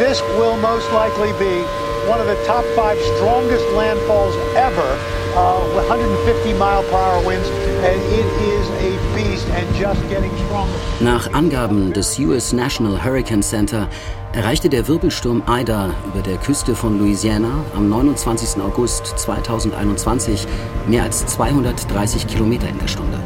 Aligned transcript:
this 0.00 0.22
will 0.38 0.56
most 0.56 0.90
likely 0.92 1.30
be 1.38 1.60
one 2.08 2.20
of 2.20 2.26
the 2.26 2.38
top 2.46 2.64
five 2.74 2.96
strongest 3.12 3.66
landfalls 3.76 4.34
ever 4.56 4.90
uh, 5.36 5.60
with 5.76 5.86
150 5.88 6.54
mile 6.54 6.82
per 6.84 6.96
hour 6.96 7.26
winds, 7.26 7.46
and 7.84 8.00
it 8.18 8.28
is 8.40 8.64
a 8.80 8.90
beast 9.14 9.46
and 9.48 9.66
just 9.76 10.00
getting 10.08 10.34
stronger. 10.46 10.72
Nach 11.00 11.30
Angaben 11.34 11.92
des 11.92 12.18
US 12.20 12.54
National 12.54 13.04
Hurricane 13.04 13.42
Center 13.42 13.88
erreichte 14.32 14.70
der 14.70 14.88
Wirbelsturm 14.88 15.42
Ida 15.46 15.90
über 16.06 16.22
der 16.22 16.38
Küste 16.38 16.74
von 16.74 16.98
Louisiana 16.98 17.62
am 17.76 17.90
29. 17.90 18.62
August 18.62 19.06
2021 19.18 20.46
mehr 20.88 21.02
als 21.02 21.26
230 21.26 22.26
Kilometer 22.26 22.70
in 22.70 22.78
der 22.78 22.88
Stunde. 22.88 23.20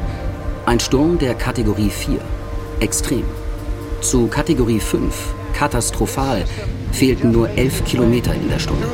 Ein 0.67 0.81
Sturm 0.81 1.19
der 1.19 1.35
Kategorie 1.35 1.91
4, 1.91 2.19
extrem. 2.81 3.25
Zu 4.01 4.27
Kategorie 4.27 4.81
5, 4.81 5.35
katastrophal, 5.55 6.45
fehlten 6.93 7.33
nur 7.33 7.49
11 7.51 7.85
Kilometer 7.85 8.35
in 8.35 8.49
der 8.49 8.59
Stunde. 8.59 8.87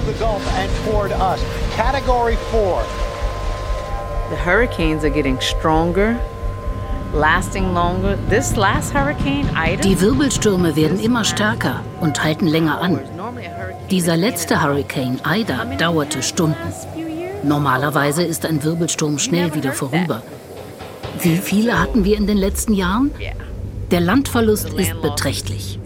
The 4.30 4.36
hurricanes 4.36 5.02
are 5.02 5.10
getting 5.10 5.40
stronger. 5.40 6.16
Lasting 7.12 7.74
longer. 7.74 8.16
This 8.28 8.54
last 8.54 8.94
hurricane, 8.94 9.48
Ida, 9.56 9.82
Die 9.82 10.00
Wirbelstürme 10.00 10.76
werden 10.76 11.00
immer 11.00 11.24
stärker 11.24 11.80
und 12.00 12.22
halten 12.22 12.46
länger 12.46 12.80
an. 12.80 13.00
Dieser 13.90 14.16
letzte 14.16 14.62
Hurricane, 14.62 15.20
Ida, 15.26 15.64
dauerte 15.76 16.22
Stunden. 16.22 16.72
Normalerweise 17.42 18.22
ist 18.22 18.46
ein 18.46 18.62
Wirbelsturm 18.62 19.18
schnell 19.18 19.52
wieder 19.54 19.72
vorüber. 19.72 20.22
Wie 21.20 21.38
viele 21.38 21.80
hatten 21.80 22.04
wir 22.04 22.16
in 22.16 22.28
den 22.28 22.36
letzten 22.36 22.74
Jahren? 22.74 23.10
Der 23.90 24.00
Landverlust 24.00 24.72
ist 24.74 25.02
beträchtlich. 25.02 25.80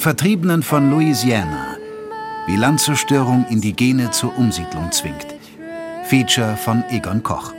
Vertriebenen 0.00 0.62
von 0.62 0.90
Louisiana. 0.90 1.76
Wie 2.46 2.56
Landzerstörung 2.56 3.44
Indigene 3.50 4.10
zur 4.10 4.34
Umsiedlung 4.38 4.90
zwingt. 4.92 5.26
Feature 6.04 6.56
von 6.56 6.82
Egon 6.88 7.22
Koch. 7.22 7.52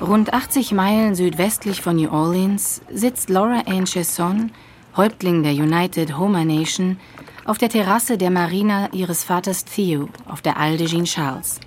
Rund 0.00 0.34
80 0.34 0.72
Meilen 0.72 1.14
südwestlich 1.14 1.80
von 1.80 1.94
New 1.94 2.10
Orleans 2.10 2.82
sitzt 2.92 3.30
Laura 3.30 3.62
Ann 3.66 3.84
Chesson, 3.84 4.50
Häuptling 4.96 5.44
der 5.44 5.52
United 5.52 6.18
Homer 6.18 6.44
Nation, 6.44 6.98
auf 7.44 7.56
der 7.56 7.68
Terrasse 7.68 8.18
der 8.18 8.32
Marina 8.32 8.92
ihres 8.92 9.22
Vaters 9.22 9.64
Theo 9.64 10.08
auf 10.26 10.42
der 10.42 10.56
Isle 10.58 10.78
de 10.78 10.86
Jean 10.88 11.04
Charles. 11.04 11.60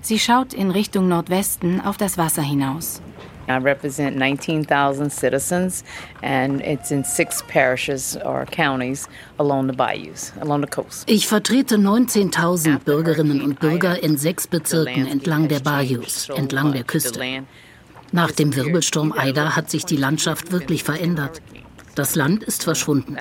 Sie 0.00 0.18
schaut 0.18 0.54
in 0.54 0.70
Richtung 0.70 1.08
Nordwesten 1.08 1.80
auf 1.80 1.96
das 1.96 2.18
Wasser 2.18 2.42
hinaus. 2.42 3.00
I 3.48 3.56
represent 3.56 4.16
19,000 4.16 5.10
citizens, 5.10 5.82
and 6.22 6.60
it's 6.60 6.90
in 6.90 7.02
six 7.02 7.42
parishes 7.48 8.16
or 8.22 8.44
counties 8.44 9.08
along 9.38 9.68
the 9.68 9.72
bayous, 9.72 10.34
along 10.40 10.60
the 10.60 10.66
coast. 10.66 11.04
Ich 11.08 11.26
vertrete 11.26 11.76
19.000 11.76 12.80
Bürgerinnen 12.80 13.40
und 13.40 13.58
Bürger 13.58 14.02
in 14.02 14.18
sechs 14.18 14.46
Bezirken 14.46 15.06
entlang 15.06 15.48
der 15.48 15.60
Bayous, 15.60 16.28
entlang 16.28 16.72
der 16.72 16.84
Küste. 16.84 17.20
Nach 18.12 18.30
dem 18.30 18.54
Wirbelsturm 18.54 19.14
Ida 19.18 19.56
hat 19.56 19.70
sich 19.70 19.84
die 19.84 19.96
Landschaft 19.96 20.52
wirklich 20.52 20.84
verändert. 20.84 21.40
Das 21.94 22.14
Land 22.14 22.44
ist 22.44 22.64
verschwunden. 22.64 23.16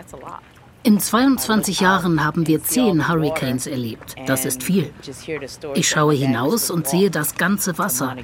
In 0.87 1.01
22 1.01 1.81
Jahren 1.81 2.23
haben 2.23 2.47
wir 2.47 2.63
zehn 2.63 3.09
Hurricanes 3.09 3.67
erlebt. 3.67 4.15
Das 4.25 4.45
ist 4.45 4.63
viel. 4.63 4.89
Ich 5.73 5.89
schaue 5.89 6.13
hinaus 6.13 6.71
und 6.71 6.87
sehe 6.87 7.11
das 7.11 7.35
ganze 7.35 7.77
Wasser 7.77 8.15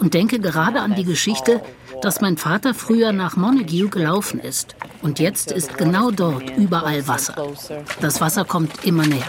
und 0.00 0.14
denke 0.14 0.40
gerade 0.40 0.80
an 0.80 0.96
die 0.96 1.04
Geschichte, 1.04 1.62
dass 2.02 2.20
mein 2.20 2.36
Vater 2.36 2.74
früher 2.74 3.12
nach 3.12 3.36
Montague 3.36 3.88
gelaufen 3.88 4.40
ist. 4.40 4.74
Und 5.00 5.20
jetzt 5.20 5.52
ist 5.52 5.78
genau 5.78 6.10
dort 6.10 6.58
überall 6.58 7.06
Wasser. 7.06 7.36
Das 8.00 8.20
Wasser 8.20 8.44
kommt 8.44 8.84
immer 8.84 9.06
näher. 9.06 9.22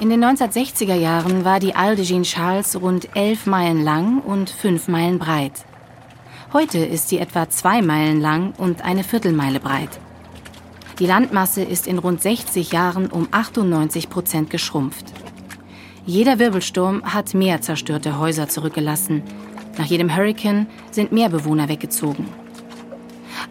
In 0.00 0.08
den 0.08 0.24
1960er 0.24 0.94
Jahren 0.94 1.44
war 1.44 1.60
die 1.60 1.74
Isle 1.76 1.96
de 1.96 2.06
Jean 2.06 2.22
Charles 2.22 2.74
rund 2.80 3.14
11 3.14 3.44
Meilen 3.44 3.84
lang 3.84 4.22
und 4.22 4.48
5 4.48 4.88
Meilen 4.88 5.18
breit. 5.18 5.66
Heute 6.54 6.78
ist 6.78 7.10
sie 7.10 7.18
etwa 7.18 7.50
2 7.50 7.82
Meilen 7.82 8.22
lang 8.22 8.54
und 8.56 8.82
eine 8.82 9.04
Viertelmeile 9.04 9.60
breit. 9.60 10.00
Die 10.98 11.06
Landmasse 11.06 11.62
ist 11.62 11.86
in 11.86 11.98
rund 11.98 12.22
60 12.22 12.72
Jahren 12.72 13.08
um 13.08 13.28
98 13.30 14.08
Prozent 14.08 14.48
geschrumpft. 14.48 15.04
Jeder 16.06 16.38
Wirbelsturm 16.38 17.02
hat 17.04 17.34
mehr 17.34 17.60
zerstörte 17.60 18.18
Häuser 18.18 18.48
zurückgelassen. 18.48 19.22
Nach 19.76 19.84
jedem 19.84 20.16
Hurrikan 20.16 20.66
sind 20.90 21.12
mehr 21.12 21.28
Bewohner 21.28 21.68
weggezogen. 21.68 22.28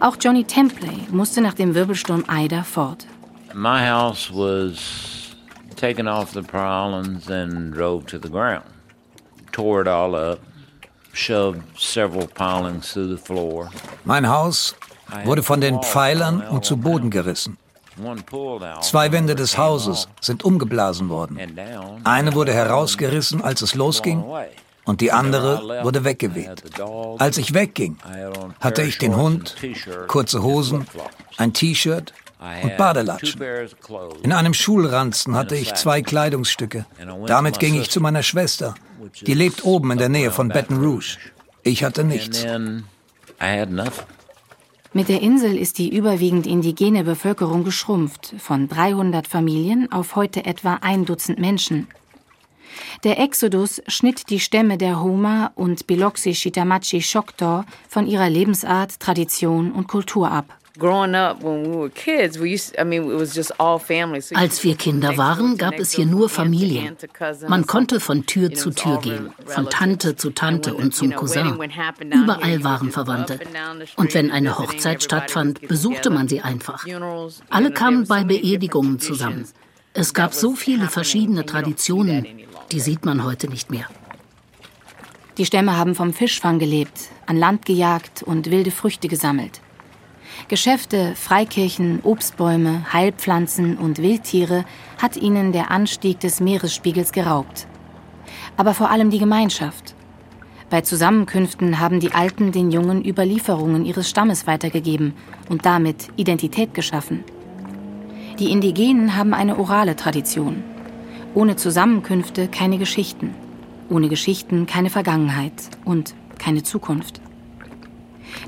Auch 0.00 0.16
Johnny 0.20 0.42
Templey 0.42 1.06
musste 1.10 1.40
nach 1.40 1.54
dem 1.54 1.74
Wirbelsturm 1.74 2.24
Ida 2.28 2.64
fort. 2.64 3.06
My 3.54 3.86
house 3.86 4.30
was 4.32 5.36
taken 5.76 6.08
off 6.08 6.32
the 6.32 6.42
pylons 6.42 7.30
and 7.30 7.72
drove 7.72 8.06
to 8.06 8.18
the 8.18 8.28
ground. 8.28 8.64
Tore 9.52 9.82
it 9.82 9.88
all 9.88 10.14
up, 10.14 10.40
shoved 11.12 11.62
several 11.78 12.26
pilings 12.26 12.92
through 12.92 13.08
the 13.08 13.16
floor. 13.16 13.70
Mein 14.04 14.28
Haus 14.28 14.74
wurde 15.24 15.42
von 15.42 15.60
den 15.60 15.82
Pfeilern 15.82 16.40
und 16.40 16.64
zu 16.64 16.76
Boden 16.76 17.10
gerissen. 17.10 17.56
Zwei 18.82 19.10
Wände 19.12 19.34
des 19.34 19.56
Hauses 19.56 20.08
sind 20.20 20.44
umgeblasen 20.44 21.08
worden. 21.08 21.38
Eine 22.04 22.34
wurde 22.34 22.52
herausgerissen, 22.52 23.42
als 23.42 23.62
es 23.62 23.74
losging, 23.74 24.22
und 24.84 25.00
die 25.00 25.12
andere 25.12 25.82
wurde 25.82 26.04
weggeweht. 26.04 26.62
Als 27.18 27.38
ich 27.38 27.54
wegging, 27.54 27.96
hatte 28.60 28.82
ich 28.82 28.98
den 28.98 29.16
Hund, 29.16 29.56
kurze 30.08 30.42
Hosen, 30.42 30.86
ein 31.38 31.52
T-Shirt 31.52 32.12
und 32.62 32.76
Badelatschen. 32.76 33.40
In 34.22 34.32
einem 34.32 34.54
Schulranzen 34.54 35.34
hatte 35.34 35.56
ich 35.56 35.74
zwei 35.74 36.02
Kleidungsstücke. 36.02 36.86
Damit 37.26 37.58
ging 37.58 37.80
ich 37.80 37.90
zu 37.90 38.00
meiner 38.00 38.22
Schwester. 38.22 38.74
Die 39.22 39.34
lebt 39.34 39.64
oben 39.64 39.90
in 39.90 39.98
der 39.98 40.08
Nähe 40.08 40.30
von 40.30 40.48
Baton 40.48 40.82
Rouge. 40.84 41.16
Ich 41.62 41.82
hatte 41.82 42.04
nichts. 42.04 42.46
Mit 44.96 45.10
der 45.10 45.20
Insel 45.20 45.58
ist 45.58 45.76
die 45.76 45.94
überwiegend 45.94 46.46
indigene 46.46 47.04
Bevölkerung 47.04 47.64
geschrumpft, 47.64 48.34
von 48.38 48.66
300 48.66 49.26
Familien 49.26 49.92
auf 49.92 50.16
heute 50.16 50.46
etwa 50.46 50.78
ein 50.80 51.04
Dutzend 51.04 51.38
Menschen. 51.38 51.86
Der 53.04 53.20
Exodus 53.20 53.82
schnitt 53.88 54.30
die 54.30 54.40
Stämme 54.40 54.78
der 54.78 55.02
Homa 55.02 55.52
und 55.54 55.86
Biloxi 55.86 56.32
Chitamachi 56.32 57.02
Choctaw 57.02 57.66
von 57.86 58.06
ihrer 58.06 58.30
Lebensart, 58.30 58.98
Tradition 58.98 59.70
und 59.70 59.86
Kultur 59.86 60.30
ab. 60.30 60.56
Als 64.34 64.64
wir 64.64 64.74
Kinder 64.76 65.16
waren, 65.16 65.56
gab 65.56 65.78
es 65.78 65.92
hier 65.92 66.06
nur 66.06 66.28
Familien. 66.28 66.96
Man 67.48 67.66
konnte 67.66 68.00
von 68.00 68.26
Tür 68.26 68.52
zu 68.52 68.70
Tür 68.70 68.98
gehen, 69.00 69.32
von 69.46 69.70
Tante 69.70 70.16
zu 70.16 70.30
Tante 70.30 70.74
und 70.74 70.94
zum 70.94 71.14
Cousin. 71.14 71.58
Überall 72.10 72.64
waren 72.64 72.90
Verwandte. 72.90 73.38
Und 73.96 74.14
wenn 74.14 74.30
eine 74.30 74.58
Hochzeit 74.58 75.02
stattfand, 75.02 75.66
besuchte 75.68 76.10
man 76.10 76.28
sie 76.28 76.40
einfach. 76.40 76.84
Alle 77.48 77.70
kamen 77.70 78.06
bei 78.06 78.24
Beerdigungen 78.24 78.98
zusammen. 78.98 79.46
Es 79.92 80.12
gab 80.12 80.34
so 80.34 80.54
viele 80.54 80.88
verschiedene 80.88 81.46
Traditionen, 81.46 82.26
die 82.70 82.80
sieht 82.80 83.06
man 83.06 83.24
heute 83.24 83.48
nicht 83.48 83.70
mehr. 83.70 83.86
Die 85.38 85.46
Stämme 85.46 85.76
haben 85.76 85.94
vom 85.94 86.12
Fischfang 86.14 86.58
gelebt, 86.58 87.10
an 87.26 87.36
Land 87.36 87.66
gejagt 87.66 88.22
und 88.22 88.50
wilde 88.50 88.70
Früchte 88.70 89.08
gesammelt. 89.08 89.60
Geschäfte, 90.48 91.16
Freikirchen, 91.16 91.98
Obstbäume, 92.04 92.92
Heilpflanzen 92.92 93.76
und 93.76 93.98
Wildtiere 93.98 94.64
hat 95.02 95.16
ihnen 95.16 95.50
der 95.50 95.72
Anstieg 95.72 96.20
des 96.20 96.38
Meeresspiegels 96.38 97.10
geraubt. 97.10 97.66
Aber 98.56 98.72
vor 98.72 98.90
allem 98.90 99.10
die 99.10 99.18
Gemeinschaft. 99.18 99.96
Bei 100.70 100.82
Zusammenkünften 100.82 101.80
haben 101.80 101.98
die 101.98 102.12
Alten 102.12 102.52
den 102.52 102.70
Jungen 102.70 103.04
Überlieferungen 103.04 103.84
ihres 103.84 104.08
Stammes 104.08 104.46
weitergegeben 104.46 105.14
und 105.48 105.66
damit 105.66 106.10
Identität 106.14 106.74
geschaffen. 106.74 107.24
Die 108.38 108.52
Indigenen 108.52 109.16
haben 109.16 109.34
eine 109.34 109.58
orale 109.58 109.96
Tradition. 109.96 110.62
Ohne 111.34 111.56
Zusammenkünfte 111.56 112.46
keine 112.46 112.78
Geschichten. 112.78 113.34
Ohne 113.88 114.08
Geschichten 114.08 114.66
keine 114.66 114.90
Vergangenheit 114.90 115.70
und 115.84 116.14
keine 116.38 116.62
Zukunft. 116.62 117.20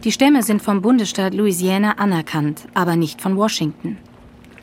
Die 0.05 0.13
Stämme 0.13 0.43
sind 0.43 0.63
vom 0.63 0.83
Bundesstaat 0.83 1.35
Louisiana 1.35 1.99
anerkannt, 1.99 2.67
aber 2.75 2.97
nicht 2.97 3.21
von 3.21 3.37
Washington. 3.37 3.99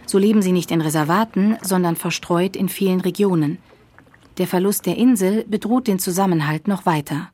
So 0.05 0.17
leben 0.17 0.41
sie 0.41 0.51
nicht 0.51 0.71
in 0.71 0.81
Reservaten, 0.81 1.57
sondern 1.61 1.95
verstreut 1.95 2.55
in 2.55 2.69
vielen 2.69 3.01
Regionen. 3.01 3.57
Der 4.37 4.47
Verlust 4.47 4.85
der 4.85 4.97
Insel 4.97 5.45
bedroht 5.47 5.87
den 5.87 5.99
Zusammenhalt 5.99 6.67
noch 6.67 6.85
weiter. 6.85 7.29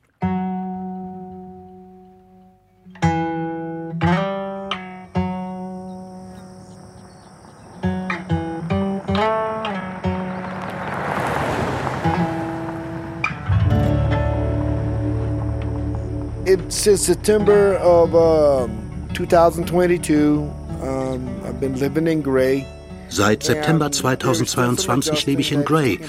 Since 16.82 17.06
September 17.06 17.78
of 17.78 18.12
uh, 18.12 18.66
2022, 19.14 20.50
um, 20.82 21.28
I've 21.46 21.60
been 21.60 21.78
living 21.78 22.08
in 22.08 22.22
Gray. 22.22 22.66
Seit 23.08 23.42
September 23.42 23.92
2022 23.92 25.26
lebe 25.26 25.42
ich 25.42 25.52
in 25.52 25.64
Gray 25.64 26.00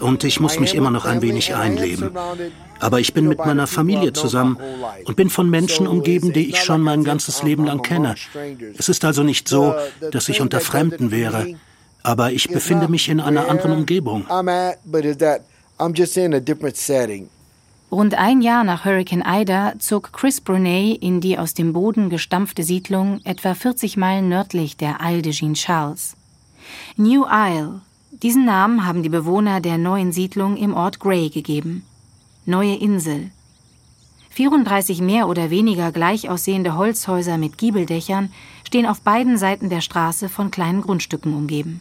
und 0.00 0.24
ich 0.24 0.40
muss 0.40 0.58
mich 0.58 0.74
immer 0.74 0.90
noch 0.90 1.04
ein 1.04 1.20
wenig 1.20 1.54
einleben. 1.54 2.10
Aber 2.80 3.00
ich 3.00 3.12
bin 3.12 3.28
mit 3.28 3.38
meiner 3.38 3.66
Familie 3.66 4.14
zusammen 4.14 4.56
und 5.04 5.14
bin 5.14 5.28
von 5.28 5.50
Menschen 5.50 5.86
umgeben, 5.86 6.32
die 6.32 6.48
ich 6.48 6.62
schon 6.62 6.80
mein 6.80 7.04
ganzes 7.04 7.42
Leben 7.42 7.66
lang 7.66 7.82
kenne. 7.82 8.14
Es 8.78 8.88
ist 8.88 9.04
also 9.04 9.22
nicht 9.22 9.46
so, 9.46 9.74
dass 10.10 10.30
ich 10.30 10.40
unter 10.40 10.60
Fremden 10.60 11.10
wäre, 11.10 11.54
aber 12.02 12.32
ich 12.32 12.48
befinde 12.48 12.88
mich 12.88 13.10
in 13.10 13.20
einer 13.20 13.50
anderen 13.50 13.72
Umgebung. 13.72 14.24
Rund 17.90 18.14
ein 18.16 18.42
Jahr 18.42 18.64
nach 18.64 18.84
Hurricane 18.84 19.24
Ida 19.26 19.72
zog 19.78 20.12
Chris 20.12 20.42
Brunei 20.42 20.90
in 21.00 21.22
die 21.22 21.38
aus 21.38 21.54
dem 21.54 21.72
Boden 21.72 22.10
gestampfte 22.10 22.62
Siedlung 22.62 23.20
etwa 23.24 23.54
40 23.54 23.96
Meilen 23.96 24.28
nördlich 24.28 24.76
der 24.76 24.98
Isle 25.02 25.22
de 25.22 25.32
Jean 25.32 25.54
Charles. 25.54 26.14
New 26.96 27.24
Isle. 27.24 27.80
Diesen 28.10 28.44
Namen 28.44 28.84
haben 28.84 29.02
die 29.02 29.08
Bewohner 29.08 29.62
der 29.62 29.78
neuen 29.78 30.12
Siedlung 30.12 30.58
im 30.58 30.74
Ort 30.74 31.00
Gray 31.00 31.30
gegeben. 31.30 31.82
Neue 32.44 32.74
Insel. 32.74 33.30
34 34.30 35.00
mehr 35.00 35.26
oder 35.26 35.48
weniger 35.48 35.90
gleich 35.90 36.28
aussehende 36.28 36.76
Holzhäuser 36.76 37.38
mit 37.38 37.56
Giebeldächern 37.56 38.30
stehen 38.66 38.84
auf 38.84 39.00
beiden 39.00 39.38
Seiten 39.38 39.70
der 39.70 39.80
Straße 39.80 40.28
von 40.28 40.50
kleinen 40.50 40.82
Grundstücken 40.82 41.32
umgeben. 41.32 41.80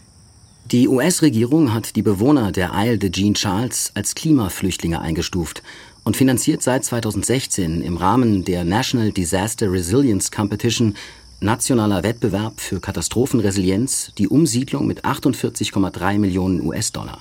Die 0.72 0.88
US-Regierung 0.90 1.74
hat 1.74 1.96
die 1.96 2.02
Bewohner 2.02 2.52
der 2.52 2.72
Isle 2.74 2.98
de 2.98 3.10
Jean 3.10 3.36
Charles 3.36 3.92
als 3.94 4.16
Klimaflüchtlinge 4.16 5.00
eingestuft 5.00 5.64
und 6.08 6.16
finanziert 6.16 6.64
seit 6.64 6.86
2016 6.86 7.82
im 7.82 7.98
Rahmen 7.98 8.46
der 8.46 8.64
National 8.64 9.12
Disaster 9.12 9.70
Resilience 9.70 10.32
Competition 10.32 10.96
nationaler 11.42 12.02
Wettbewerb 12.02 12.62
für 12.62 12.80
Katastrophenresilienz 12.80 14.14
die 14.18 14.30
Umsiedlung 14.30 14.88
mit 14.88 15.04
48,3 15.04 16.18
Millionen 16.18 16.66
US-Dollar. 16.66 17.20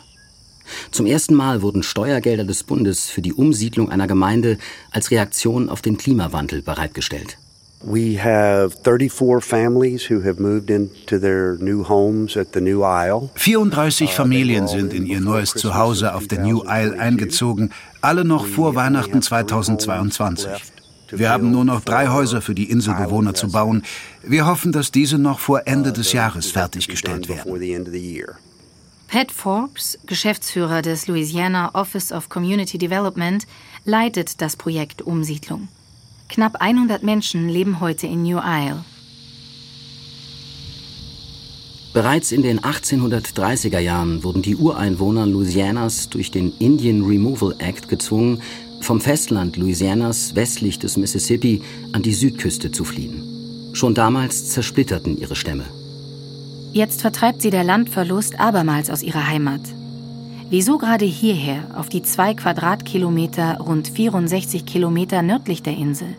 Zum 0.92 1.04
ersten 1.04 1.34
Mal 1.34 1.62
wurden 1.62 1.82
Steuergelder 1.82 2.44
des 2.44 2.62
Bundes 2.62 3.10
für 3.10 3.22
die 3.22 3.32
Umsiedlung 3.32 3.90
einer 3.90 4.06
Gemeinde 4.06 4.56
als 4.92 5.10
Reaktion 5.10 5.68
auf 5.68 5.82
den 5.82 5.96
Klimawandel 5.96 6.62
bereitgestellt. 6.62 7.38
We 7.84 8.17
have 8.17 8.75
34 8.82 9.40
families 9.40 10.11
who 10.11 10.23
have 10.23 10.40
moved 10.40 10.70
into 10.70 11.19
their 11.19 11.56
new 11.58 11.84
homes 11.84 12.37
at 12.37 12.52
the 12.52 12.61
New 12.61 12.82
Isle. 12.82 13.31
34 13.34 14.12
Familien 14.14 14.67
sind 14.67 14.93
in 14.93 15.06
ihr 15.06 15.20
neues 15.20 15.52
Zuhause 15.52 16.14
auf 16.14 16.26
der 16.26 16.40
New 16.40 16.62
Isle 16.67 16.99
eingezogen, 16.99 17.70
alle 18.00 18.25
noch 18.25 18.46
vor 18.46 18.75
Weihnachten 18.75 19.20
2022. 19.20 20.50
Wir 21.11 21.31
haben 21.31 21.50
nur 21.50 21.64
noch 21.64 21.82
drei 21.82 22.08
Häuser 22.08 22.40
für 22.40 22.55
die 22.55 22.70
Inselbewohner 22.70 23.34
zu 23.34 23.52
bauen. 23.52 23.82
Wir 24.23 24.46
hoffen, 24.46 24.73
dass 24.73 24.90
diese 24.90 25.19
noch 25.19 25.38
vor 25.38 25.67
Ende 25.67 25.93
des 25.93 26.12
Jahres 26.12 26.50
fertiggestellt 26.50 27.28
werden. 27.28 28.00
Pat 29.08 29.31
Forbes, 29.31 29.99
Geschäftsführer 30.06 30.82
des 30.82 31.06
Louisiana 31.06 31.75
Office 31.75 32.11
of 32.11 32.28
Community 32.28 32.78
Development, 32.78 33.46
leitet 33.84 34.40
das 34.40 34.56
Projekt 34.56 35.02
Umsiedlung. 35.02 35.69
Knapp 36.28 36.56
100 36.61 37.02
Menschen 37.02 37.49
leben 37.49 37.81
heute 37.81 38.06
in 38.06 38.23
New 38.23 38.38
Isle. 38.38 38.84
Bereits 41.93 42.31
in 42.31 42.43
den 42.43 42.61
1830er 42.61 43.78
Jahren 43.78 44.23
wurden 44.23 44.43
die 44.43 44.56
Ureinwohner 44.56 45.25
Louisianas 45.25 46.11
durch 46.11 46.31
den 46.31 46.52
Indian 46.58 47.05
Removal 47.05 47.55
Act 47.58 47.88
gezwungen, 47.88 48.43
vom 48.81 49.00
Festland 49.00 49.56
Louisianas 49.56 50.34
westlich 50.34 50.78
des 50.78 50.96
Mississippi 50.99 51.62
an 51.93 52.02
die 52.02 52.12
Südküste 52.12 52.70
zu 52.70 52.84
fliehen. 52.84 53.23
Schon 53.73 53.94
damals 53.94 54.50
zersplitterten 54.50 55.17
ihre 55.19 55.37
Stämme. 55.37 55.64
Jetzt 56.73 57.00
vertreibt 57.00 57.40
sie 57.40 57.50
der 57.50 57.64
Landverlust 57.64 58.38
abermals 58.38 58.90
aus 58.90 59.02
ihrer 59.02 59.26
Heimat. 59.26 59.62
Wieso 60.48 60.78
gerade 60.78 61.04
hierher, 61.04 61.64
auf 61.75 61.88
die 61.88 62.02
zwei 62.02 62.32
Quadratkilometer, 62.32 63.58
rund 63.58 63.88
64 63.88 64.64
Kilometer 64.64 65.22
nördlich 65.22 65.64
der 65.64 65.76
Insel? 65.76 66.14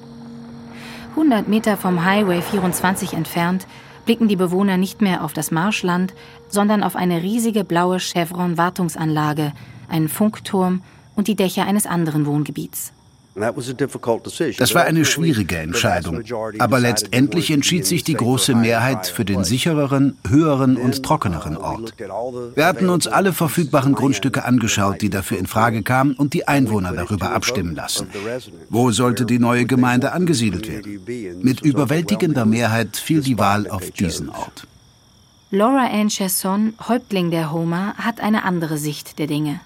100 1.11 1.47
Meter 1.47 1.77
vom 1.77 2.03
Highway 2.03 2.41
24 2.41 3.13
entfernt 3.13 3.67
blicken 4.03 4.27
die 4.27 4.35
Bewohner 4.35 4.75
nicht 4.75 5.01
mehr 5.01 5.23
auf 5.23 5.31
das 5.31 5.49
Marschland, 5.49 6.13
sondern 6.49 6.83
auf 6.83 6.97
eine 6.97 7.23
riesige 7.23 7.63
blaue 7.63 7.99
Chevron-Wartungsanlage, 7.99 9.53
einen 9.87 10.09
Funkturm 10.09 10.83
und 11.15 11.29
die 11.29 11.35
Dächer 11.35 11.65
eines 11.65 11.85
anderen 11.85 12.25
Wohngebiets. 12.25 12.91
Das 14.57 14.73
war 14.73 14.83
eine 14.85 15.05
schwierige 15.05 15.57
Entscheidung, 15.57 16.23
aber 16.59 16.79
letztendlich 16.79 17.51
entschied 17.51 17.85
sich 17.85 18.03
die 18.03 18.15
große 18.15 18.55
Mehrheit 18.55 19.07
für 19.07 19.25
den 19.25 19.43
sichereren, 19.43 20.17
höheren 20.27 20.77
und 20.77 21.03
trockeneren 21.03 21.57
Ort. 21.57 21.93
Wir 22.55 22.65
hatten 22.65 22.89
uns 22.89 23.07
alle 23.07 23.33
verfügbaren 23.33 23.93
Grundstücke 23.93 24.43
angeschaut, 24.43 25.01
die 25.01 25.09
dafür 25.09 25.37
in 25.37 25.45
Frage 25.45 25.83
kamen, 25.83 26.13
und 26.13 26.33
die 26.33 26.47
Einwohner 26.47 26.93
darüber 26.93 27.31
abstimmen 27.31 27.75
lassen. 27.75 28.07
Wo 28.69 28.91
sollte 28.91 29.25
die 29.25 29.39
neue 29.39 29.65
Gemeinde 29.65 30.13
angesiedelt 30.13 30.67
werden? 30.67 31.41
Mit 31.41 31.61
überwältigender 31.61 32.45
Mehrheit 32.45 32.97
fiel 32.97 33.21
die 33.21 33.37
Wahl 33.37 33.69
auf 33.69 33.91
diesen 33.91 34.29
Ort. 34.29 34.67
Laura 35.49 35.87
Ann 35.87 36.09
Chesson, 36.09 36.73
Häuptling 36.89 37.31
der 37.31 37.53
Homer, 37.53 37.93
hat 37.97 38.19
eine 38.19 38.43
andere 38.43 38.77
Sicht 38.77 39.17
der 39.17 39.27
Dinge. 39.27 39.61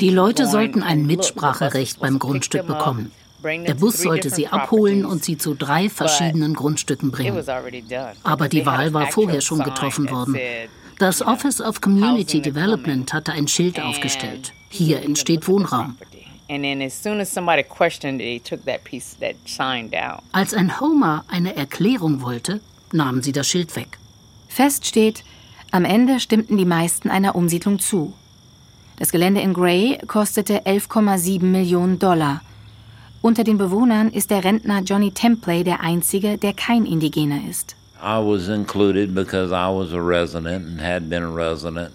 Die 0.00 0.10
Leute 0.10 0.46
sollten 0.46 0.82
ein 0.82 1.06
Mitspracherecht 1.06 2.00
beim 2.00 2.18
Grundstück 2.18 2.66
bekommen. 2.66 3.12
Der 3.44 3.74
Bus 3.74 3.98
sollte 3.98 4.30
sie 4.30 4.48
abholen 4.48 5.04
und 5.04 5.24
sie 5.24 5.38
zu 5.38 5.54
drei 5.54 5.88
verschiedenen 5.88 6.54
Grundstücken 6.54 7.10
bringen. 7.10 7.44
Aber 8.24 8.48
die 8.48 8.66
Wahl 8.66 8.92
war 8.92 9.06
vorher 9.06 9.40
schon 9.40 9.62
getroffen 9.62 10.10
worden. 10.10 10.36
Das 10.98 11.22
Office 11.22 11.60
of 11.60 11.80
Community 11.80 12.40
Development 12.40 13.12
hatte 13.12 13.32
ein 13.32 13.46
Schild 13.46 13.78
aufgestellt. 13.78 14.52
Hier 14.70 15.02
entsteht 15.02 15.46
Wohnraum. 15.46 15.96
Als 20.32 20.54
ein 20.54 20.80
Homer 20.80 21.24
eine 21.28 21.56
Erklärung 21.56 22.22
wollte, 22.22 22.60
nahmen 22.92 23.22
sie 23.22 23.32
das 23.32 23.46
Schild 23.48 23.76
weg. 23.76 23.98
Fest 24.48 24.86
steht, 24.86 25.22
am 25.76 25.84
Ende 25.84 26.20
stimmten 26.20 26.56
die 26.56 26.64
meisten 26.64 27.10
einer 27.10 27.36
Umsiedlung 27.36 27.78
zu. 27.78 28.14
Das 28.98 29.12
Gelände 29.12 29.42
in 29.42 29.52
Gray 29.52 29.98
kostete 30.06 30.60
11,7 30.64 31.44
Millionen 31.44 31.98
Dollar. 31.98 32.40
Unter 33.22 33.44
den 33.44 33.58
Bewohnern 33.58 34.08
ist 34.08 34.30
der 34.30 34.42
Rentner 34.42 34.80
Johnny 34.80 35.12
Templey 35.12 35.64
der 35.64 35.80
einzige, 35.80 36.38
der 36.38 36.54
kein 36.54 36.86
Indigener 36.86 37.40
ist. 37.48 37.76
I 38.00 38.18
was 38.18 38.48
included 38.48 39.14
because 39.14 39.52
I 39.52 39.68
was 39.68 39.92
a 39.92 40.00
resident 40.00 40.66
and 40.66 40.80
had 40.80 41.08
been 41.08 41.22
a 41.22 41.32
resident 41.32 41.92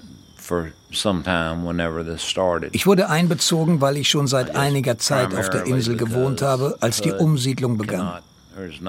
ich 2.71 2.87
wurde 2.87 3.09
einbezogen, 3.09 3.81
weil 3.81 3.97
ich 3.97 4.09
schon 4.09 4.27
seit 4.27 4.55
einiger 4.55 4.97
Zeit 4.97 5.33
auf 5.33 5.49
der 5.49 5.65
Insel 5.65 5.95
gewohnt 5.95 6.41
habe, 6.41 6.75
als 6.81 7.01
die 7.01 7.11
Umsiedlung 7.11 7.77
begann. 7.77 8.19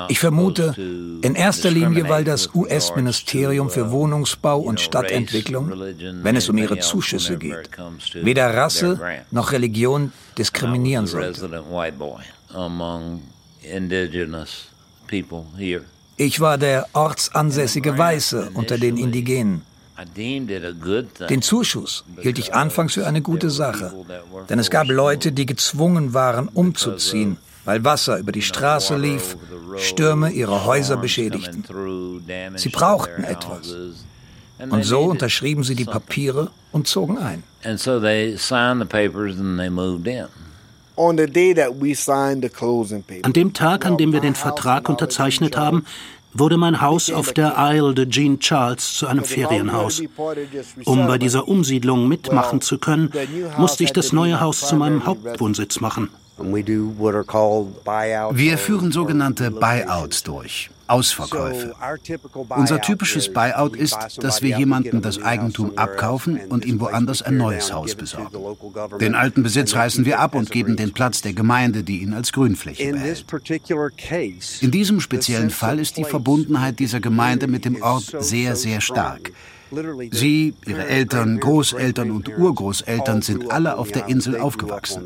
Ich 0.08 0.18
vermute, 0.18 0.74
in 0.76 1.34
erster 1.34 1.70
Linie, 1.70 2.08
weil 2.08 2.24
das 2.24 2.54
US-Ministerium 2.54 3.70
für 3.70 3.90
Wohnungsbau 3.90 4.58
und 4.58 4.80
Stadtentwicklung, 4.80 5.72
wenn 6.22 6.36
es 6.36 6.48
um 6.48 6.58
ihre 6.58 6.78
Zuschüsse 6.80 7.38
geht, 7.38 7.70
weder 8.14 8.54
Rasse 8.54 9.00
noch 9.30 9.52
Religion 9.52 10.12
diskriminieren 10.36 11.06
sollte. 11.06 11.62
Ich 16.16 16.40
war 16.40 16.58
der 16.58 16.88
ortsansässige 16.92 17.96
Weiße 17.96 18.50
unter 18.54 18.78
den 18.78 18.96
Indigenen. 18.96 19.62
Den 21.28 21.42
Zuschuss 21.42 22.04
hielt 22.20 22.38
ich 22.38 22.54
anfangs 22.54 22.94
für 22.94 23.06
eine 23.06 23.22
gute 23.22 23.50
Sache, 23.50 23.92
denn 24.48 24.58
es 24.58 24.70
gab 24.70 24.88
Leute, 24.88 25.30
die 25.30 25.46
gezwungen 25.46 26.14
waren, 26.14 26.48
umzuziehen 26.48 27.36
weil 27.64 27.84
Wasser 27.84 28.18
über 28.18 28.32
die 28.32 28.42
Straße 28.42 28.96
lief, 28.96 29.36
Stürme 29.76 30.30
ihre 30.30 30.64
Häuser 30.64 30.96
beschädigten. 30.96 31.64
Sie 32.56 32.68
brauchten 32.68 33.24
etwas. 33.24 33.74
Und 34.70 34.84
so 34.84 35.00
unterschrieben 35.00 35.64
sie 35.64 35.74
die 35.74 35.84
Papiere 35.84 36.50
und 36.70 36.86
zogen 36.86 37.18
ein. 37.18 37.42
On 40.94 41.16
the 41.16 41.26
day 41.26 41.54
that 41.54 41.80
we 41.80 41.94
signed 41.94 42.42
the 42.42 42.50
closing 42.50 43.02
paper. 43.02 43.24
An 43.24 43.32
dem 43.32 43.54
Tag, 43.54 43.86
an 43.86 43.96
dem 43.96 44.12
wir 44.12 44.20
den 44.20 44.34
Vertrag 44.34 44.90
unterzeichnet 44.90 45.56
haben, 45.56 45.86
wurde 46.34 46.58
mein 46.58 46.80
Haus 46.80 47.10
auf 47.10 47.32
der 47.32 47.54
Isle 47.58 47.94
de 47.94 48.08
Jean 48.08 48.38
Charles 48.38 48.94
zu 48.94 49.06
einem 49.06 49.24
Ferienhaus. 49.24 50.02
Um 50.84 51.06
bei 51.06 51.18
dieser 51.18 51.48
Umsiedlung 51.48 52.08
mitmachen 52.08 52.60
zu 52.60 52.78
können, 52.78 53.10
musste 53.56 53.84
ich 53.84 53.92
das 53.92 54.12
neue 54.12 54.40
Haus 54.40 54.60
zu 54.60 54.76
meinem 54.76 55.06
Hauptwohnsitz 55.06 55.80
machen. 55.80 56.10
Wir 56.38 58.58
führen 58.58 58.90
sogenannte 58.90 59.50
Buyouts 59.50 60.22
durch, 60.22 60.70
Ausverkäufe. 60.86 61.74
Unser 62.56 62.80
typisches 62.80 63.32
Buyout 63.32 63.76
ist, 63.76 63.98
dass 64.18 64.40
wir 64.40 64.56
jemandem 64.56 65.02
das 65.02 65.22
Eigentum 65.22 65.76
abkaufen 65.76 66.40
und 66.48 66.64
ihm 66.64 66.80
woanders 66.80 67.22
ein 67.22 67.36
neues 67.36 67.72
Haus 67.72 67.94
besorgen. 67.94 68.30
Den 68.98 69.14
alten 69.14 69.42
Besitz 69.42 69.74
reißen 69.74 70.06
wir 70.06 70.20
ab 70.20 70.34
und 70.34 70.50
geben 70.50 70.76
den 70.76 70.92
Platz 70.92 71.20
der 71.20 71.34
Gemeinde, 71.34 71.82
die 71.82 72.02
ihn 72.02 72.14
als 72.14 72.32
Grünfläche 72.32 72.92
behält. 72.92 73.26
In 74.60 74.70
diesem 74.70 75.00
speziellen 75.00 75.50
Fall 75.50 75.78
ist 75.78 75.98
die 75.98 76.04
Verbundenheit 76.04 76.78
dieser 76.78 77.00
Gemeinde 77.00 77.46
mit 77.46 77.66
dem 77.66 77.82
Ort 77.82 78.16
sehr, 78.20 78.56
sehr 78.56 78.80
stark. 78.80 79.32
Sie, 80.10 80.54
ihre 80.66 80.86
Eltern, 80.86 81.40
Großeltern 81.40 82.10
und 82.10 82.38
Urgroßeltern 82.38 83.22
sind 83.22 83.50
alle 83.50 83.78
auf 83.78 83.90
der 83.90 84.06
Insel 84.08 84.38
aufgewachsen. 84.38 85.02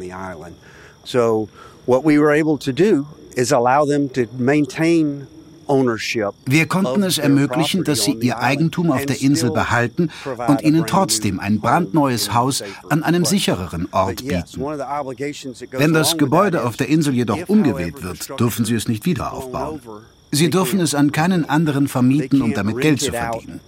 So 1.07 1.49
what 1.87 2.05
we 2.05 2.19
were 2.19 2.33
able 2.33 2.59
to 2.59 2.73
do 2.73 3.07
is 3.37 3.53
allow 3.53 3.87
them 3.87 4.13
to 4.13 4.27
maintain 4.39 5.27
wir 5.69 6.67
konnten 6.67 7.03
es 7.03 7.19
ermöglichen, 7.19 7.83
dass 7.83 8.05
sie 8.05 8.13
ihr 8.21 8.39
Eigentum 8.39 8.93
auf 8.93 9.05
der 9.05 9.21
Insel 9.21 9.51
behalten 9.51 10.11
und 10.47 10.63
ihnen 10.63 10.87
trotzdem 10.87 11.41
ein 11.41 11.61
brandneues 11.61 12.33
Haus 12.33 12.63
an 12.89 13.03
einem 13.03 13.25
sichereren 13.25 13.89
Ort 13.91 14.27
bieten. 14.27 14.61
Wenn 15.73 15.93
das 15.93 16.17
Gebäude 16.19 16.65
auf 16.65 16.77
der 16.77 16.89
Insel 16.89 17.15
jedoch 17.15 17.49
umgewählt 17.49 18.03
wird, 18.03 18.39
dürfen 18.39 18.65
sie 18.65 18.75
es 18.75 18.87
nicht 18.87 19.07
wieder 19.07 19.33
aufbauen. 19.33 19.81
Sie 20.37 20.51
dürfen 20.51 20.81
es 20.81 20.95
an 20.95 21.13
keinen 21.13 21.49
anderen 21.49 21.89
vermieten, 21.89 22.43
um 22.43 22.53
damit 22.53 22.79
Geld 22.79 23.01
zu 23.01 23.11
verdienen. 23.11 23.61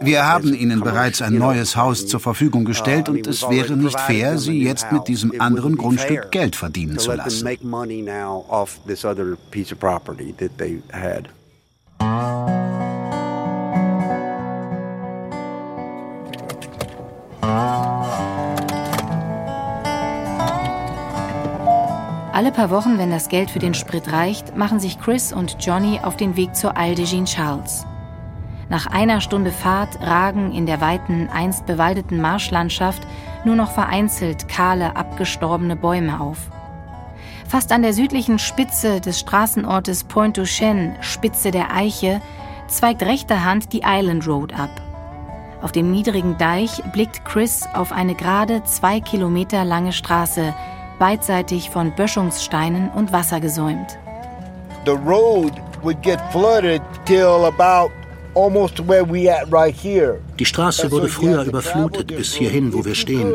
Wir 0.00 0.26
haben 0.26 0.54
ihnen 0.54 0.80
bereits 0.80 1.22
ein 1.22 1.34
neues 1.34 1.76
Haus 1.76 2.06
zur 2.06 2.20
Verfügung 2.20 2.64
gestellt 2.64 3.08
und 3.08 3.26
es 3.26 3.42
wäre 3.48 3.76
nicht 3.76 3.98
fair, 3.98 4.38
sie 4.38 4.62
jetzt 4.62 4.92
mit 4.92 5.08
diesem 5.08 5.40
anderen 5.40 5.76
Grundstück 5.76 6.30
Geld 6.30 6.54
verdienen 6.54 6.98
zu 6.98 7.12
lassen. 7.12 7.48
Alle 22.40 22.52
paar 22.52 22.70
Wochen, 22.70 22.96
wenn 22.96 23.10
das 23.10 23.28
Geld 23.28 23.50
für 23.50 23.58
den 23.58 23.74
Sprit 23.74 24.10
reicht, 24.10 24.56
machen 24.56 24.80
sich 24.80 24.98
Chris 24.98 25.30
und 25.30 25.58
Johnny 25.60 26.00
auf 26.02 26.16
den 26.16 26.36
Weg 26.36 26.56
zur 26.56 26.72
Isle 26.74 26.94
de 26.94 27.04
Jean 27.04 27.26
Charles. 27.26 27.84
Nach 28.70 28.86
einer 28.86 29.20
Stunde 29.20 29.50
Fahrt 29.50 30.00
ragen 30.00 30.50
in 30.54 30.64
der 30.64 30.80
weiten, 30.80 31.28
einst 31.30 31.66
bewaldeten 31.66 32.18
Marschlandschaft 32.18 33.06
nur 33.44 33.56
noch 33.56 33.72
vereinzelt 33.72 34.48
kahle, 34.48 34.96
abgestorbene 34.96 35.76
Bäume 35.76 36.18
auf. 36.18 36.38
Fast 37.46 37.72
an 37.72 37.82
der 37.82 37.92
südlichen 37.92 38.38
Spitze 38.38 39.02
des 39.02 39.20
Straßenortes 39.20 40.04
Pointe 40.04 40.40
du 40.40 40.46
Chêne, 40.46 40.94
Spitze 41.02 41.50
der 41.50 41.74
Eiche, 41.76 42.22
zweigt 42.68 43.02
rechter 43.02 43.44
Hand 43.44 43.74
die 43.74 43.82
Island 43.84 44.26
Road 44.26 44.58
ab. 44.58 44.70
Auf 45.60 45.72
dem 45.72 45.90
niedrigen 45.90 46.38
Deich 46.38 46.82
blickt 46.94 47.22
Chris 47.26 47.68
auf 47.74 47.92
eine 47.92 48.14
gerade 48.14 48.64
zwei 48.64 49.00
Kilometer 49.00 49.62
lange 49.66 49.92
Straße, 49.92 50.54
beidseitig 51.00 51.70
von 51.70 51.92
Böschungssteinen 51.96 52.90
und 52.90 53.12
Wasser 53.12 53.40
gesäumt. 53.40 53.98
The 54.86 54.92
road 54.92 55.52
would 55.82 56.00
get 56.02 56.20
flooded 56.30 56.82
till 57.06 57.44
about 57.46 57.90
almost 58.36 58.86
where 58.86 59.04
we 59.04 59.28
at 59.28 59.52
right 59.52 59.74
here. 59.74 60.20
Die 60.38 60.44
Straße 60.44 60.90
wurde 60.92 61.08
früher 61.08 61.42
überflutet 61.42 62.06
bis 62.06 62.34
hierhin, 62.34 62.72
wo 62.72 62.84
wir 62.84 62.94
stehen. 62.94 63.34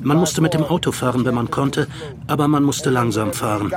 Man 0.00 0.18
musste 0.18 0.40
mit 0.40 0.54
dem 0.54 0.64
Auto 0.64 0.92
fahren, 0.92 1.24
wenn 1.24 1.34
man 1.34 1.50
konnte, 1.50 1.88
aber 2.26 2.46
man 2.46 2.62
musste 2.62 2.90
langsam 2.90 3.32
fahren. 3.32 3.72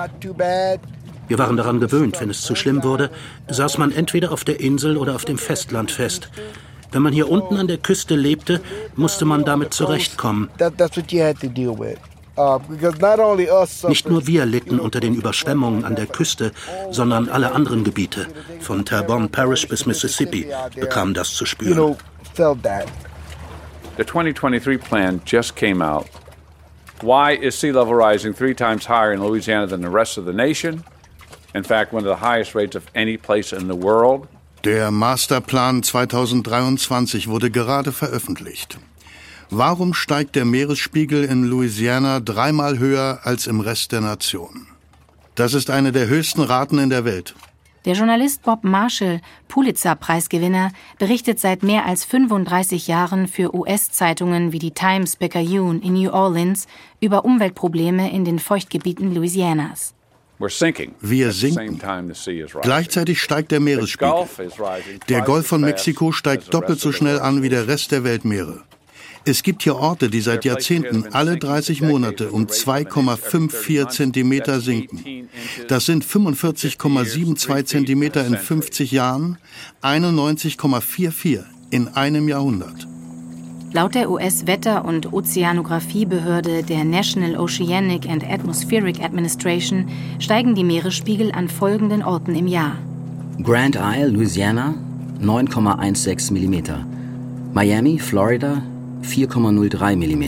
Wir 1.30 1.40
waren 1.40 1.58
daran 1.58 1.80
gewöhnt, 1.80 2.20
wenn 2.22 2.30
es 2.30 2.42
zu 2.42 2.56
schlimm 2.56 2.84
wurde, 2.84 3.10
saß 3.50 3.78
man 3.78 3.92
entweder 3.92 4.32
auf 4.32 4.44
der 4.44 4.60
Insel 4.60 4.98
oder 4.98 5.16
auf 5.16 5.26
dem 5.26 5.38
Festland 5.38 5.92
fest. 5.92 6.30
Wenn 6.92 7.02
man 7.02 7.14
hier 7.14 7.30
unten 7.30 7.58
an 7.58 7.68
der 7.68 7.78
Küste 7.78 8.16
lebte, 8.16 8.62
musste 8.96 9.26
man 9.26 9.44
damit 9.44 9.74
zurechtkommen. 9.74 10.50
Uh, 12.38 12.60
Nicht 13.88 14.08
nur 14.08 14.28
wir 14.28 14.46
litten 14.46 14.80
unter 14.80 15.00
den 15.00 15.16
Überschwemmungen 15.16 15.84
an 15.84 15.96
der 15.96 16.06
Küste, 16.06 16.52
sondern 16.92 17.30
alle 17.30 17.52
anderen 17.52 17.84
Gebiete, 17.84 18.28
von 18.60 18.86
Terrebonne 18.86 19.28
Parish 19.28 19.68
bis 19.68 19.88
Mississippi, 19.88 20.48
bekamen 20.76 21.16
das 21.16 21.34
zu 21.34 21.48
spüren. 21.48 21.96
The 23.98 24.04
2023 24.04 24.78
plan 24.78 25.20
just 25.26 25.56
came 25.56 25.82
out. 25.82 26.06
Why 27.02 27.34
is 27.34 27.60
sea 27.60 27.72
level 27.72 27.96
rising 27.96 28.36
three 28.36 28.54
times 28.54 28.88
higher 28.88 29.12
in 29.12 29.20
Louisiana 29.20 29.66
than 29.68 29.82
the 29.82 29.90
rest 29.90 30.20
of 30.20 30.26
the 30.26 30.34
nation? 30.34 30.84
In 31.56 31.64
fact, 31.64 31.94
one 31.94 32.06
of 32.06 32.20
the 32.20 32.24
highest 32.24 32.54
rates 32.54 32.76
of 32.76 32.84
any 32.94 33.18
place 33.18 33.52
in 33.52 33.68
the 33.68 33.76
world. 33.76 34.28
Der 34.64 34.92
Masterplan 34.92 35.82
2023 35.82 37.28
wurde 37.28 37.50
gerade 37.50 37.92
veröffentlicht. 37.92 38.78
Warum 39.50 39.94
steigt 39.94 40.36
der 40.36 40.44
Meeresspiegel 40.44 41.24
in 41.24 41.46
Louisiana 41.46 42.20
dreimal 42.20 42.80
höher 42.80 43.22
als 43.24 43.48
im 43.48 43.62
Rest 43.62 43.94
der 43.94 44.02
Nation? 44.02 44.68
Das 45.36 45.54
ist 45.54 45.70
eine 45.70 45.94
der 45.94 46.08
höchsten 46.08 46.42
Raten 46.42 46.80
in 46.80 46.90
der 46.90 47.06
Welt. 47.06 47.34
Der 47.86 47.96
Journalist 47.96 48.42
Bob 48.42 48.66
Marshall, 48.66 49.22
Pulitzer-Preisgewinner, 49.48 50.72
berichtet 51.00 51.40
seit 51.40 51.64
mehr 51.64 51.86
als 51.86 52.04
35 52.04 52.88
Jahren 52.88 53.30
für 53.30 53.56
US-Zeitungen 53.56 54.52
wie 54.52 54.60
die 54.60 54.72
Times 54.72 55.16
Picayune 55.16 55.80
in 55.80 55.94
New 55.94 56.12
Orleans 56.12 56.68
über 57.00 57.24
Umweltprobleme 57.24 58.12
in 58.12 58.26
den 58.26 58.40
Feuchtgebieten 58.40 59.16
Louisianas. 59.16 59.94
Wir 60.40 61.32
sinken. 61.32 61.80
Gleichzeitig 62.62 63.22
steigt 63.22 63.52
der 63.52 63.62
Meeresspiegel. 63.62 64.28
Der 65.08 65.22
Golf 65.22 65.48
von 65.48 65.62
Mexiko 65.62 66.12
steigt 66.12 66.54
doppelt 66.54 66.82
so 66.82 66.92
schnell 66.92 67.20
an 67.20 67.42
wie 67.42 67.50
der 67.50 67.68
Rest 67.70 67.94
der 67.94 68.04
Weltmeere. 68.04 68.67
Es 69.28 69.44
gibt 69.44 69.64
hier 69.64 69.76
Orte, 69.76 70.10
die 70.10 70.22
seit 70.22 70.46
Jahrzehnten 70.46 71.04
alle 71.12 71.36
30 71.36 71.82
Monate 71.82 72.32
um 72.32 72.46
2,54 72.46 73.90
Zentimeter 73.90 74.62
sinken. 74.62 75.28
Das 75.68 75.86
sind 75.86 76.06
45,72 76.06 77.66
Zentimeter 77.66 78.26
in 78.26 78.38
50 78.38 78.94
Jahren, 78.94 79.38
91,44 79.82 81.44
in 81.72 81.90
einem 81.90 82.30
Jahrhundert. 82.30 82.88
Laut 83.74 83.96
der 83.96 84.10
US-Wetter- 84.10 84.86
und 84.86 85.12
Ozeanografiebehörde 85.12 86.64
der 86.64 86.86
National 86.86 87.36
Oceanic 87.36 88.08
and 88.08 88.24
Atmospheric 88.24 89.04
Administration 89.04 89.90
steigen 90.20 90.56
die 90.56 90.64
Meeresspiegel 90.64 91.34
an 91.34 91.50
folgenden 91.50 92.02
Orten 92.02 92.34
im 92.34 92.48
Jahr. 92.48 92.78
Grand 93.44 93.76
Isle, 93.76 94.08
Louisiana 94.08 94.74
9,16 95.22 96.32
mm. 96.32 97.54
Miami, 97.54 98.00
Florida 98.00 98.64
4,03 99.04 99.96
mm. 99.96 100.24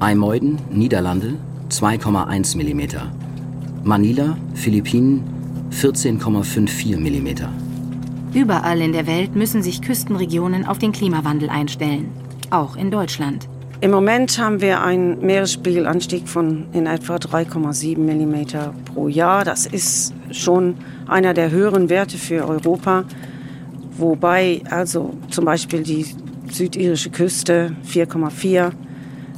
Eimeuden, 0.00 0.58
Niederlande 0.70 1.34
2,1 1.70 2.56
mm. 2.56 3.84
Manila, 3.84 4.36
Philippinen 4.54 5.24
14,54 5.72 6.96
mm. 6.96 7.48
Überall 8.34 8.80
in 8.80 8.92
der 8.92 9.06
Welt 9.06 9.34
müssen 9.34 9.62
sich 9.62 9.82
Küstenregionen 9.82 10.66
auf 10.66 10.78
den 10.78 10.92
Klimawandel 10.92 11.48
einstellen, 11.48 12.10
auch 12.50 12.76
in 12.76 12.90
Deutschland. 12.90 13.48
Im 13.80 13.90
Moment 13.90 14.38
haben 14.38 14.62
wir 14.62 14.82
einen 14.82 15.20
Meeresspiegelanstieg 15.20 16.28
von 16.28 16.66
in 16.72 16.86
etwa 16.86 17.16
3,7 17.16 17.98
mm 17.98 18.74
pro 18.86 19.08
Jahr. 19.08 19.44
Das 19.44 19.66
ist 19.66 20.14
schon 20.30 20.76
einer 21.06 21.34
der 21.34 21.50
höheren 21.50 21.90
Werte 21.90 22.16
für 22.16 22.48
Europa. 22.48 23.04
Wobei 23.98 24.62
also 24.70 25.14
zum 25.30 25.44
Beispiel 25.44 25.82
die 25.82 26.06
südirische 26.50 27.10
Küste 27.10 27.76
4,4 27.92 28.72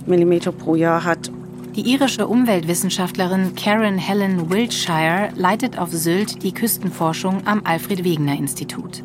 mm 0.07 0.38
pro 0.59 0.75
Jahr 0.75 1.05
hat. 1.05 1.31
Die 1.77 1.93
irische 1.93 2.27
Umweltwissenschaftlerin 2.27 3.55
Karen 3.55 3.99
Helen 3.99 4.50
Wiltshire 4.50 5.29
leitet 5.37 5.79
auf 5.79 5.93
Sylt 5.93 6.43
die 6.43 6.53
Küstenforschung 6.53 7.43
am 7.45 7.61
Alfred 7.65 8.05
Wegener 8.05 8.37
Institut. 8.37 9.03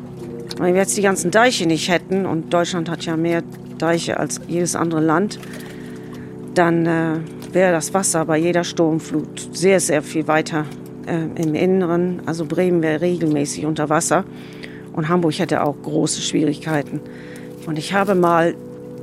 Wenn 0.58 0.74
wir 0.74 0.80
jetzt 0.80 0.96
die 0.96 1.02
ganzen 1.02 1.30
Deiche 1.30 1.66
nicht 1.66 1.88
hätten, 1.88 2.26
und 2.26 2.52
Deutschland 2.52 2.88
hat 2.88 3.04
ja 3.04 3.16
mehr 3.16 3.42
Deiche 3.78 4.18
als 4.18 4.40
jedes 4.48 4.74
andere 4.76 5.00
Land, 5.00 5.38
dann 6.54 6.86
äh, 6.86 7.18
wäre 7.52 7.72
das 7.72 7.94
Wasser 7.94 8.24
bei 8.24 8.38
jeder 8.38 8.64
Sturmflut 8.64 9.50
sehr, 9.52 9.80
sehr 9.80 10.02
viel 10.02 10.26
weiter 10.26 10.64
äh, 11.06 11.42
im 11.42 11.54
Inneren. 11.54 12.22
Also 12.26 12.44
Bremen 12.44 12.82
wäre 12.82 13.00
regelmäßig 13.00 13.66
unter 13.66 13.88
Wasser 13.88 14.24
und 14.92 15.08
Hamburg 15.08 15.38
hätte 15.38 15.64
auch 15.64 15.76
große 15.82 16.22
Schwierigkeiten. 16.22 17.00
Und 17.66 17.78
ich 17.78 17.92
habe 17.92 18.14
mal 18.14 18.54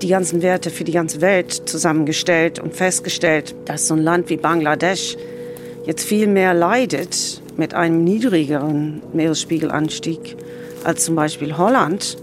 die 0.02 0.08
ganzen 0.08 0.42
Werte 0.42 0.70
für 0.70 0.84
die 0.84 0.92
ganze 0.92 1.22
Welt 1.22 1.52
zusammengestellt 1.52 2.60
und 2.60 2.76
festgestellt, 2.76 3.56
dass 3.66 3.88
so 3.88 3.96
ein 3.96 4.04
Land 4.04 4.30
wie 4.30 4.38
Bangladesch 4.38 5.18
jetzt 5.86 6.04
viel 6.04 6.28
mehr 6.28 6.54
leidet 6.54 7.42
mit 7.58 7.74
einem 7.74 8.04
niedrigeren 8.04 9.02
Meeresspiegelanstieg 9.14 10.36
als 10.84 11.06
zum 11.06 11.16
Beispiel 11.16 11.58
Holland, 11.58 12.18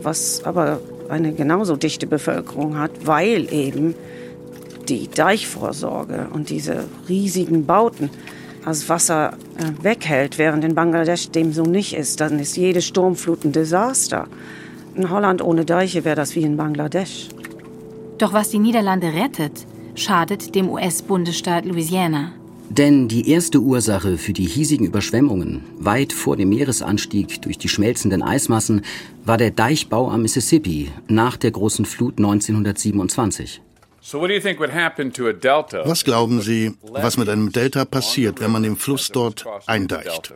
was 0.00 0.42
aber 0.44 0.80
eine 1.08 1.32
genauso 1.32 1.76
dichte 1.76 2.06
Bevölkerung 2.06 2.78
hat, 2.78 2.90
weil 3.04 3.52
eben 3.52 3.94
die 4.88 5.08
Deichvorsorge 5.08 6.28
und 6.32 6.50
diese 6.50 6.84
riesigen 7.08 7.66
Bauten 7.66 8.10
das 8.64 8.88
Wasser 8.88 9.32
äh, 9.56 9.82
weghält, 9.82 10.38
während 10.38 10.64
in 10.64 10.74
Bangladesch 10.74 11.30
dem 11.30 11.52
so 11.52 11.62
nicht 11.62 11.94
ist, 11.94 12.20
dann 12.20 12.38
ist 12.38 12.56
jede 12.56 12.82
Sturmflut 12.82 13.44
ein 13.44 13.52
Desaster. 13.52 14.28
In 14.98 15.10
Holland 15.10 15.42
ohne 15.42 15.64
Deiche 15.64 16.04
wäre 16.04 16.16
das 16.16 16.34
wie 16.34 16.42
in 16.42 16.56
Bangladesch. 16.56 17.28
Doch 18.18 18.32
was 18.32 18.50
die 18.50 18.58
Niederlande 18.58 19.12
rettet, 19.12 19.64
schadet 19.94 20.56
dem 20.56 20.68
US-Bundesstaat 20.68 21.64
Louisiana. 21.66 22.32
Denn 22.68 23.06
die 23.06 23.30
erste 23.30 23.60
Ursache 23.60 24.18
für 24.18 24.32
die 24.32 24.44
hiesigen 24.44 24.84
Überschwemmungen, 24.84 25.62
weit 25.78 26.12
vor 26.12 26.36
dem 26.36 26.48
Meeresanstieg 26.48 27.40
durch 27.42 27.58
die 27.58 27.68
schmelzenden 27.68 28.24
Eismassen, 28.24 28.82
war 29.24 29.38
der 29.38 29.52
Deichbau 29.52 30.10
am 30.10 30.22
Mississippi 30.22 30.90
nach 31.06 31.36
der 31.36 31.52
großen 31.52 31.84
Flut 31.84 32.18
1927. 32.18 33.62
Was 34.00 34.12
glauben 36.04 36.40
Sie, 36.40 36.74
was 36.82 37.16
mit 37.16 37.28
einem 37.28 37.52
Delta 37.52 37.84
passiert, 37.84 38.40
wenn 38.40 38.52
man 38.52 38.62
den 38.62 38.76
Fluss 38.76 39.08
dort 39.08 39.44
eindeicht? 39.66 40.34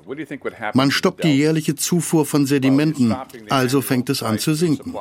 Man 0.75 0.91
stoppt 0.91 1.25
die 1.25 1.37
jährliche 1.37 1.77
Zufuhr 1.77 2.27
von 2.27 2.47
Sedimenten, 2.47 3.15
also 3.51 3.81
fängt 3.81 4.11
es 4.11 4.23
an 4.23 4.39
zu 4.39 4.55
sinken. 4.55 4.95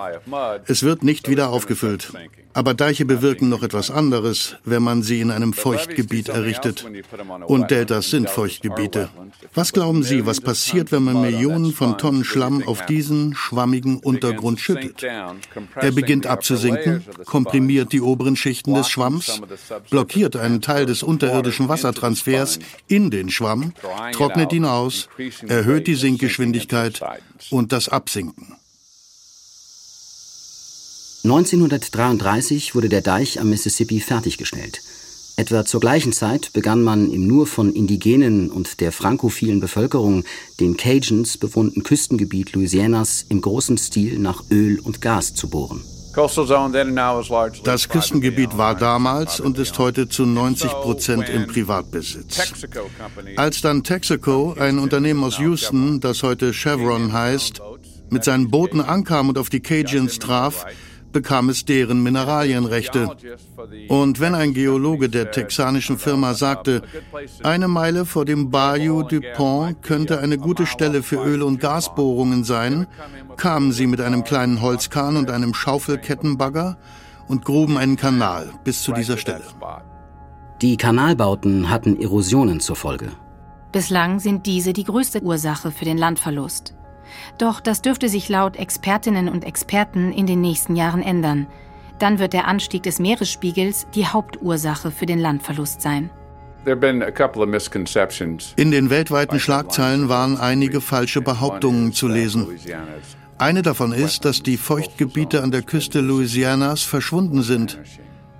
Es 0.67 0.83
wird 0.83 1.03
nicht 1.03 1.27
wieder 1.27 1.49
aufgefüllt. 1.49 2.11
Aber 2.53 2.73
Deiche 2.73 3.05
bewirken 3.05 3.47
noch 3.47 3.63
etwas 3.63 3.89
anderes, 3.89 4.57
wenn 4.65 4.83
man 4.83 5.03
sie 5.03 5.21
in 5.21 5.31
einem 5.31 5.53
Feuchtgebiet 5.53 6.27
errichtet. 6.27 6.85
Und 7.47 7.71
Deltas 7.71 8.09
sind 8.09 8.29
Feuchtgebiete. 8.29 9.07
Was 9.53 9.71
glauben 9.71 10.03
Sie, 10.03 10.25
was 10.25 10.41
passiert, 10.41 10.91
wenn 10.91 11.03
man 11.03 11.21
Millionen 11.21 11.71
von 11.71 11.97
Tonnen 11.97 12.25
Schlamm 12.25 12.61
auf 12.67 12.85
diesen 12.85 13.35
schwammigen 13.35 13.99
Untergrund 13.99 14.59
schüttet? 14.59 15.01
Er 15.01 15.91
beginnt 15.93 16.27
abzusinken, 16.27 17.05
komprimiert 17.25 17.93
die 17.93 18.01
oberen 18.01 18.35
Schichten 18.35 18.50
des 18.51 18.89
Schwamms, 18.89 19.41
blockiert 19.89 20.35
einen 20.35 20.61
Teil 20.61 20.85
des 20.85 21.03
unterirdischen 21.03 21.69
Wassertransfers 21.69 22.59
in 22.87 23.09
den 23.11 23.29
Schwamm, 23.29 23.73
trocknet 24.13 24.53
ihn 24.53 24.65
aus, 24.65 25.07
erhöht 25.47 25.87
die 25.87 25.95
Sinkgeschwindigkeit 25.95 27.01
und 27.49 27.71
das 27.71 27.89
Absinken. 27.89 28.55
1933 31.23 32.73
wurde 32.73 32.89
der 32.89 33.01
Deich 33.01 33.39
am 33.39 33.51
Mississippi 33.51 33.99
fertiggestellt. 33.99 34.81
Etwa 35.37 35.65
zur 35.65 35.79
gleichen 35.79 36.13
Zeit 36.13 36.51
begann 36.53 36.83
man 36.83 37.11
im 37.11 37.27
nur 37.27 37.47
von 37.47 37.73
Indigenen 37.73 38.51
und 38.51 38.79
der 38.81 38.91
frankophilen 38.91 39.59
Bevölkerung, 39.59 40.23
den 40.59 40.77
Cajuns, 40.77 41.37
bewohnten 41.37 41.83
Küstengebiet 41.83 42.53
Louisianas 42.53 43.25
im 43.29 43.41
großen 43.41 43.77
Stil 43.77 44.19
nach 44.19 44.43
Öl 44.51 44.79
und 44.79 45.01
Gas 45.01 45.33
zu 45.33 45.49
bohren. 45.49 45.83
Das 47.63 47.89
Küstengebiet 47.89 48.57
war 48.57 48.75
damals 48.75 49.39
und 49.39 49.57
ist 49.57 49.77
heute 49.79 50.09
zu 50.09 50.25
90 50.25 50.69
Prozent 50.71 51.29
im 51.29 51.47
Privatbesitz. 51.47 52.53
Als 53.37 53.61
dann 53.61 53.83
Texaco, 53.83 54.55
ein 54.59 54.79
Unternehmen 54.79 55.23
aus 55.23 55.37
Houston, 55.39 55.99
das 55.99 56.23
heute 56.23 56.53
Chevron 56.53 57.13
heißt, 57.13 57.61
mit 58.09 58.23
seinen 58.25 58.51
Booten 58.51 58.81
ankam 58.81 59.29
und 59.29 59.37
auf 59.37 59.49
die 59.49 59.61
Cajuns 59.61 60.19
traf, 60.19 60.65
bekam 61.11 61.49
es 61.49 61.65
deren 61.65 62.03
Mineralienrechte. 62.03 63.09
Und 63.89 64.19
wenn 64.19 64.35
ein 64.35 64.53
Geologe 64.53 65.09
der 65.09 65.31
texanischen 65.31 65.97
Firma 65.97 66.33
sagte, 66.33 66.81
eine 67.43 67.67
Meile 67.67 68.05
vor 68.05 68.25
dem 68.25 68.49
Bayou 68.49 69.03
du 69.03 69.21
Pont 69.35 69.81
könnte 69.81 70.19
eine 70.19 70.37
gute 70.37 70.65
Stelle 70.65 71.03
für 71.03 71.17
Öl- 71.17 71.43
und 71.43 71.59
Gasbohrungen 71.59 72.43
sein, 72.43 72.87
kamen 73.37 73.71
sie 73.71 73.87
mit 73.87 74.01
einem 74.01 74.23
kleinen 74.23 74.61
Holzkahn 74.61 75.17
und 75.17 75.29
einem 75.29 75.53
Schaufelkettenbagger 75.53 76.77
und 77.27 77.45
gruben 77.45 77.77
einen 77.77 77.95
Kanal 77.95 78.49
bis 78.63 78.83
zu 78.83 78.91
dieser 78.91 79.17
Stelle. 79.17 79.43
Die 80.61 80.77
Kanalbauten 80.77 81.69
hatten 81.69 81.99
Erosionen 81.99 82.59
zur 82.59 82.75
Folge. 82.75 83.09
Bislang 83.71 84.19
sind 84.19 84.45
diese 84.45 84.73
die 84.73 84.83
größte 84.83 85.23
Ursache 85.23 85.71
für 85.71 85.85
den 85.85 85.97
Landverlust. 85.97 86.75
Doch 87.37 87.59
das 87.59 87.81
dürfte 87.81 88.09
sich 88.09 88.29
laut 88.29 88.55
Expertinnen 88.55 89.29
und 89.29 89.45
Experten 89.45 90.11
in 90.11 90.25
den 90.25 90.41
nächsten 90.41 90.75
Jahren 90.75 91.01
ändern. 91.01 91.47
Dann 91.99 92.19
wird 92.19 92.33
der 92.33 92.47
Anstieg 92.47 92.83
des 92.83 92.99
Meeresspiegels 92.99 93.87
die 93.93 94.07
Hauptursache 94.07 94.91
für 94.91 95.05
den 95.05 95.19
Landverlust 95.19 95.81
sein. 95.81 96.09
In 96.65 96.79
den 98.71 98.89
weltweiten 98.89 99.39
Schlagzeilen 99.39 100.09
waren 100.09 100.37
einige 100.37 100.81
falsche 100.81 101.21
Behauptungen 101.21 101.91
zu 101.91 102.07
lesen. 102.07 102.47
Eine 103.39 103.63
davon 103.63 103.93
ist, 103.93 104.25
dass 104.25 104.43
die 104.43 104.57
Feuchtgebiete 104.57 105.41
an 105.41 105.49
der 105.49 105.63
Küste 105.63 106.01
Louisianas 106.01 106.83
verschwunden 106.83 107.41
sind. 107.41 107.79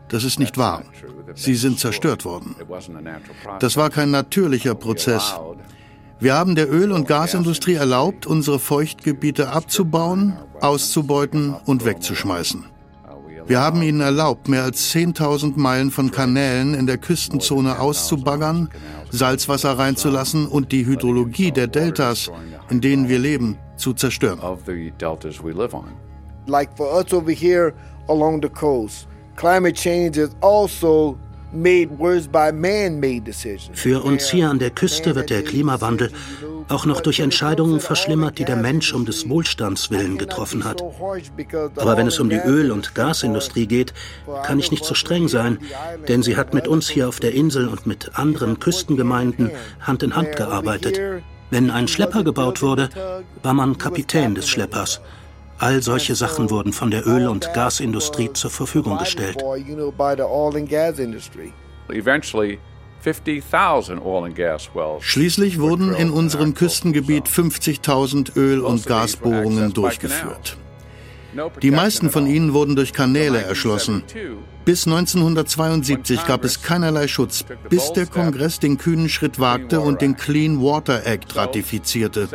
Das 0.10 0.24
ist 0.24 0.40
nicht 0.40 0.58
wahr. 0.58 0.84
Sie 1.34 1.56
sind 1.56 1.80
zerstört 1.80 2.26
worden. 2.26 2.56
Das 3.60 3.78
war 3.78 3.90
kein 3.90 4.12
natürlicher 4.12 4.76
Prozess. 4.76 5.34
Wir 6.22 6.36
haben 6.36 6.54
der 6.54 6.72
Öl- 6.72 6.92
und 6.92 7.08
Gasindustrie 7.08 7.74
erlaubt, 7.74 8.28
unsere 8.28 8.60
Feuchtgebiete 8.60 9.50
abzubauen, 9.50 10.38
auszubeuten 10.60 11.56
und 11.66 11.84
wegzuschmeißen. 11.84 12.64
Wir 13.48 13.60
haben 13.60 13.82
ihnen 13.82 14.02
erlaubt, 14.02 14.48
mehr 14.48 14.62
als 14.62 14.94
10.000 14.94 15.54
Meilen 15.56 15.90
von 15.90 16.12
Kanälen 16.12 16.76
in 16.76 16.86
der 16.86 17.00
Küstenzone 17.00 17.80
auszubaggern, 17.80 18.70
Salzwasser 19.10 19.80
reinzulassen 19.80 20.46
und 20.46 20.72
die 20.72 20.86
Hydrologie 20.86 21.52
der 21.52 21.66
Deltas, 21.66 22.30
in 22.70 22.82
denen 22.82 23.10
wir 23.10 23.18
leben, 23.18 23.58
zu 23.76 23.94
zerstören. 23.94 24.40
Like 26.46 26.70
for 26.78 26.96
us 26.96 27.12
over 27.14 27.32
here 27.32 27.74
along 28.08 28.44
the 28.44 28.50
coast, 28.50 29.08
climate 29.36 29.74
change 29.74 30.22
is 30.22 30.30
also 30.42 31.18
für 33.74 34.04
uns 34.04 34.30
hier 34.30 34.50
an 34.50 34.60
der 34.60 34.70
Küste 34.70 35.16
wird 35.16 35.30
der 35.30 35.44
Klimawandel 35.44 36.12
auch 36.70 36.86
noch 36.86 37.02
durch 37.02 37.20
Entscheidungen 37.20 37.80
verschlimmert, 37.80 38.40
die 38.40 38.46
der 38.46 38.56
Mensch 38.56 38.94
um 38.94 39.06
des 39.06 39.28
Wohlstands 39.28 39.92
willen 39.92 40.18
getroffen 40.18 40.64
hat. 40.64 40.82
Aber 41.76 41.98
wenn 41.98 42.08
es 42.08 42.20
um 42.20 42.30
die 42.30 42.38
Öl- 42.38 42.72
und 42.72 42.96
Gasindustrie 42.96 43.68
geht, 43.68 43.94
kann 44.44 44.60
ich 44.60 44.72
nicht 44.72 44.86
so 44.86 44.94
streng 44.94 45.28
sein, 45.28 45.60
denn 46.08 46.24
sie 46.24 46.38
hat 46.38 46.54
mit 46.54 46.68
uns 46.68 46.90
hier 46.90 47.10
auf 47.10 47.20
der 47.20 47.34
Insel 47.34 47.68
und 47.68 47.86
mit 47.86 48.12
anderen 48.18 48.60
Küstengemeinden 48.60 49.52
Hand 49.82 50.04
in 50.04 50.16
Hand 50.16 50.36
gearbeitet. 50.38 51.00
Wenn 51.50 51.70
ein 51.70 51.90
Schlepper 51.90 52.24
gebaut 52.24 52.62
wurde, 52.62 52.90
war 53.44 53.54
man 53.54 53.78
Kapitän 53.78 54.36
des 54.36 54.48
Schleppers. 54.48 55.02
All 55.62 55.84
solche 55.84 56.16
Sachen 56.16 56.50
wurden 56.50 56.74
von 56.74 56.90
der 56.90 57.06
Öl- 57.06 57.28
und 57.28 57.54
Gasindustrie 57.54 58.34
zur 58.34 58.50
Verfügung 58.50 58.98
gestellt. 58.98 59.44
Schließlich 65.02 65.60
wurden 65.60 65.94
in 65.94 66.10
unserem 66.10 66.56
Küstengebiet 66.56 67.28
50.000 67.28 68.36
Öl- 68.36 68.62
und 68.62 68.88
Gasbohrungen 68.88 69.72
durchgeführt. 69.74 70.58
Die 71.62 71.72
meisten 71.72 72.10
von 72.10 72.26
ihnen 72.26 72.54
wurden 72.54 72.76
durch 72.76 72.92
Kanäle 72.92 73.44
erschlossen. 73.44 74.04
Bis 74.64 74.86
1972 74.86 76.26
gab 76.28 76.44
es 76.44 76.62
keinerlei 76.62 77.08
Schutz, 77.08 77.44
bis 77.70 77.94
der 77.94 78.06
Kongress 78.06 78.60
den 78.60 78.78
kühnen 78.78 79.10
Schritt 79.10 79.40
wagte 79.40 79.82
und 79.82 80.02
den 80.02 80.16
Clean 80.16 80.62
Water 80.62 81.06
Act 81.06 81.36
ratifizierte. 81.36 82.30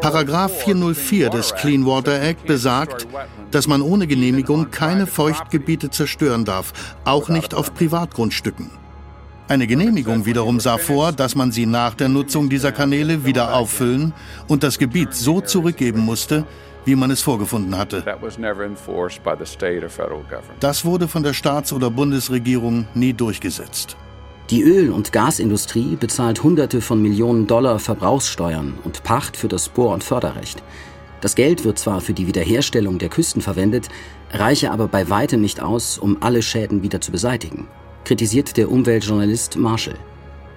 Paragraph 0.00 0.62
404 0.64 1.28
des 1.28 1.54
Clean 1.54 1.84
Water 1.84 2.22
Act 2.22 2.46
besagt, 2.46 3.06
dass 3.50 3.66
man 3.66 3.82
ohne 3.82 4.06
Genehmigung 4.06 4.70
keine 4.70 5.06
Feuchtgebiete 5.06 5.90
zerstören 5.90 6.46
darf, 6.46 6.72
auch 7.04 7.28
nicht 7.28 7.52
auf 7.52 7.74
Privatgrundstücken. 7.74 8.70
Eine 9.48 9.66
Genehmigung 9.66 10.26
wiederum 10.26 10.60
sah 10.60 10.76
vor, 10.76 11.12
dass 11.12 11.34
man 11.34 11.52
sie 11.52 11.64
nach 11.64 11.94
der 11.94 12.08
Nutzung 12.08 12.50
dieser 12.50 12.72
Kanäle 12.72 13.24
wieder 13.24 13.54
auffüllen 13.54 14.12
und 14.46 14.62
das 14.62 14.78
Gebiet 14.78 15.14
so 15.14 15.40
zurückgeben 15.40 16.00
musste, 16.00 16.44
wie 16.88 16.96
man 16.96 17.10
es 17.10 17.20
vorgefunden 17.20 17.76
hatte. 17.76 18.02
Das 20.60 20.84
wurde 20.86 21.06
von 21.06 21.22
der 21.22 21.34
Staats- 21.34 21.72
oder 21.72 21.90
Bundesregierung 21.90 22.86
nie 22.94 23.12
durchgesetzt. 23.12 23.96
Die 24.48 24.62
Öl- 24.62 24.90
und 24.90 25.12
Gasindustrie 25.12 25.96
bezahlt 25.96 26.42
Hunderte 26.42 26.80
von 26.80 27.02
Millionen 27.02 27.46
Dollar 27.46 27.78
Verbrauchssteuern 27.78 28.78
und 28.82 29.02
Pacht 29.02 29.36
für 29.36 29.48
das 29.48 29.68
Bohr- 29.68 29.92
und 29.92 30.02
Förderrecht. 30.02 30.62
Das 31.20 31.34
Geld 31.34 31.64
wird 31.64 31.78
zwar 31.78 32.00
für 32.00 32.14
die 32.14 32.26
Wiederherstellung 32.26 32.98
der 32.98 33.10
Küsten 33.10 33.42
verwendet, 33.42 33.90
reiche 34.32 34.70
aber 34.70 34.88
bei 34.88 35.10
weitem 35.10 35.42
nicht 35.42 35.60
aus, 35.60 35.98
um 35.98 36.16
alle 36.22 36.40
Schäden 36.40 36.82
wieder 36.82 37.02
zu 37.02 37.12
beseitigen, 37.12 37.68
kritisiert 38.06 38.56
der 38.56 38.70
Umweltjournalist 38.70 39.56
Marshall. 39.56 39.98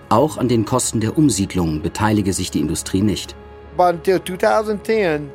Auch 0.08 0.38
an 0.38 0.48
den 0.48 0.64
Kosten 0.64 1.02
der 1.02 1.18
Umsiedlung 1.18 1.82
beteilige 1.82 2.32
sich 2.32 2.52
die 2.52 2.62
Industrie 2.62 3.02
nicht. 3.02 3.36
But 3.76 3.96
until 3.96 4.24
2010, 4.24 5.30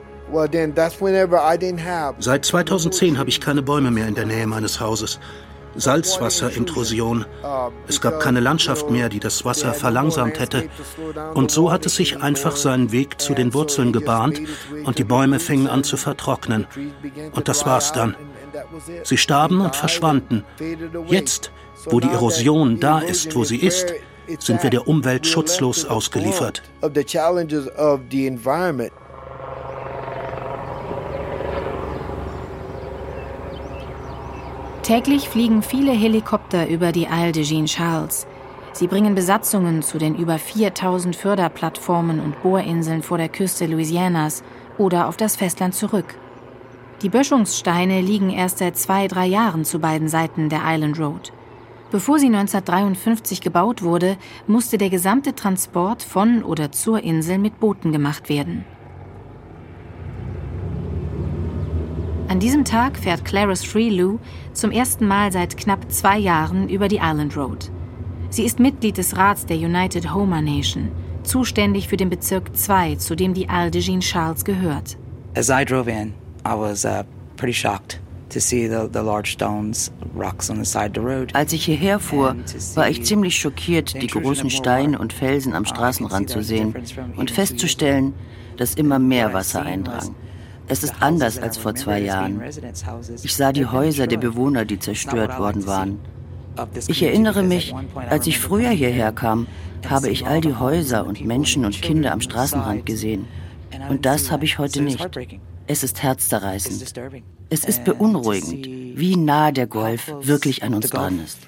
Seit 2.18 2.44
2010 2.44 3.18
habe 3.18 3.28
ich 3.28 3.40
keine 3.40 3.62
Bäume 3.62 3.90
mehr 3.90 4.08
in 4.08 4.14
der 4.14 4.26
Nähe 4.26 4.46
meines 4.46 4.80
Hauses. 4.80 5.20
Salzwasserintrusion. 5.76 7.26
Es 7.86 8.00
gab 8.00 8.20
keine 8.20 8.40
Landschaft 8.40 8.90
mehr, 8.90 9.08
die 9.08 9.20
das 9.20 9.44
Wasser 9.44 9.74
verlangsamt 9.74 10.40
hätte. 10.40 10.68
Und 11.34 11.50
so 11.50 11.70
hat 11.70 11.86
es 11.86 11.96
sich 11.96 12.22
einfach 12.22 12.56
seinen 12.56 12.92
Weg 12.92 13.20
zu 13.20 13.34
den 13.34 13.54
Wurzeln 13.54 13.92
gebahnt 13.92 14.40
und 14.84 14.98
die 14.98 15.04
Bäume 15.04 15.38
fingen 15.38 15.68
an 15.68 15.84
zu 15.84 15.96
vertrocknen. 15.96 16.66
Und 17.32 17.48
das 17.48 17.66
war's 17.66 17.92
dann. 17.92 18.16
Sie 19.04 19.18
starben 19.18 19.60
und 19.60 19.76
verschwanden. 19.76 20.44
Jetzt, 21.08 21.52
wo 21.86 22.00
die 22.00 22.08
Erosion 22.08 22.80
da 22.80 23.00
ist, 23.00 23.34
wo 23.36 23.44
sie 23.44 23.58
ist, 23.58 23.92
sind 24.38 24.62
wir 24.62 24.70
der 24.70 24.88
Umwelt 24.88 25.26
schutzlos 25.26 25.84
ausgeliefert. 25.84 26.62
Täglich 34.87 35.29
fliegen 35.29 35.64
viele 35.64 35.90
Helikopter 35.90 36.68
über 36.68 36.92
die 36.92 37.09
Isle 37.11 37.33
de 37.33 37.42
Jean-Charles. 37.42 38.25
Sie 38.72 38.87
bringen 38.87 39.16
Besatzungen 39.16 39.83
zu 39.83 39.99
den 39.99 40.14
über 40.14 40.38
4000 40.38 41.16
Förderplattformen 41.16 42.20
und 42.20 42.40
Bohrinseln 42.40 43.03
vor 43.03 43.18
der 43.18 43.29
Küste 43.29 43.66
Louisianas 43.66 44.44
oder 44.79 45.09
auf 45.09 45.16
das 45.16 45.35
Festland 45.35 45.75
zurück. 45.75 46.14
Die 47.03 47.09
Böschungssteine 47.09 48.01
liegen 48.01 48.31
erst 48.31 48.59
seit 48.59 48.77
zwei, 48.79 49.09
drei 49.09 49.27
Jahren 49.27 49.64
zu 49.64 49.81
beiden 49.81 50.07
Seiten 50.07 50.51
der 50.51 50.61
Island 50.64 51.01
Road. 51.01 51.33
Bevor 51.90 52.20
sie 52.20 52.27
1953 52.27 53.40
gebaut 53.40 53.83
wurde, 53.83 54.16
musste 54.46 54.79
der 54.79 54.90
gesamte 54.90 55.35
Transport 55.35 56.05
von 56.05 56.44
oder 56.44 56.70
zur 56.70 57.03
Insel 57.03 57.38
mit 57.38 57.59
Booten 57.59 57.90
gemacht 57.90 58.29
werden. 58.29 58.64
An 62.29 62.40
diesem 62.40 62.64
Tag 62.64 62.99
fährt 62.99 63.25
Clarice 63.25 63.64
Freelou 63.64 64.18
zum 64.57 64.71
ersten 64.71 65.07
Mal 65.07 65.33
seit 65.33 65.57
knapp 65.57 65.90
zwei 65.92 66.19
Jahren 66.19 66.69
über 66.69 66.88
die 66.88 67.01
Island 67.03 67.37
Road. 67.37 67.71
Sie 68.31 68.45
ist 68.45 68.59
Mitglied 68.59 68.97
des 68.99 69.16
Rats 69.16 69.47
der 69.47 69.57
United 69.57 70.12
Homer 70.12 70.42
Nation, 70.42 70.90
zuständig 71.23 71.88
für 71.88 71.97
den 71.97 72.11
Bezirk 72.11 72.57
2, 72.57 72.97
zu 72.97 73.14
dem 73.14 73.35
die 73.35 73.49
Isle 73.51 73.71
de 73.71 73.81
Jean 73.81 74.01
Charles 74.01 74.45
gehört. 74.45 74.97
As 75.37 75.49
I 75.51 75.64
drove 75.64 75.90
in, 75.90 76.14
I 76.45 76.55
was 76.57 76.85
uh, 76.85 77.05
pretty 77.37 77.53
shocked. 77.53 78.01
Als 81.33 81.53
ich 81.53 81.64
hierher 81.64 82.01
fuhr, 82.01 82.37
war 82.75 82.90
ich 82.90 83.05
ziemlich 83.05 83.37
schockiert, 83.37 84.03
die 84.03 84.07
großen 84.09 84.51
Steine 84.51 84.99
und 84.99 85.12
Felsen 85.12 85.55
am 85.55 85.64
Straßenrand 85.64 86.29
zu 86.29 86.42
sehen 86.42 86.75
und 87.16 87.31
festzustellen, 87.31 88.14
dass 88.57 88.75
immer 88.75 88.99
mehr 88.99 89.33
Wasser 89.33 89.62
eindrang. 89.62 90.16
Es 90.68 90.83
ist 90.83 90.94
anders 91.00 91.38
als 91.38 91.59
vor 91.59 91.74
zwei 91.74 92.00
Jahren. 92.00 92.42
Ich 93.22 93.35
sah 93.35 93.52
die 93.52 93.66
Häuser 93.66 94.07
der 94.07 94.18
Bewohner, 94.18 94.64
die 94.64 94.79
zerstört 94.79 95.38
worden 95.38 95.66
waren. 95.66 95.98
Ich 96.88 97.02
erinnere 97.02 97.42
mich, 97.42 97.74
als 98.09 98.26
ich 98.26 98.38
früher 98.38 98.70
hierher 98.70 99.12
kam, 99.12 99.46
habe 99.88 100.09
ich 100.09 100.26
all 100.26 100.40
die 100.40 100.55
Häuser 100.55 101.07
und 101.07 101.24
Menschen 101.24 101.64
und 101.64 101.81
Kinder 101.81 102.12
am 102.12 102.20
Straßenrand 102.20 102.87
gesehen. 102.87 103.26
Und 103.88 104.07
das 104.07 104.31
habe 104.31 104.44
ich 104.44 104.59
heute 104.59 104.83
nicht. 104.83 105.07
Es 105.66 105.83
ist 105.83 106.02
herzzerreißend. 106.02 106.94
Es 107.50 107.64
ist 107.64 107.85
beunruhigend, 107.85 108.66
wie 108.98 109.16
nah 109.16 109.52
der 109.52 109.66
Golf 109.66 110.12
wirklich 110.22 110.62
an 110.62 110.74
uns 110.74 110.90
dran 110.90 111.20
ist. 111.24 111.38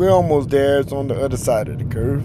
We're 0.00 0.12
almost 0.12 0.48
there. 0.48 0.80
It's 0.80 0.94
on 0.94 1.08
the 1.08 1.14
other 1.14 1.36
side 1.36 1.68
of 1.68 1.78
the 1.78 1.84
curve. 1.84 2.24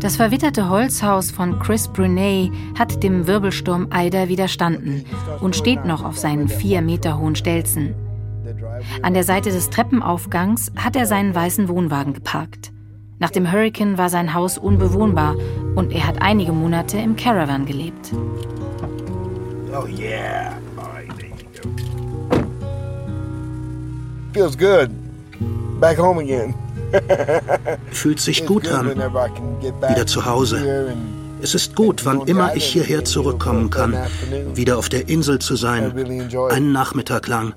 Das 0.00 0.16
verwitterte 0.16 0.70
Holzhaus 0.70 1.30
von 1.30 1.58
Chris 1.58 1.86
Brunet 1.86 2.50
hat 2.78 3.02
dem 3.02 3.26
Wirbelsturm 3.26 3.88
Ida 3.92 4.28
widerstanden 4.28 5.04
und 5.42 5.54
steht 5.54 5.84
noch 5.84 6.02
auf 6.02 6.16
seinen 6.16 6.48
vier 6.48 6.80
Meter 6.80 7.18
hohen 7.18 7.36
Stelzen. 7.36 7.94
An 9.02 9.12
der 9.12 9.24
Seite 9.24 9.50
des 9.50 9.68
Treppenaufgangs 9.68 10.72
hat 10.76 10.96
er 10.96 11.04
seinen 11.04 11.34
weißen 11.34 11.68
Wohnwagen 11.68 12.14
geparkt. 12.14 12.72
Nach 13.18 13.28
dem 13.28 13.52
Hurricane 13.52 13.98
war 13.98 14.08
sein 14.08 14.32
Haus 14.32 14.56
unbewohnbar 14.56 15.36
und 15.74 15.92
er 15.92 16.06
hat 16.06 16.22
einige 16.22 16.52
Monate 16.52 16.96
im 16.96 17.16
Caravan 17.16 17.66
gelebt. 17.66 18.14
Oh 19.74 19.86
yeah. 19.86 20.56
Feels 24.32 24.56
good. 24.56 24.90
Back 25.80 25.98
home 25.98 26.20
again. 26.20 26.54
Fühlt 27.92 28.20
sich 28.20 28.46
gut 28.46 28.68
an. 28.68 28.88
Wieder 28.90 30.06
zu 30.06 30.24
Hause. 30.24 30.94
Es 31.42 31.54
ist 31.54 31.74
gut, 31.74 32.04
wann 32.04 32.22
immer 32.26 32.54
ich 32.54 32.64
hierher 32.64 33.04
zurückkommen 33.04 33.70
kann, 33.70 33.96
wieder 34.54 34.76
auf 34.76 34.88
der 34.88 35.08
Insel 35.08 35.38
zu 35.38 35.56
sein. 35.56 35.92
Einen 36.50 36.72
Nachmittag 36.72 37.26
lang. 37.28 37.54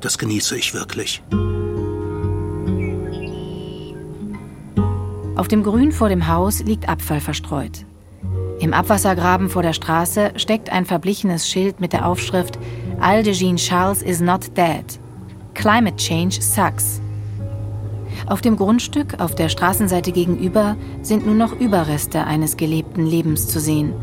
Das 0.00 0.18
genieße 0.18 0.56
ich 0.56 0.74
wirklich. 0.74 1.22
Auf 5.36 5.48
dem 5.48 5.62
Grün 5.64 5.90
vor 5.90 6.08
dem 6.08 6.28
Haus 6.28 6.62
liegt 6.62 6.88
Abfall 6.88 7.20
verstreut. 7.20 7.84
Im 8.60 8.72
Abwassergraben 8.72 9.50
vor 9.50 9.62
der 9.62 9.72
Straße 9.72 10.32
steckt 10.36 10.70
ein 10.70 10.86
verblichenes 10.86 11.48
Schild 11.48 11.80
mit 11.80 11.92
der 11.92 12.06
Aufschrift 12.06 12.58
Aldegene 13.00 13.56
Charles 13.56 14.00
is 14.00 14.20
not 14.20 14.56
dead. 14.56 15.00
Climate 15.54 15.96
Change 15.96 16.42
Sucks. 16.42 17.00
Auf 18.26 18.40
dem 18.40 18.56
Grundstück 18.56 19.20
auf 19.20 19.34
der 19.34 19.48
Straßenseite 19.48 20.12
gegenüber 20.12 20.76
sind 21.02 21.26
nur 21.26 21.34
noch 21.34 21.52
Überreste 21.52 22.24
eines 22.24 22.56
gelebten 22.56 23.06
Lebens 23.06 23.48
zu 23.48 23.60
sehen. 23.60 23.94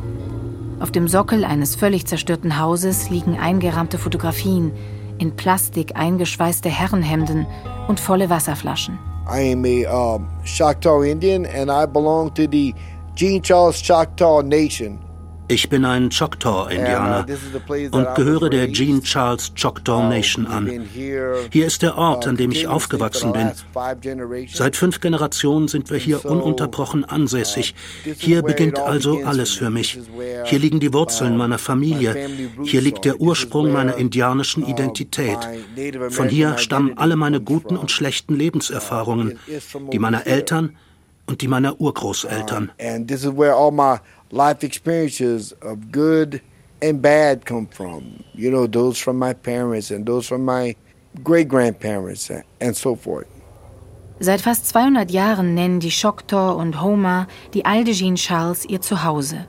Auf 0.80 0.92
dem 0.92 1.08
Sockel 1.08 1.44
eines 1.44 1.76
völlig 1.76 2.08
zerstörten 2.08 2.60
Hauses 2.60 3.10
liegen 3.10 3.38
eingerahmte 3.38 3.98
Fotografien, 3.98 4.72
in 5.20 5.36
Plastik 5.36 5.96
eingeschweißte 5.96 6.70
Herrenhemden 6.70 7.46
und 7.88 8.00
volle 8.00 8.30
Wasserflaschen. 8.30 8.98
I 9.30 9.54
am 9.54 9.64
a 9.64 10.16
um, 10.16 10.28
Choctaw 10.44 11.04
Indian 11.04 11.46
and 11.46 11.70
I 11.70 11.86
belong 11.86 12.34
to 12.34 12.44
the 12.52 12.74
Jean 13.16 13.42
Charles 13.42 13.80
Choctaw 13.82 14.42
Nation. 14.42 14.98
Ich 15.52 15.68
bin 15.68 15.84
ein 15.84 16.10
Choctaw-Indianer 16.10 17.26
uh, 17.28 17.98
und 17.98 18.16
gehöre 18.16 18.50
der 18.50 18.72
Jean 18.72 19.04
Charles 19.04 19.52
Choctaw 19.54 20.08
Nation 20.08 20.48
an. 20.48 20.88
Hier 20.94 21.66
ist 21.66 21.82
der 21.82 21.98
Ort, 21.98 22.26
an 22.26 22.38
dem 22.38 22.52
ich 22.52 22.68
aufgewachsen 22.68 23.34
bin. 23.34 23.52
Seit 24.48 24.78
fünf 24.78 25.02
Generationen 25.02 25.68
sind 25.68 25.90
wir 25.90 25.98
hier 25.98 26.24
ununterbrochen 26.24 27.04
ansässig. 27.04 27.76
Hier 28.18 28.44
beginnt 28.44 28.80
also 28.80 29.24
alles 29.26 29.52
für 29.52 29.70
mich. 29.70 30.00
Hier 30.46 30.60
liegen 30.60 30.80
die 30.80 30.94
Wurzeln 30.94 31.36
meiner 31.36 31.58
Familie. 31.58 32.30
Hier 32.64 32.80
liegt 32.80 33.04
der 33.04 33.20
Ursprung 33.20 33.74
meiner 33.74 33.98
indianischen 33.98 34.66
Identität. 34.66 35.40
Von 36.12 36.30
hier 36.30 36.58
stammen 36.60 36.98
alle 36.98 37.18
meine 37.18 37.42
guten 37.42 37.76
und 37.76 37.92
schlechten 37.92 38.36
Lebenserfahrungen, 38.36 39.38
die 39.92 40.00
meiner 40.00 40.26
Eltern 40.26 40.78
und 41.26 41.42
die 41.42 41.50
meiner 41.50 41.80
Urgroßeltern 41.80 42.72
life 44.32 44.64
experiences 44.64 45.54
of 45.62 45.92
good 45.92 46.42
and 46.82 47.02
bad 47.02 47.46
come 47.46 47.68
from. 47.68 48.24
You 48.34 48.52
know, 48.52 48.68
those 48.68 48.98
from 48.98 49.20
my 49.20 49.34
parents 49.34 49.92
and 49.92 50.06
those 50.06 50.28
from 50.28 50.46
my 50.46 50.76
great 51.24 51.48
grandparents 51.48 52.32
and 52.60 52.76
so 52.76 52.96
forth. 52.96 53.28
Seit 54.20 54.42
fast 54.42 54.68
200 54.68 55.10
Jahren 55.10 55.56
nennen 55.56 55.80
die 55.80 55.90
Choctaw 55.90 56.54
und 56.56 56.82
Homer 56.82 57.28
die 57.54 57.66
Aldegene 57.66 58.16
Charles 58.16 58.66
ihr 58.66 58.80
Zuhause. 58.80 59.48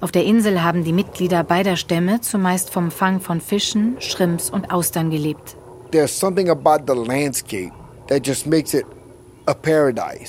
Auf 0.00 0.12
der 0.12 0.24
Insel 0.24 0.62
haben 0.62 0.84
die 0.84 0.92
Mitglieder 0.92 1.42
beider 1.44 1.76
Stämme 1.76 2.20
zumeist 2.20 2.70
vom 2.70 2.90
Fang 2.90 3.20
von 3.20 3.40
Fischen, 3.40 3.96
Shrimps 4.00 4.50
und 4.50 4.70
Austern 4.70 5.10
gelebt. 5.10 5.56
There's 5.92 6.16
something 6.16 6.50
about 6.50 6.84
the 6.86 6.98
landscape 6.98 7.72
that 8.08 8.26
just 8.26 8.46
makes 8.46 8.74
it 8.74 8.84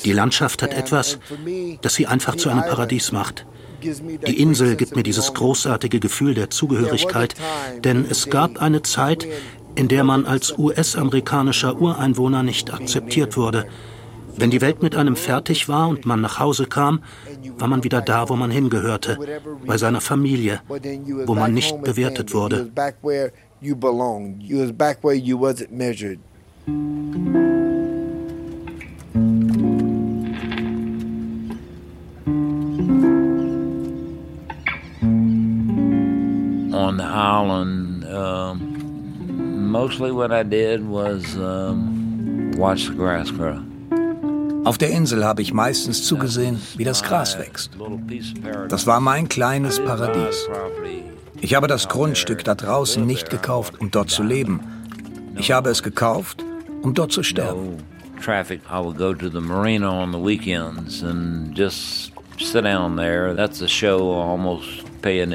die 0.04 0.14
Landschaft 0.14 0.64
hat 0.64 0.74
etwas, 0.74 1.20
das 1.82 1.94
sie 1.94 2.08
einfach 2.08 2.36
zu 2.36 2.50
einem 2.50 2.62
Paradies 2.62 3.12
macht. 3.12 3.46
Die 3.84 4.42
Insel 4.42 4.76
gibt 4.76 4.96
mir 4.96 5.04
dieses 5.04 5.34
großartige 5.34 6.00
Gefühl 6.00 6.34
der 6.34 6.50
Zugehörigkeit, 6.50 7.36
denn 7.84 8.06
es 8.10 8.30
gab 8.30 8.62
eine 8.62 8.82
Zeit, 8.84 9.28
in 9.76 9.88
der 9.88 10.04
man 10.04 10.26
als 10.26 10.58
US-amerikanischer 10.58 11.80
Ureinwohner 11.80 12.44
nicht 12.44 12.74
akzeptiert 12.74 13.38
wurde. 13.38 13.66
Wenn 14.38 14.50
die 14.50 14.62
Welt 14.62 14.82
mit 14.82 14.96
einem 14.96 15.16
fertig 15.16 15.68
war 15.68 15.88
und 15.90 16.06
man 16.06 16.22
nach 16.22 16.40
Hause 16.40 16.66
kam, 16.66 17.04
war 17.58 17.68
man 17.68 17.84
wieder 17.84 18.02
da, 18.02 18.30
wo 18.30 18.36
man 18.36 18.52
hingehörte, 18.52 19.18
bei 19.66 19.78
seiner 19.78 20.02
Familie, 20.02 20.62
wo 21.26 21.36
man 21.36 21.54
nicht 21.54 21.82
bewertet 21.82 22.34
wurde. 22.34 22.72
Mostly 39.82 40.12
what 40.12 40.32
I 40.32 40.44
did 40.44 40.88
was 40.88 41.36
um, 41.38 42.52
watch 42.56 42.88
the 42.88 42.94
grass 42.94 43.32
grow. 43.32 43.60
Auf 44.64 44.78
der 44.78 44.92
Insel 44.92 45.26
habe 45.26 45.42
ich 45.42 45.54
meistens 45.54 46.06
zugesehen, 46.06 46.62
wie 46.78 46.84
das 46.84 47.02
Gras 47.02 47.40
wächst. 47.40 47.72
Das 48.70 48.86
war 48.86 49.00
mein 49.00 49.28
kleines 49.28 49.80
Paradies. 49.80 50.48
Ich 51.42 51.56
habe 51.56 51.66
das 51.66 51.88
Grundstück 51.88 52.44
da 52.44 52.54
draußen 52.54 53.04
nicht 53.04 53.32
gekauft, 53.32 53.82
um 53.82 53.90
dort 53.90 54.12
zu 54.12 54.22
leben. 54.22 54.60
Ich 55.36 55.52
habe 55.52 55.72
es 55.72 55.82
gekauft, 55.82 56.46
um 56.84 56.94
dort 56.94 57.12
zu 57.12 57.24
sterben. 57.24 57.78
Traffic, 58.24 58.62
I 58.70 58.80
would 58.80 59.00
go 59.00 59.16
to 59.16 59.30
the 59.30 59.42
marina 59.42 59.90
on 59.90 60.12
the 60.12 60.20
weekends 60.20 61.02
and 61.02 61.58
just 61.58 62.12
sit 62.38 62.64
down 62.64 62.98
there. 62.98 63.34
That's 63.34 63.64
a 63.64 63.68
show 63.68 64.14
almost 64.14 64.84
kein 65.02 65.30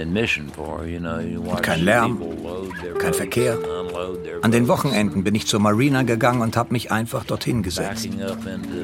Lärm, 1.84 2.20
kein 2.98 3.14
Verkehr. 3.14 3.58
An 4.46 4.52
den 4.52 4.68
Wochenenden 4.68 5.24
bin 5.24 5.34
ich 5.34 5.48
zur 5.48 5.58
Marina 5.58 6.04
gegangen 6.04 6.40
und 6.40 6.56
habe 6.56 6.72
mich 6.72 6.92
einfach 6.92 7.24
dorthin 7.24 7.64
gesetzt. 7.64 8.08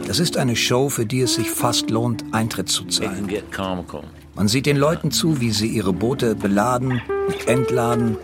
Das 0.09 0.19
ist 0.19 0.37
eine 0.37 0.57
Show, 0.57 0.89
für 0.89 1.07
die 1.07 1.21
es 1.21 1.37
sich 1.37 1.53
fast 1.53 1.89
lohnt, 1.89 2.25
Eintritt 2.33 2.69
zu 2.69 2.85
zahlen. 2.87 3.29
Man 4.35 4.49
sieht 4.49 4.67
den 4.67 4.77
Leuten 4.77 5.13
zu, 5.13 5.41
wie 5.41 5.53
sie 5.53 5.69
ihre 5.69 5.93
Boote 5.93 6.35
beladen 6.35 7.01
und 7.29 7.47
entladen 7.47 8.17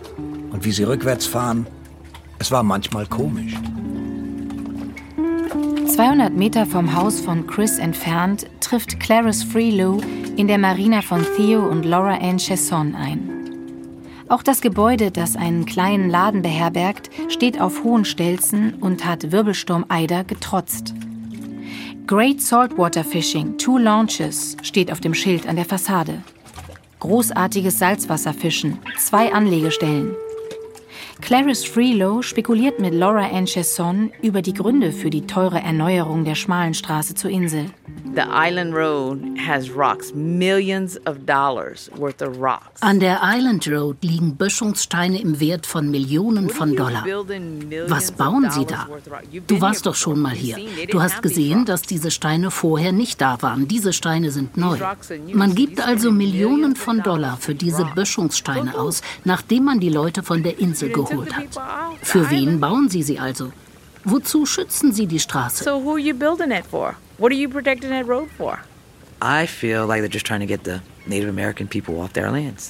und 0.51 0.65
wie 0.65 0.73
sie 0.73 0.83
rückwärts 0.83 1.27
fahren. 1.27 1.65
Es 2.39 2.51
war 2.51 2.61
manchmal 2.61 3.05
komisch. 3.05 3.53
200 5.95 6.35
Meter 6.35 6.65
vom 6.65 6.93
Haus 6.93 7.21
von 7.21 7.47
Chris 7.47 7.79
entfernt 7.79 8.47
trifft 8.59 8.99
Clarice 8.99 9.45
Freelow 9.45 10.01
in 10.35 10.49
der 10.49 10.57
Marina 10.57 11.01
von 11.01 11.25
Theo 11.37 11.65
und 11.65 11.85
Laura 11.85 12.15
Ann 12.15 12.35
Chesson 12.35 12.95
ein. 12.95 13.38
Auch 14.29 14.43
das 14.43 14.61
Gebäude, 14.61 15.09
das 15.09 15.35
einen 15.35 15.65
kleinen 15.65 16.07
Laden 16.07 16.43
beherbergt, 16.43 17.09
steht 17.29 17.59
auf 17.59 17.83
hohen 17.83 18.05
Stelzen 18.05 18.75
und 18.75 19.03
hat 19.03 19.31
Wirbelsturm 19.31 19.85
Ida 19.91 20.21
getrotzt. 20.21 20.93
Great 22.05 22.39
Saltwater 22.39 23.03
Fishing, 23.03 23.57
Two 23.57 23.79
Launches 23.79 24.55
steht 24.61 24.91
auf 24.91 24.99
dem 24.99 25.15
Schild 25.15 25.47
an 25.47 25.55
der 25.55 25.65
Fassade. 25.65 26.21
Großartiges 26.99 27.79
Salzwasserfischen, 27.79 28.77
zwei 28.99 29.33
Anlegestellen. 29.33 30.15
Clarice 31.21 31.65
Freelow 31.65 32.21
spekuliert 32.21 32.79
mit 32.79 32.93
Laura 32.93 33.27
Ann 33.29 33.45
Chesson 33.45 34.11
über 34.21 34.41
die 34.41 34.53
Gründe 34.53 34.91
für 34.91 35.09
die 35.09 35.27
teure 35.27 35.59
Erneuerung 35.59 36.23
der 36.23 36.35
schmalen 36.35 36.73
Straße 36.73 37.13
zur 37.13 37.29
Insel. 37.29 37.65
The 38.15 38.23
Island 38.31 38.73
Road 38.73 39.19
has 39.45 39.69
rocks, 39.69 40.13
millions 40.15 40.97
of 41.05 41.17
dollars 41.25 41.91
worth 41.97 42.21
of 42.21 42.39
rocks. 42.41 42.81
An 42.81 42.99
der 42.99 43.19
Island 43.21 43.67
Road 43.67 43.97
liegen 44.01 44.35
Böschungssteine 44.35 45.21
im 45.21 45.39
Wert 45.39 45.67
von 45.67 45.91
Millionen 45.91 46.49
von 46.49 46.75
Dollar. 46.75 47.05
Was 47.87 48.11
bauen 48.11 48.49
Sie 48.49 48.65
da? 48.65 48.87
Du 49.45 49.61
warst 49.61 49.85
doch 49.85 49.95
schon 49.95 50.19
mal 50.19 50.33
hier. 50.33 50.57
Du 50.89 51.01
hast 51.01 51.21
gesehen, 51.21 51.65
dass 51.65 51.83
diese 51.83 52.09
Steine 52.09 52.49
vorher 52.49 52.91
nicht 52.91 53.21
da 53.21 53.41
waren. 53.41 53.67
Diese 53.67 53.93
Steine 53.93 54.31
sind 54.31 54.57
neu. 54.57 54.77
Man 55.33 55.53
gibt 55.53 55.85
also 55.85 56.11
Millionen 56.11 56.75
von 56.75 57.03
Dollar 57.03 57.37
für 57.37 57.53
diese 57.53 57.85
Böschungssteine 57.93 58.75
aus, 58.75 59.01
nachdem 59.25 59.65
man 59.65 59.79
die 59.79 59.89
Leute 59.89 60.23
von 60.23 60.41
der 60.41 60.59
Insel 60.59 60.89
geholt 60.89 61.08
hat. 61.17 61.59
Für 62.01 62.29
wen 62.29 62.59
bauen 62.59 62.89
Sie 62.89 63.03
sie 63.03 63.19
also? 63.19 63.51
Wozu 64.03 64.45
schützen 64.45 64.93
Sie 64.93 65.07
die 65.07 65.19
Straße? 65.19 65.63
So 65.63 65.83
who 65.83 65.91
are 65.91 65.99
you 65.99 66.13
building 66.13 66.51
it 66.51 66.65
for? 66.65 66.95
What 67.17 67.31
are 67.31 67.39
you 67.39 67.49
protecting 67.49 67.89
that 67.89 68.07
road 68.07 68.29
for? 68.37 68.59
I 69.21 69.45
feel 69.45 69.85
like 69.85 70.01
they're 70.01 70.11
just 70.11 70.25
trying 70.25 70.39
to 70.39 70.47
get 70.47 70.63
the 70.63 70.81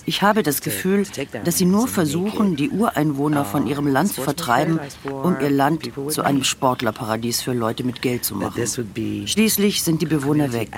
ich 0.06 0.22
habe 0.22 0.44
das 0.44 0.62
Gefühl, 0.62 1.06
dass 1.44 1.58
sie 1.58 1.66
nur 1.66 1.88
versuchen, 1.88 2.56
die 2.56 2.70
Ureinwohner 2.70 3.44
von 3.44 3.68
ihrem 3.68 3.88
Land 3.88 4.14
zu 4.14 4.22
vertreiben, 4.22 4.80
um 5.04 5.38
ihr 5.42 5.50
Land 5.50 5.92
zu 6.10 6.22
einem 6.22 6.44
Sportlerparadies 6.44 7.42
für 7.42 7.54
Leute 7.54 7.84
mit 7.84 8.02
Geld 8.02 8.24
zu 8.24 8.36
machen. 8.36 8.66
Schließlich 9.26 9.84
sind 9.84 10.02
die 10.02 10.06
Bewohner 10.06 10.54
weg. 10.54 10.70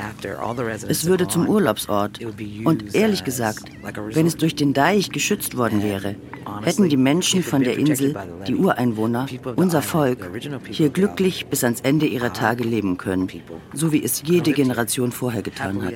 Es 0.88 1.06
würde 1.06 1.28
zum 1.28 1.47
Urlaubsort. 1.47 2.19
Und 2.63 2.95
ehrlich 2.95 3.24
gesagt, 3.24 3.65
wenn 4.13 4.26
es 4.26 4.38
durch 4.38 4.56
den 4.56 4.74
Deich 4.74 5.12
geschützt 5.12 5.56
worden 5.58 5.84
wäre, 5.84 6.15
hätten 6.63 6.89
die 6.89 6.97
Menschen 6.97 7.43
von 7.43 7.63
der 7.63 7.77
Insel, 7.77 8.15
die 8.47 8.55
Ureinwohner, 8.55 9.27
unser 9.55 9.81
Volk, 9.81 10.29
hier 10.69 10.89
glücklich 10.89 11.47
bis 11.47 11.63
ans 11.63 11.81
Ende 11.81 12.05
ihrer 12.05 12.33
Tage 12.33 12.63
leben 12.63 12.97
können, 12.97 13.29
so 13.73 13.91
wie 13.91 14.03
es 14.03 14.23
jede 14.25 14.51
Generation 14.53 15.11
vorher 15.11 15.41
getan 15.41 15.83
hat. 15.83 15.93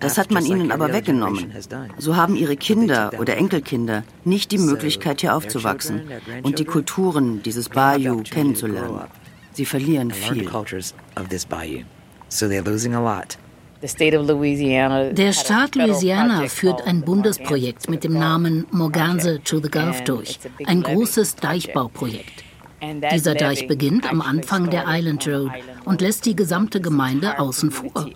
Das 0.00 0.18
hat 0.18 0.30
man 0.30 0.44
ihnen 0.44 0.70
aber 0.70 0.92
weggenommen. 0.92 1.52
So 1.98 2.16
haben 2.16 2.36
ihre 2.36 2.56
Kinder 2.56 3.12
oder 3.18 3.36
Enkelkinder 3.36 4.04
nicht 4.24 4.52
die 4.52 4.58
Möglichkeit, 4.58 5.20
hier 5.20 5.34
aufzuwachsen 5.34 6.02
und 6.42 6.58
die 6.58 6.64
Kulturen 6.64 7.42
dieses 7.42 7.68
Bayou 7.68 8.22
kennenzulernen. 8.22 9.00
Sie 9.52 9.64
verlieren 9.64 10.10
viel. 10.10 10.50
Der 13.84 15.32
Staat 15.34 15.74
Louisiana 15.74 16.48
führt 16.48 16.86
ein 16.86 17.02
Bundesprojekt 17.02 17.90
mit 17.90 18.02
dem 18.02 18.14
Namen 18.14 18.64
Morganza 18.70 19.36
to 19.44 19.60
the 19.60 19.68
Gulf 19.68 20.02
durch, 20.04 20.38
ein 20.64 20.82
großes 20.82 21.36
Deichbauprojekt. 21.36 22.44
Dieser 23.12 23.34
Deich 23.34 23.68
beginnt 23.68 24.10
am 24.10 24.22
Anfang 24.22 24.70
der 24.70 24.84
Island 24.86 25.28
Road 25.28 25.50
und 25.84 26.00
lässt 26.00 26.24
die 26.24 26.34
gesamte 26.34 26.80
Gemeinde 26.80 27.38
außen 27.38 27.70
vor. 27.70 28.08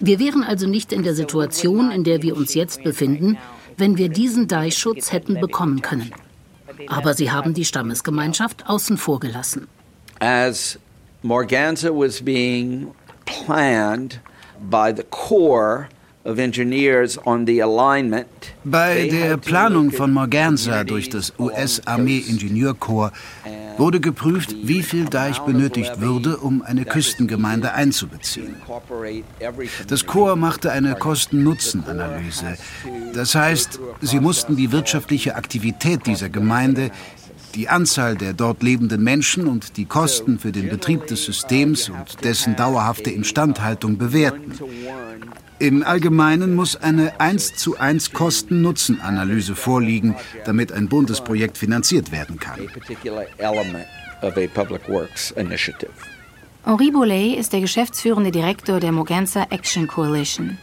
Wir 0.00 0.18
wären 0.18 0.42
also 0.42 0.66
nicht 0.66 0.90
in 0.90 1.02
der 1.02 1.14
Situation, 1.14 1.90
in 1.90 2.04
der 2.04 2.22
wir 2.22 2.34
uns 2.34 2.54
jetzt 2.54 2.82
befinden, 2.82 3.36
wenn 3.76 3.98
wir 3.98 4.08
diesen 4.08 4.48
Deichschutz 4.48 5.12
hätten 5.12 5.38
bekommen 5.38 5.82
können. 5.82 6.12
Aber 6.88 7.12
sie 7.12 7.30
haben 7.30 7.52
die 7.52 7.66
Stammesgemeinschaft 7.66 8.70
außen 8.70 8.96
vor 8.96 9.20
gelassen. 9.20 9.68
As 10.20 10.78
Morganza 11.22 11.90
was 11.90 12.22
being 12.22 12.88
planned 13.26 14.20
by 14.60 14.92
the 14.96 15.04
Corps 15.10 15.88
bei 18.64 19.08
der 19.08 19.36
Planung 19.36 19.90
von 19.90 20.10
Morganza 20.10 20.84
durch 20.84 21.10
das 21.10 21.34
US-Armee-Ingenieurkorps 21.38 23.14
wurde 23.76 24.00
geprüft, 24.00 24.54
wie 24.62 24.82
viel 24.82 25.04
Deich 25.04 25.38
benötigt 25.40 26.00
würde, 26.00 26.38
um 26.38 26.62
eine 26.62 26.86
Küstengemeinde 26.86 27.74
einzubeziehen. 27.74 28.56
Das 29.88 30.06
Korps 30.06 30.40
machte 30.40 30.72
eine 30.72 30.94
Kosten-Nutzen-Analyse. 30.94 32.56
Das 33.12 33.34
heißt, 33.34 33.78
sie 34.00 34.20
mussten 34.20 34.56
die 34.56 34.72
wirtschaftliche 34.72 35.34
Aktivität 35.36 36.06
dieser 36.06 36.30
Gemeinde 36.30 36.90
die 37.54 37.68
Anzahl 37.68 38.16
der 38.16 38.32
dort 38.32 38.62
lebenden 38.62 39.02
Menschen 39.02 39.46
und 39.46 39.76
die 39.76 39.84
Kosten 39.84 40.38
für 40.38 40.52
den 40.52 40.68
Betrieb 40.68 41.06
des 41.06 41.24
Systems 41.24 41.88
und 41.88 42.24
dessen 42.24 42.56
dauerhafte 42.56 43.10
Instandhaltung 43.10 43.98
bewerten. 43.98 44.52
Im 45.58 45.84
Allgemeinen 45.84 46.54
muss 46.54 46.76
eine 46.76 47.20
1 47.20 47.54
zu 47.54 47.78
1 47.78 48.12
Kosten-Nutzen-Analyse 48.12 49.54
vorliegen, 49.54 50.16
damit 50.44 50.72
ein 50.72 50.88
Bundesprojekt 50.88 51.56
finanziert 51.56 52.10
werden 52.10 52.38
kann. 52.38 52.58
Henri 56.64 56.90
Boulay 56.90 57.34
ist 57.34 57.52
der 57.52 57.60
geschäftsführende 57.60 58.30
Direktor 58.30 58.80
der 58.80 58.90
Moganza 58.90 59.46
Action 59.50 59.86
Coalition. 59.86 60.58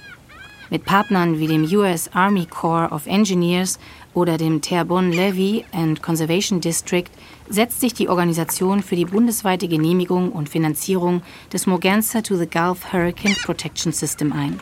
Mit 0.71 0.85
Partnern 0.85 1.37
wie 1.37 1.47
dem 1.47 1.63
US 1.63 2.09
Army 2.13 2.45
Corps 2.45 2.91
of 2.91 3.05
Engineers 3.05 3.77
oder 4.13 4.37
dem 4.37 4.61
Terrebonne 4.61 5.15
Levy 5.15 5.65
and 5.71 6.01
Conservation 6.01 6.61
District 6.61 7.05
setzt 7.49 7.79
sich 7.79 7.93
die 7.93 8.09
Organisation 8.09 8.83
für 8.83 8.95
die 8.95 9.05
bundesweite 9.05 9.67
Genehmigung 9.67 10.31
und 10.31 10.49
Finanzierung 10.49 11.21
des 11.51 11.67
Moganza 11.67 12.21
to 12.21 12.35
the 12.35 12.47
Gulf 12.47 12.91
Hurricane 12.91 13.35
Protection 13.43 13.91
System 13.91 14.33
ein. 14.33 14.59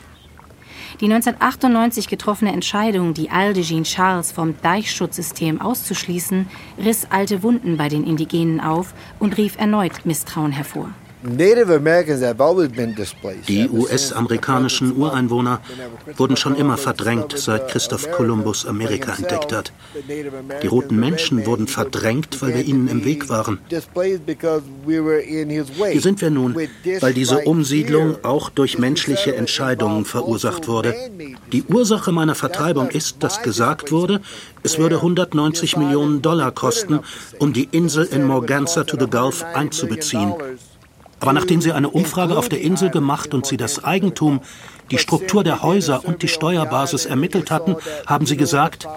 Die 1.02 1.06
1998 1.06 2.08
getroffene 2.08 2.52
Entscheidung, 2.52 3.14
die 3.14 3.30
Aldegene 3.30 3.84
Charles 3.84 4.32
vom 4.32 4.56
Deichschutzsystem 4.62 5.62
auszuschließen, 5.62 6.48
riss 6.84 7.08
alte 7.10 7.44
Wunden 7.44 7.78
bei 7.78 7.90
den 7.90 8.06
Indigenen 8.06 8.60
auf 8.60 8.94
und 9.20 9.38
rief 9.38 9.58
erneut 9.58 10.06
Misstrauen 10.06 10.52
hervor. 10.52 10.90
Die 13.48 13.70
US-amerikanischen 13.70 14.96
Ureinwohner 14.96 15.60
wurden 16.16 16.38
schon 16.38 16.56
immer 16.56 16.78
verdrängt, 16.78 17.38
seit 17.38 17.68
Christoph 17.68 18.10
Kolumbus 18.12 18.66
Amerika 18.66 19.16
entdeckt 19.16 19.52
hat. 19.52 19.74
Die 20.64 20.68
roten 20.68 20.98
Menschen 20.98 21.46
wurden 21.46 21.68
verdrängt, 21.68 22.42
weil 22.42 22.56
wir 22.56 22.64
ihnen 22.64 22.88
im 22.88 23.04
Weg 23.04 23.28
waren. 23.28 23.60
Hier 23.68 23.82
sind 26.02 26.22
wir 26.22 26.30
nun, 26.30 26.56
weil 27.02 27.14
diese 27.14 27.40
Umsiedlung 27.40 28.24
auch 28.24 28.50
durch 28.50 28.78
menschliche 28.78 29.36
Entscheidungen 29.36 30.06
verursacht 30.06 30.70
wurde. 30.70 30.96
Die 31.52 31.64
Ursache 31.64 32.14
meiner 32.14 32.36
Vertreibung 32.36 32.92
ist, 32.92 33.24
dass 33.24 33.42
gesagt 33.42 33.92
wurde, 33.92 34.22
es 34.64 34.78
würde 34.78 34.96
190 34.98 35.76
Millionen 35.76 36.22
Dollar 36.22 36.54
kosten, 36.54 37.02
um 37.40 37.52
die 37.52 37.68
Insel 37.72 38.06
in 38.06 38.24
Morganza 38.24 38.86
to 38.86 38.96
the 38.98 39.10
Gulf 39.10 39.44
einzubeziehen. 39.54 40.34
Aber 41.20 41.34
nachdem 41.34 41.62
sie 41.62 41.72
eine 41.72 41.90
Umfrage 41.90 42.38
auf 42.38 42.50
der 42.50 42.62
Insel 42.62 42.90
gemacht 42.90 43.34
und 43.34 43.46
sie 43.46 43.58
das 43.58 43.84
Eigentum, 43.84 44.42
die 44.92 44.98
Struktur 44.98 45.44
der 45.44 45.62
Häuser 45.62 46.06
und 46.06 46.24
die 46.24 46.28
Steuerbasis 46.28 47.06
ermittelt 47.06 47.52
hatten, 47.52 47.76
haben 48.06 48.26
sie 48.26 48.38
gesagt, 48.38 48.88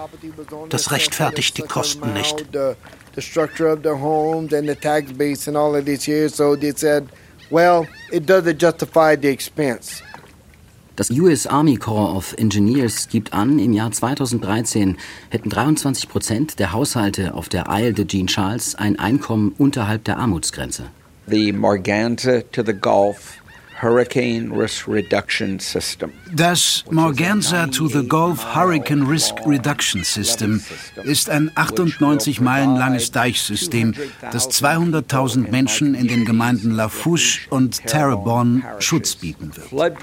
das 0.69 0.91
rechtfertigt 0.91 1.57
die 1.57 1.63
Kosten 1.63 2.13
nicht. 2.13 2.45
the 3.15 3.21
structure 3.21 3.67
of 3.67 3.81
their 3.81 3.95
homes 3.95 4.53
and 4.53 4.67
the 4.67 4.75
tax 4.75 5.11
base 5.11 5.47
and 5.47 5.57
all 5.57 5.75
of 5.75 5.85
this 5.85 6.03
here. 6.03 6.29
So 6.29 6.55
they 6.55 6.73
said, 6.75 7.07
well, 7.49 7.87
it 8.11 8.25
doesn't 8.25 8.59
justify 8.59 9.15
the 9.15 9.29
expense. 9.29 10.03
Das 10.95 11.09
US 11.09 11.47
Army 11.47 11.77
Corps 11.77 12.15
of 12.15 12.35
Engineers 12.37 13.09
gibt 13.09 13.33
an, 13.33 13.57
im 13.57 13.73
Jahr 13.73 13.91
2013 13.91 14.97
hätten 15.31 15.49
23 15.49 16.07
Prozent 16.07 16.59
der 16.59 16.71
Haushalte 16.71 17.33
auf 17.33 17.49
der 17.49 17.65
Isle 17.67 17.93
de 17.93 18.05
Jean 18.05 18.27
Charles 18.27 18.75
ein 18.75 18.99
Einkommen 18.99 19.55
unterhalb 19.57 20.03
der 20.03 20.19
Armutsgrenze. 20.19 20.91
The 21.25 21.53
Morganza 21.53 22.41
to 22.51 22.63
the 22.63 22.73
Gulf 22.73 23.39
Hurricane 23.81 24.51
Risk 24.51 24.89
Reduction 24.89 25.57
System. 25.59 26.11
Das 26.35 26.83
Morganza 26.91 27.67
to 27.67 27.87
the 27.87 28.05
Gulf 28.05 28.43
Hurricane 28.53 29.07
Risk 29.07 29.35
Reduction 29.45 30.03
System 30.03 30.61
ist 31.03 31.29
ein 31.29 31.49
98 31.55 32.41
Meilen 32.41 32.75
langes 32.75 33.11
Deichsystem, 33.11 33.93
das 34.31 34.49
200.000 34.49 35.49
Menschen 35.49 35.95
in 35.95 36.09
den 36.09 36.25
Gemeinden 36.25 36.71
Lafourche 36.71 37.49
und 37.49 37.85
Terrebonne 37.85 38.61
Schutz 38.79 39.15
bieten 39.15 39.51
wird. 39.55 39.95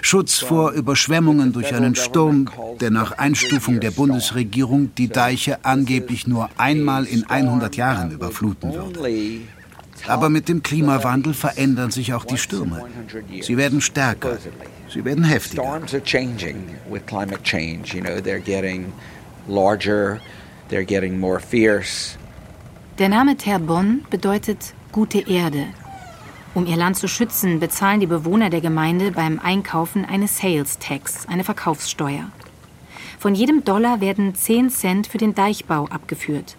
Schutz 0.00 0.38
vor 0.38 0.72
Überschwemmungen 0.72 1.52
durch 1.52 1.74
einen 1.74 1.94
Sturm, 1.94 2.48
der 2.80 2.90
nach 2.90 3.12
Einstufung 3.12 3.80
der 3.80 3.90
Bundesregierung 3.90 4.94
die 4.94 5.08
Deiche 5.08 5.66
angeblich 5.66 6.26
nur 6.26 6.48
einmal 6.56 7.04
in 7.04 7.24
100 7.28 7.76
Jahren 7.76 8.10
überfluten 8.10 8.72
würde. 8.72 9.00
Aber 10.06 10.28
mit 10.28 10.48
dem 10.48 10.62
Klimawandel 10.62 11.34
verändern 11.34 11.90
sich 11.90 12.14
auch 12.14 12.24
die 12.24 12.38
Stürme. 12.38 12.84
Sie 13.42 13.56
werden 13.56 13.80
stärker, 13.80 14.38
sie 14.88 15.04
werden 15.04 15.24
heftiger. 15.24 15.80
Der 22.98 23.08
Name 23.08 23.36
Terrebonne 23.36 24.00
bedeutet 24.10 24.74
gute 24.92 25.20
Erde. 25.20 25.66
Um 26.52 26.66
ihr 26.66 26.76
Land 26.76 26.96
zu 26.96 27.06
schützen, 27.06 27.60
bezahlen 27.60 28.00
die 28.00 28.06
Bewohner 28.06 28.50
der 28.50 28.60
Gemeinde 28.60 29.12
beim 29.12 29.38
Einkaufen 29.38 30.04
eine 30.04 30.26
Sales 30.26 30.78
Tax, 30.78 31.26
eine 31.28 31.44
Verkaufssteuer. 31.44 32.30
Von 33.18 33.34
jedem 33.34 33.64
Dollar 33.64 34.00
werden 34.00 34.34
10 34.34 34.70
Cent 34.70 35.06
für 35.06 35.18
den 35.18 35.34
Deichbau 35.34 35.86
abgeführt. 35.86 36.56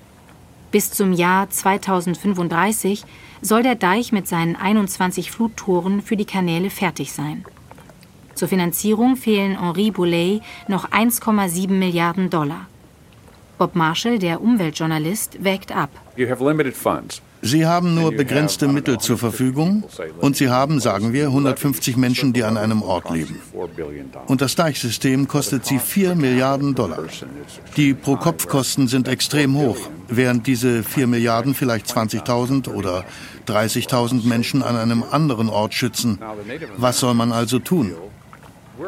Bis 0.71 0.91
zum 0.91 1.11
Jahr 1.11 1.49
2035 1.49 3.03
soll 3.41 3.63
der 3.63 3.75
Deich 3.75 4.11
mit 4.11 4.27
seinen 4.27 4.55
21 4.55 5.31
Fluttoren 5.31 6.01
für 6.01 6.15
die 6.15 6.25
Kanäle 6.25 6.69
fertig 6.69 7.11
sein. 7.11 7.45
Zur 8.35 8.47
Finanzierung 8.47 9.17
fehlen 9.17 9.59
Henri 9.59 9.91
Boulay 9.91 10.41
noch 10.67 10.89
1,7 10.89 11.69
Milliarden 11.69 12.29
Dollar. 12.29 12.67
Bob 13.57 13.75
Marshall, 13.75 14.17
der 14.17 14.41
Umweltjournalist, 14.41 15.43
wägt 15.43 15.71
ab. 15.71 15.89
Sie 17.41 17.65
haben 17.65 17.95
nur 17.95 18.11
begrenzte 18.11 18.67
Mittel 18.67 18.99
zur 18.99 19.17
Verfügung 19.17 19.83
und 20.19 20.37
Sie 20.37 20.49
haben, 20.49 20.79
sagen 20.79 21.11
wir, 21.13 21.25
150 21.27 21.97
Menschen, 21.97 22.33
die 22.33 22.43
an 22.43 22.57
einem 22.57 22.81
Ort 22.83 23.09
leben. 23.09 23.41
Und 24.27 24.41
das 24.41 24.55
Deichsystem 24.55 25.27
kostet 25.27 25.65
Sie 25.65 25.79
4 25.79 26.15
Milliarden 26.15 26.75
Dollar. 26.75 27.03
Die 27.77 27.93
Pro-Kopf-Kosten 27.93 28.87
sind 28.87 29.07
extrem 29.07 29.55
hoch, 29.57 29.77
während 30.07 30.45
diese 30.45 30.83
4 30.83 31.07
Milliarden 31.07 31.55
vielleicht 31.55 31.87
20.000 31.87 32.69
oder 32.69 33.05
30.000 33.47 34.27
Menschen 34.27 34.61
an 34.61 34.75
einem 34.75 35.03
anderen 35.09 35.49
Ort 35.49 35.73
schützen. 35.73 36.19
Was 36.77 36.99
soll 36.99 37.15
man 37.15 37.31
also 37.31 37.59
tun? 37.59 37.93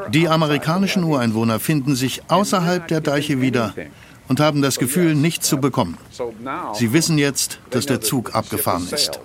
Die 0.10 0.28
amerikanischen 0.28 1.04
Ureinwohner 1.04 1.60
finden 1.60 1.96
sich 1.96 2.22
außerhalb 2.28 2.88
der 2.88 3.02
Deiche 3.02 3.42
wieder 3.42 3.74
und 4.28 4.40
haben 4.40 4.62
das 4.62 4.80
Gefühl, 4.80 5.16
nichts 5.16 5.48
zu 5.48 5.58
bekommen. 5.58 5.98
Sie 6.74 6.94
wissen 6.94 7.18
jetzt, 7.18 7.60
dass 7.70 7.86
der 7.86 8.02
Zug 8.02 8.36
abgefahren 8.36 8.88
ist. 8.92 9.20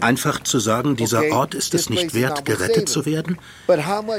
Einfach 0.00 0.42
zu 0.42 0.58
sagen, 0.58 0.96
dieser 0.96 1.30
Ort 1.32 1.54
ist 1.54 1.74
es 1.74 1.90
nicht 1.90 2.14
wert, 2.14 2.44
gerettet 2.44 2.88
zu 2.88 3.06
werden? 3.06 3.38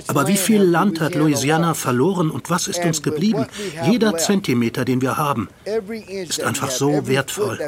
Aber 0.07 0.27
wie 0.27 0.37
viel 0.37 0.61
Land 0.61 0.99
hat 0.99 1.15
Louisiana 1.15 1.73
verloren 1.73 2.31
und 2.31 2.49
was 2.49 2.67
ist 2.67 2.83
uns 2.83 3.01
geblieben? 3.01 3.45
Jeder 3.85 4.17
Zentimeter, 4.17 4.85
den 4.85 5.01
wir 5.01 5.17
haben, 5.17 5.47
ist 6.07 6.43
einfach 6.43 6.71
so 6.71 7.07
wertvoll. 7.07 7.59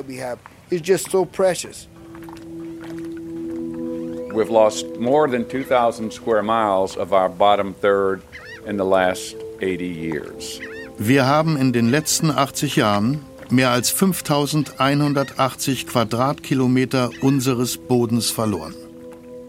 We've 4.36 4.52
lost 4.52 4.86
more 5.00 5.30
than 5.30 5.48
2,000 5.48 6.12
square 6.12 6.44
miles 6.44 6.98
of 6.98 7.14
our 7.14 7.30
bottom 7.30 7.74
third 7.82 8.22
in 8.68 8.78
the 8.78 8.84
last 8.84 9.38
80 9.62 9.86
years. 9.86 10.60
Wir 10.98 11.26
haben 11.26 11.56
in 11.56 11.72
den 11.72 11.90
letzten 11.90 12.32
80 12.32 12.76
Jahren 12.76 13.24
mehr 13.50 13.70
als 13.70 13.92
5180 13.92 15.88
Quadratkilometer 15.88 17.12
unseres 17.22 17.78
Bodens 17.78 18.30
verloren. 18.30 18.76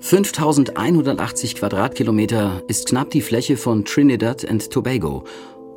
5180 0.00 1.56
Quadratkilometer 1.56 2.62
ist 2.68 2.86
knapp 2.86 3.10
die 3.10 3.22
Fläche 3.22 3.56
von 3.56 3.84
Trinidad 3.84 4.48
and 4.48 4.70
Tobago 4.70 5.24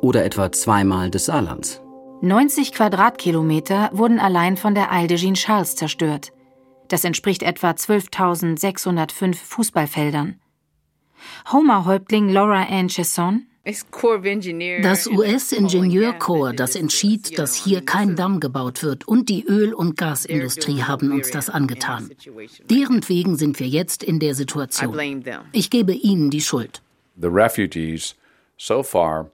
oder 0.02 0.24
etwa 0.24 0.52
zweimal 0.52 1.10
des 1.10 1.24
Saarlands. 1.26 1.80
90 2.20 2.72
Quadratkilometer 2.72 3.90
wurden 3.92 4.20
allein 4.20 4.56
von 4.56 4.76
der 4.76 4.88
Isle 4.92 5.08
de 5.08 5.16
Jean 5.16 5.34
Charles 5.34 5.74
zerstört. 5.74 6.30
Das 6.90 7.04
entspricht 7.04 7.44
etwa 7.44 7.70
12.605 7.70 9.36
Fußballfeldern. 9.36 10.40
Homer-Häuptling 11.52 12.28
Laura 12.28 12.64
Ann 12.64 12.88
Chesson 12.88 13.46
das 13.62 15.06
US-Ingenieurkorps, 15.06 16.56
das 16.56 16.74
entschied, 16.74 17.38
dass 17.38 17.54
hier 17.54 17.84
kein 17.84 18.16
Damm 18.16 18.40
gebaut 18.40 18.82
wird, 18.82 19.06
und 19.06 19.28
die 19.28 19.44
Öl- 19.44 19.74
und 19.74 19.98
Gasindustrie 19.98 20.82
haben 20.82 21.12
uns 21.12 21.30
das 21.30 21.50
angetan. 21.50 22.10
Deren 22.70 23.06
wegen 23.08 23.36
sind 23.36 23.60
wir 23.60 23.68
jetzt 23.68 24.02
in 24.02 24.18
der 24.18 24.34
Situation. 24.34 25.22
Ich 25.52 25.68
gebe 25.68 25.92
ihnen 25.92 26.30
die 26.30 26.40
Schuld. 26.40 26.80
The 27.20 27.28
refugees 27.28 28.16
so 28.56 28.82
far 28.82 29.30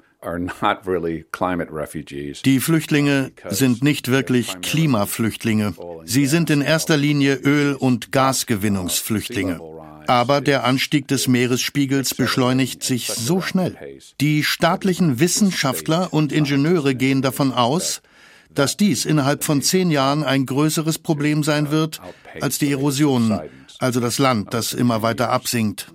die 2.45 2.61
Flüchtlinge 2.61 3.33
sind 3.49 3.85
nicht 3.85 4.11
wirklich 4.11 4.61
Klimaflüchtlinge. 4.61 5.75
Sie 6.05 6.27
sind 6.27 6.51
in 6.51 6.61
erster 6.63 6.97
Linie 6.97 7.35
Öl- 7.35 7.75
und 7.75 8.13
Gasgewinnungsflüchtlinge. 8.13 9.61
Aber 10.09 10.41
der 10.41 10.65
Anstieg 10.65 11.09
des 11.09 11.27
Meeresspiegels 11.29 12.15
beschleunigt 12.15 12.83
sich 12.83 13.09
so 13.09 13.41
schnell. 13.41 13.77
Die 14.21 14.45
staatlichen 14.45 15.21
Wissenschaftler 15.21 16.13
und 16.13 16.33
Ingenieure 16.33 16.95
gehen 16.95 17.23
davon 17.23 17.53
aus, 17.53 18.03
dass 18.51 18.77
dies 18.77 19.05
innerhalb 19.05 19.45
von 19.45 19.63
zehn 19.63 19.91
Jahren 19.91 20.25
ein 20.25 20.47
größeres 20.47 20.99
Problem 20.99 21.43
sein 21.43 21.71
wird 21.71 22.01
als 22.41 22.59
die 22.59 22.71
Erosion, 22.71 23.39
also 23.79 24.01
das 24.01 24.19
Land, 24.19 24.55
das 24.55 24.73
immer 24.73 25.03
weiter 25.03 25.31
absinkt. 25.31 25.93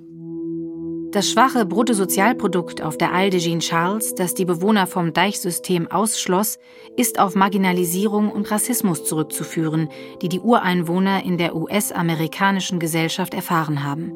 Das 1.11 1.29
schwache 1.29 1.65
Bruttosozialprodukt 1.65 2.81
auf 2.81 2.97
der 2.97 3.09
Isle 3.13 3.31
de 3.31 3.39
Jean 3.41 3.59
Charles, 3.59 4.15
das 4.15 4.33
die 4.33 4.45
Bewohner 4.45 4.87
vom 4.87 5.11
Deichsystem 5.11 5.91
ausschloss, 5.91 6.57
ist 6.95 7.19
auf 7.19 7.35
Marginalisierung 7.35 8.31
und 8.31 8.49
Rassismus 8.49 9.03
zurückzuführen, 9.03 9.89
die 10.21 10.29
die 10.29 10.39
Ureinwohner 10.39 11.25
in 11.25 11.37
der 11.37 11.53
US-amerikanischen 11.53 12.79
Gesellschaft 12.79 13.33
erfahren 13.33 13.83
haben. 13.83 14.13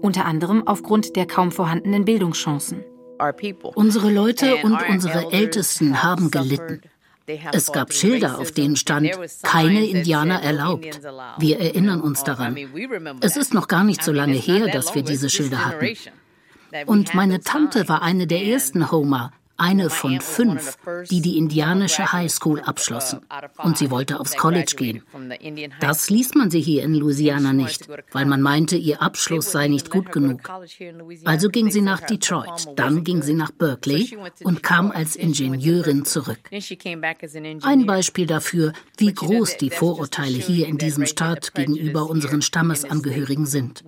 Unter 0.00 0.24
anderem 0.24 0.66
aufgrund 0.66 1.14
der 1.14 1.26
kaum 1.26 1.52
vorhandenen 1.52 2.06
Bildungschancen. 2.06 2.84
Unsere 3.74 4.10
Leute 4.10 4.56
und 4.62 4.78
unsere 4.88 5.30
Ältesten 5.30 6.02
haben 6.02 6.30
gelitten. 6.30 6.80
Es 7.52 7.72
gab 7.72 7.92
Schilder, 7.92 8.38
auf 8.38 8.52
denen 8.52 8.76
stand, 8.76 9.10
keine 9.42 9.86
Indianer 9.86 10.42
erlaubt. 10.42 11.00
Wir 11.38 11.58
erinnern 11.58 12.00
uns 12.00 12.22
daran. 12.24 12.56
Es 13.20 13.36
ist 13.36 13.54
noch 13.54 13.68
gar 13.68 13.84
nicht 13.84 14.02
so 14.02 14.12
lange 14.12 14.34
her, 14.34 14.68
dass 14.68 14.94
wir 14.94 15.02
diese 15.02 15.30
Schilder 15.30 15.64
hatten. 15.64 15.96
Und 16.86 17.14
meine 17.14 17.40
Tante 17.40 17.88
war 17.88 18.02
eine 18.02 18.26
der 18.26 18.44
ersten 18.44 18.90
Homer, 18.90 19.32
eine 19.56 19.90
von 19.90 20.20
fünf, 20.20 20.76
die 21.10 21.20
die 21.20 21.38
indianische 21.38 22.12
Highschool 22.12 22.60
abschlossen. 22.60 23.20
Und 23.58 23.78
sie 23.78 23.90
wollte 23.90 24.20
aufs 24.20 24.36
College 24.36 24.74
gehen. 24.76 25.02
Das 25.80 26.10
ließ 26.10 26.34
man 26.34 26.50
sie 26.50 26.60
hier 26.60 26.82
in 26.82 26.94
Louisiana 26.94 27.52
nicht, 27.52 27.88
weil 28.12 28.26
man 28.26 28.42
meinte, 28.42 28.76
ihr 28.76 29.02
Abschluss 29.02 29.52
sei 29.52 29.68
nicht 29.68 29.90
gut 29.90 30.12
genug. 30.12 30.40
Also 31.24 31.48
ging 31.48 31.70
sie 31.70 31.82
nach 31.82 32.00
Detroit, 32.00 32.68
dann 32.76 33.04
ging 33.04 33.22
sie 33.22 33.34
nach 33.34 33.50
Berkeley 33.52 34.16
und 34.42 34.62
kam 34.62 34.90
als 34.90 35.16
Ingenieurin 35.16 36.04
zurück. 36.04 36.40
Ein 37.62 37.86
Beispiel 37.86 38.26
dafür, 38.26 38.72
wie 38.98 39.12
groß 39.12 39.56
die 39.58 39.70
Vorurteile 39.70 40.38
hier 40.38 40.66
in 40.66 40.78
diesem 40.78 41.06
Staat 41.06 41.54
gegenüber 41.54 42.08
unseren 42.08 42.42
Stammesangehörigen 42.42 43.46
sind. 43.46 43.84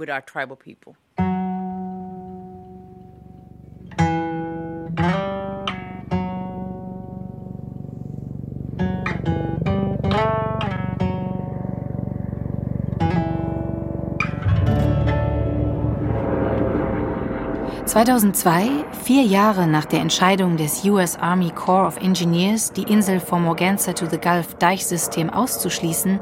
2002, 17.97 18.85
vier 19.05 19.23
Jahre 19.23 19.67
nach 19.67 19.87
der 19.87 20.01
Entscheidung 20.01 20.59
des 20.59 20.85
US 20.85 21.17
Army 21.17 21.49
Corps 21.49 21.87
of 21.87 21.97
Engineers, 21.97 22.71
die 22.71 22.83
Insel 22.83 23.21
vom 23.21 23.45
Morganza 23.45 23.95
to 23.95 24.05
the 24.05 24.19
Gulf 24.19 24.53
Deichsystem 24.57 25.31
auszuschließen, 25.31 26.21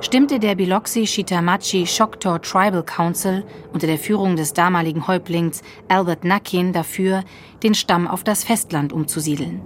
stimmte 0.00 0.38
der 0.38 0.54
Biloxi 0.54 1.06
Shitamachi 1.06 1.84
Choctaw 1.84 2.38
Tribal 2.38 2.82
Council 2.82 3.44
unter 3.74 3.86
der 3.86 3.98
Führung 3.98 4.36
des 4.36 4.54
damaligen 4.54 5.06
Häuptlings 5.06 5.60
Albert 5.86 6.24
Nakin 6.24 6.72
dafür, 6.72 7.24
den 7.62 7.74
Stamm 7.74 8.08
auf 8.08 8.24
das 8.24 8.42
Festland 8.42 8.94
umzusiedeln. 8.94 9.60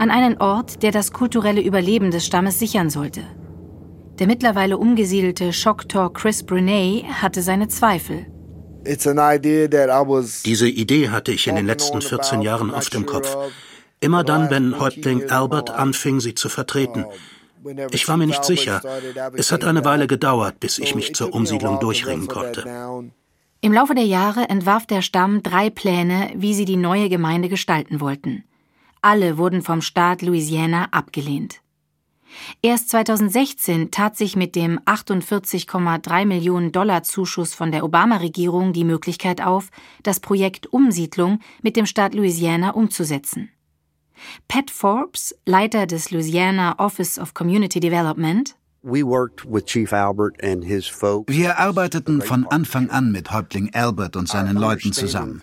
An 0.00 0.10
einen 0.10 0.36
Ort, 0.38 0.82
der 0.82 0.90
das 0.90 1.12
kulturelle 1.12 1.60
Überleben 1.60 2.10
des 2.10 2.26
Stammes 2.26 2.58
sichern 2.58 2.90
sollte. 2.90 3.22
Der 4.18 4.26
mittlerweile 4.26 4.78
umgesiedelte 4.78 5.52
Choctaw 5.52 6.10
Chris 6.12 6.42
Brunei 6.42 7.04
hatte 7.08 7.42
seine 7.42 7.68
Zweifel. 7.68 8.26
Diese 10.44 10.68
Idee 10.68 11.08
hatte 11.10 11.32
ich 11.32 11.46
in 11.46 11.56
den 11.56 11.66
letzten 11.66 12.00
14 12.00 12.42
Jahren 12.42 12.70
oft 12.70 12.94
im 12.94 13.06
Kopf. 13.06 13.36
Immer 14.00 14.24
dann, 14.24 14.50
wenn 14.50 14.78
Häuptling 14.78 15.30
Albert 15.30 15.70
anfing, 15.70 16.20
sie 16.20 16.34
zu 16.34 16.48
vertreten. 16.48 17.04
Ich 17.90 18.06
war 18.06 18.16
mir 18.16 18.26
nicht 18.26 18.44
sicher. 18.44 18.80
Es 19.34 19.50
hat 19.50 19.64
eine 19.64 19.84
Weile 19.84 20.06
gedauert, 20.06 20.60
bis 20.60 20.78
ich 20.78 20.94
mich 20.94 21.14
zur 21.14 21.34
Umsiedlung 21.34 21.80
durchringen 21.80 22.28
konnte. 22.28 22.64
Im 23.60 23.72
Laufe 23.72 23.94
der 23.94 24.04
Jahre 24.04 24.48
entwarf 24.48 24.86
der 24.86 25.02
Stamm 25.02 25.42
drei 25.42 25.70
Pläne, 25.70 26.30
wie 26.36 26.54
sie 26.54 26.66
die 26.66 26.76
neue 26.76 27.08
Gemeinde 27.08 27.48
gestalten 27.48 28.00
wollten. 28.00 28.44
Alle 29.02 29.38
wurden 29.38 29.62
vom 29.62 29.82
Staat 29.82 30.22
Louisiana 30.22 30.88
abgelehnt. 30.92 31.60
Erst 32.62 32.90
2016 32.90 33.90
tat 33.90 34.16
sich 34.16 34.36
mit 34.36 34.56
dem 34.56 34.78
48,3 34.80 36.24
Millionen 36.24 36.72
Dollar 36.72 37.02
Zuschuss 37.02 37.54
von 37.54 37.70
der 37.70 37.84
Obama-Regierung 37.84 38.72
die 38.72 38.84
Möglichkeit 38.84 39.40
auf, 39.40 39.70
das 40.02 40.20
Projekt 40.20 40.66
Umsiedlung 40.72 41.40
mit 41.62 41.76
dem 41.76 41.86
Staat 41.86 42.14
Louisiana 42.14 42.70
umzusetzen. 42.70 43.50
Pat 44.48 44.70
Forbes, 44.70 45.38
Leiter 45.44 45.86
des 45.86 46.10
Louisiana 46.10 46.78
Office 46.78 47.18
of 47.18 47.34
Community 47.34 47.80
Development, 47.80 48.55
wir 51.26 51.58
arbeiteten 51.58 52.22
von 52.22 52.46
Anfang 52.46 52.88
an 52.90 53.10
mit 53.10 53.32
Häuptling 53.32 53.74
Albert 53.74 54.14
und 54.14 54.28
seinen 54.28 54.56
Leuten 54.56 54.92
zusammen. 54.92 55.40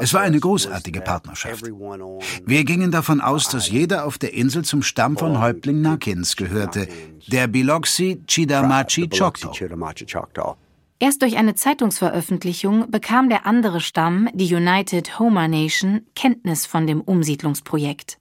Es 0.00 0.12
war 0.12 0.20
eine 0.20 0.38
großartige 0.38 1.00
Partnerschaft. 1.00 1.64
Wir 1.64 2.64
gingen 2.64 2.90
davon 2.90 3.22
aus, 3.22 3.48
dass 3.48 3.70
jeder 3.70 4.04
auf 4.04 4.18
der 4.18 4.34
Insel 4.34 4.62
zum 4.62 4.82
Stamm 4.82 5.16
von 5.16 5.40
Häuptling 5.40 5.80
Nakins 5.80 6.36
gehörte, 6.36 6.86
der 7.28 7.46
Biloxi 7.46 8.20
Chidamachi 8.26 9.08
Choctaw. 9.08 10.56
Erst 10.98 11.22
durch 11.22 11.36
eine 11.36 11.54
Zeitungsveröffentlichung 11.54 12.90
bekam 12.90 13.28
der 13.28 13.46
andere 13.46 13.80
Stamm, 13.80 14.28
die 14.34 14.54
United 14.54 15.18
Homer 15.18 15.48
Nation, 15.48 16.02
Kenntnis 16.14 16.66
von 16.66 16.86
dem 16.86 17.00
Umsiedlungsprojekt. 17.00 18.18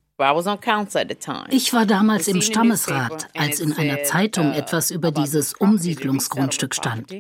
Ich 1.52 1.74
war 1.74 1.86
damals 1.86 2.28
im 2.28 2.42
Stammesrat, 2.42 3.28
als 3.36 3.60
in 3.60 3.74
einer 3.74 4.04
Zeitung 4.04 4.52
uh, 4.52 4.56
etwas 4.56 4.92
über 4.92 5.12
dieses 5.12 5.54
Umsiedlungsgrundstück 5.54 6.76
stand. 6.76 7.14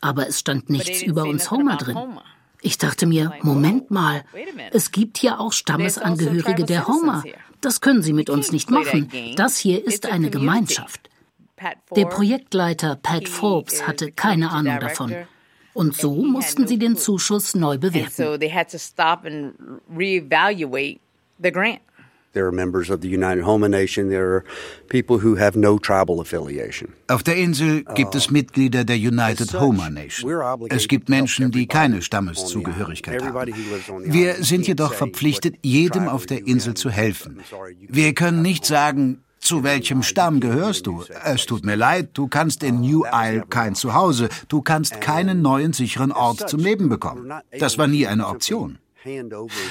Aber 0.00 0.28
es 0.28 0.40
stand 0.40 0.68
nichts 0.68 1.02
über 1.02 1.24
uns 1.24 1.50
Homer 1.50 1.76
drin. 1.76 1.96
Ich 2.60 2.78
dachte 2.78 3.06
mir, 3.06 3.32
Moment 3.42 3.90
mal, 3.90 4.22
es 4.70 4.92
gibt 4.92 5.18
hier 5.18 5.40
auch 5.40 5.52
Stammesangehörige 5.52 6.64
der 6.64 6.86
Homer. 6.86 7.24
Das 7.60 7.80
können 7.80 8.02
Sie 8.02 8.12
mit 8.12 8.30
uns 8.30 8.52
nicht 8.52 8.70
machen. 8.70 9.10
Das 9.36 9.58
hier 9.58 9.84
ist 9.84 10.06
eine 10.06 10.30
Gemeinschaft. 10.30 11.10
Der 11.96 12.06
Projektleiter 12.06 12.96
Pat 12.96 13.28
Forbes 13.28 13.86
hatte 13.86 14.12
keine 14.12 14.50
Ahnung 14.50 14.78
davon. 14.80 15.14
Und 15.74 15.96
so 15.96 16.14
mussten 16.14 16.66
sie 16.66 16.78
den 16.78 16.96
Zuschuss 16.96 17.54
neu 17.54 17.78
bewerten. 17.78 18.38
Auf 27.08 27.22
der 27.22 27.36
Insel 27.36 27.84
gibt 27.94 28.14
es 28.14 28.30
Mitglieder 28.30 28.84
der 28.84 28.96
United 28.96 29.60
Homer 29.60 29.90
Nation. 29.90 30.68
Es 30.70 30.88
gibt 30.88 31.08
Menschen, 31.08 31.50
die 31.50 31.66
keine 31.66 32.00
Stammeszugehörigkeit 32.00 33.22
haben. 33.22 33.52
Wir 34.04 34.34
sind 34.42 34.66
jedoch 34.66 34.94
verpflichtet, 34.94 35.56
jedem 35.62 36.08
auf 36.08 36.26
der 36.26 36.46
Insel 36.46 36.74
zu 36.74 36.90
helfen. 36.90 37.40
Wir 37.88 38.14
können 38.14 38.42
nicht 38.42 38.64
sagen, 38.64 39.22
zu 39.42 39.64
welchem 39.64 40.02
Stamm 40.02 40.40
gehörst 40.40 40.86
du? 40.86 41.04
Es 41.24 41.46
tut 41.46 41.66
mir 41.66 41.74
leid, 41.74 42.10
du 42.14 42.28
kannst 42.28 42.62
in 42.62 42.80
New 42.80 43.04
Isle 43.04 43.42
kein 43.50 43.74
Zuhause, 43.74 44.28
du 44.48 44.62
kannst 44.62 45.00
keinen 45.00 45.42
neuen 45.42 45.72
sicheren 45.72 46.12
Ort 46.12 46.48
zum 46.48 46.60
Leben 46.60 46.88
bekommen. 46.88 47.32
Das 47.58 47.76
war 47.76 47.88
nie 47.88 48.06
eine 48.06 48.28
Option. 48.28 48.78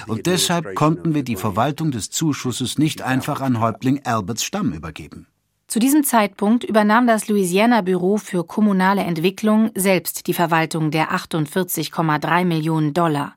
Und 0.08 0.26
deshalb 0.26 0.76
konnten 0.76 1.14
wir 1.14 1.24
die 1.24 1.36
Verwaltung 1.36 1.92
des 1.92 2.10
Zuschusses 2.10 2.78
nicht 2.78 3.02
einfach 3.02 3.42
an 3.42 3.60
Häuptling 3.60 4.02
Alberts 4.04 4.44
Stamm 4.44 4.74
übergeben. 4.74 5.28
Zu 5.68 5.80
diesem 5.80 6.04
Zeitpunkt 6.04 6.66
übernahm 6.66 7.08
das 7.08 7.30
Louisiana 7.30 7.80
Büro 7.80 8.18
für 8.18 8.44
kommunale 8.44 9.04
Entwicklung 9.04 9.72
selbst 9.74 10.28
die 10.28 10.34
Verwaltung 10.34 10.92
der 10.92 11.12
48,3 11.12 12.44
Millionen 12.44 12.94
Dollar 12.94 13.36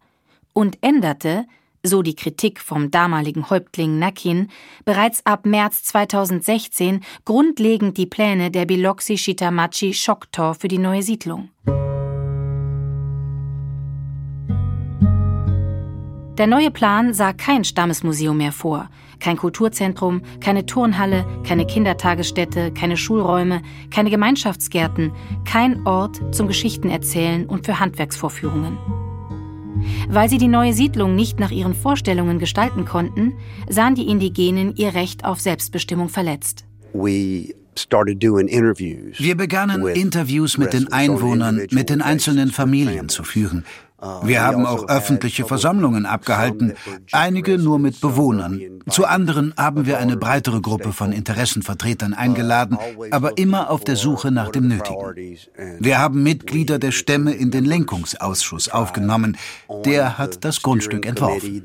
und 0.52 0.78
änderte, 0.80 1.46
so 1.84 2.02
die 2.02 2.16
Kritik 2.16 2.60
vom 2.60 2.90
damaligen 2.90 3.50
Häuptling 3.50 4.00
Nakin, 4.00 4.48
bereits 4.84 5.24
ab 5.24 5.46
März 5.46 5.84
2016 5.84 7.04
grundlegend 7.24 7.98
die 7.98 8.06
Pläne 8.06 8.50
der 8.50 8.64
Biloxi 8.64 9.16
Shitamachi 9.16 9.92
Choctaw 9.92 10.54
für 10.58 10.66
die 10.66 10.78
neue 10.78 11.04
Siedlung. 11.04 11.50
Der 16.38 16.48
neue 16.48 16.72
Plan 16.72 17.14
sah 17.14 17.32
kein 17.32 17.62
Stammesmuseum 17.62 18.36
mehr 18.36 18.50
vor, 18.50 18.88
kein 19.20 19.36
Kulturzentrum, 19.36 20.22
keine 20.40 20.66
Turnhalle, 20.66 21.24
keine 21.46 21.64
Kindertagesstätte, 21.64 22.72
keine 22.72 22.96
Schulräume, 22.96 23.62
keine 23.92 24.10
Gemeinschaftsgärten, 24.10 25.12
kein 25.44 25.86
Ort 25.86 26.20
zum 26.34 26.48
Geschichtenerzählen 26.48 27.46
und 27.46 27.66
für 27.66 27.78
Handwerksvorführungen. 27.78 28.76
Weil 30.08 30.28
sie 30.28 30.38
die 30.38 30.48
neue 30.48 30.72
Siedlung 30.72 31.14
nicht 31.14 31.38
nach 31.38 31.52
ihren 31.52 31.74
Vorstellungen 31.74 32.40
gestalten 32.40 32.84
konnten, 32.84 33.34
sahen 33.68 33.94
die 33.94 34.08
Indigenen 34.08 34.74
ihr 34.74 34.94
Recht 34.94 35.24
auf 35.24 35.38
Selbstbestimmung 35.40 36.08
verletzt. 36.08 36.64
Wir 39.18 39.36
begannen 39.36 39.86
Interviews 39.86 40.58
mit 40.58 40.72
den 40.72 40.92
Einwohnern, 40.92 41.66
mit 41.70 41.90
den 41.90 42.02
einzelnen 42.02 42.50
Familien 42.50 43.08
zu 43.08 43.22
führen. 43.22 43.64
Wir 44.22 44.42
haben 44.42 44.66
auch 44.66 44.88
öffentliche 44.88 45.44
Versammlungen 45.44 46.06
abgehalten, 46.06 46.74
einige 47.12 47.58
nur 47.58 47.78
mit 47.78 48.00
Bewohnern. 48.00 48.60
Zu 48.88 49.06
anderen 49.06 49.54
haben 49.56 49.86
wir 49.86 49.98
eine 49.98 50.16
breitere 50.16 50.60
Gruppe 50.60 50.92
von 50.92 51.12
Interessenvertretern 51.12 52.12
eingeladen, 52.14 52.78
aber 53.10 53.38
immer 53.38 53.70
auf 53.70 53.84
der 53.84 53.96
Suche 53.96 54.30
nach 54.30 54.50
dem 54.50 54.68
Nötigen. 54.68 55.36
Wir 55.78 55.98
haben 55.98 56.22
Mitglieder 56.22 56.78
der 56.78 56.92
Stämme 56.92 57.32
in 57.32 57.50
den 57.50 57.64
Lenkungsausschuss 57.64 58.68
aufgenommen. 58.68 59.36
Der 59.84 60.18
hat 60.18 60.44
das 60.44 60.62
Grundstück 60.62 61.06
entworfen. 61.06 61.64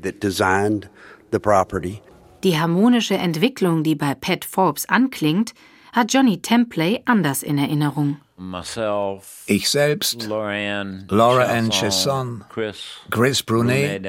Die 2.42 2.58
harmonische 2.58 3.14
Entwicklung, 3.18 3.82
die 3.82 3.94
bei 3.94 4.14
Pat 4.14 4.46
Forbes 4.46 4.88
anklingt, 4.88 5.52
hat 5.92 6.12
Johnny 6.12 6.40
Templey 6.40 7.02
anders 7.04 7.42
in 7.42 7.58
Erinnerung. 7.58 8.16
Ich 9.46 9.68
selbst, 9.68 10.26
Laura 10.26 11.44
Ann 11.44 11.70
Chesson, 11.70 12.44
Chris 13.10 13.42
Brunet, 13.42 14.06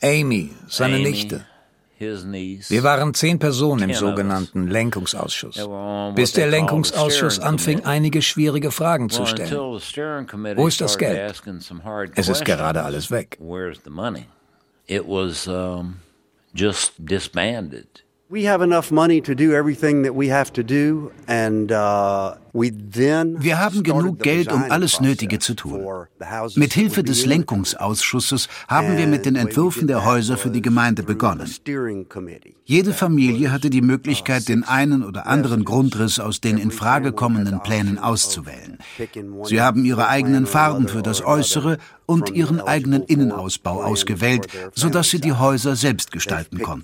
Amy, 0.00 0.50
seine 0.68 0.98
Nichte. 1.00 1.44
Wir 1.98 2.82
waren 2.82 3.14
zehn 3.14 3.38
Personen 3.38 3.90
im 3.90 3.94
sogenannten 3.94 4.68
Lenkungsausschuss, 4.68 5.68
bis 6.14 6.32
der 6.32 6.48
Lenkungsausschuss 6.48 7.38
anfing, 7.40 7.84
einige 7.84 8.22
schwierige 8.22 8.70
Fragen 8.70 9.08
zu 9.10 9.26
stellen. 9.26 9.52
Wo 9.52 10.66
ist 10.66 10.80
das 10.80 10.98
Geld? 10.98 11.42
Es 12.14 12.28
ist 12.28 12.44
gerade 12.44 12.82
alles 12.82 13.10
weg. 13.10 13.38
It 14.88 15.04
was 15.06 15.46
um, 15.46 16.00
just 16.54 16.94
disbanded. 16.98 18.02
We 18.28 18.48
have 18.48 18.62
enough 18.62 18.90
money 18.90 19.20
to 19.20 19.34
do 19.34 19.52
everything 19.52 20.02
that 20.02 20.14
we 20.14 20.28
have 20.28 20.52
to 20.54 20.62
do 20.62 21.12
and 21.28 21.70
uh, 21.70 22.34
wir 22.52 23.58
haben 23.58 23.82
genug 23.82 24.18
Geld, 24.18 24.52
um 24.52 24.64
alles 24.68 25.00
Nötige 25.00 25.38
zu 25.38 25.54
tun. 25.54 26.06
Mit 26.54 26.74
Hilfe 26.74 27.02
des 27.02 27.24
Lenkungsausschusses 27.24 28.48
haben 28.68 28.98
wir 28.98 29.06
mit 29.06 29.24
den 29.24 29.36
Entwürfen 29.36 29.86
der 29.86 30.04
Häuser 30.04 30.36
für 30.36 30.50
die 30.50 30.60
Gemeinde 30.60 31.02
begonnen. 31.02 31.50
Jede 32.64 32.92
Familie 32.92 33.52
hatte 33.52 33.70
die 33.70 33.80
Möglichkeit, 33.80 34.48
den 34.48 34.64
einen 34.64 35.02
oder 35.02 35.26
anderen 35.26 35.64
Grundriss 35.64 36.20
aus 36.20 36.40
den 36.40 36.58
in 36.58 36.70
Frage 36.70 37.12
kommenden 37.12 37.62
Plänen 37.62 37.98
auszuwählen. 37.98 38.78
Sie 39.44 39.60
haben 39.60 39.84
ihre 39.84 40.08
eigenen 40.08 40.46
Farben 40.46 40.88
für 40.88 41.02
das 41.02 41.24
Äußere 41.24 41.78
und 42.06 42.30
ihren 42.30 42.60
eigenen 42.60 43.02
Innenausbau 43.02 43.82
ausgewählt, 43.82 44.46
sodass 44.74 45.08
sie 45.08 45.20
die 45.20 45.32
Häuser 45.32 45.76
selbst 45.76 46.12
gestalten 46.12 46.58
konnten 46.58 46.82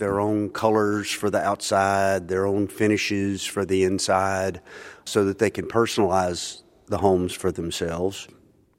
so 5.11 5.25
that 5.25 5.39
they 5.39 5.51
can 5.51 5.67
personalize 5.67 6.63
the 6.89 6.99
homes 6.99 7.33
for 7.35 7.53
themselves. 7.53 8.29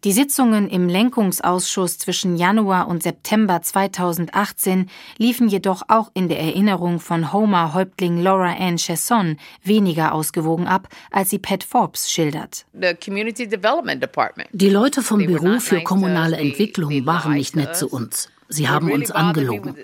Die 0.05 0.13
Sitzungen 0.13 0.69
im 0.69 0.87
Lenkungsausschuss 0.87 1.97
zwischen 1.97 2.37
Januar 2.37 2.87
und 2.87 3.03
September 3.03 3.61
2018 3.61 4.89
liefen 5.17 5.49
jedoch 5.49 5.81
auch 5.89 6.09
in 6.13 6.29
der 6.29 6.39
Erinnerung 6.39 7.01
von 7.01 7.33
Homer-Häuptling 7.33 8.21
Laura 8.21 8.55
Ann 8.57 8.77
Chesson 8.77 9.35
weniger 9.61 10.13
ausgewogen 10.13 10.67
ab, 10.67 10.87
als 11.11 11.31
sie 11.31 11.39
Pat 11.39 11.65
Forbes 11.65 12.09
schildert. 12.09 12.65
Die 12.71 14.69
Leute 14.69 15.01
vom 15.01 15.25
Büro 15.25 15.59
für 15.59 15.81
kommunale 15.81 16.37
Entwicklung 16.37 17.05
waren 17.05 17.33
nicht 17.33 17.57
nett 17.57 17.75
zu 17.75 17.89
uns. 17.89 18.29
Sie 18.49 18.67
haben 18.67 18.91
uns 18.91 19.11
angelogen. 19.11 19.75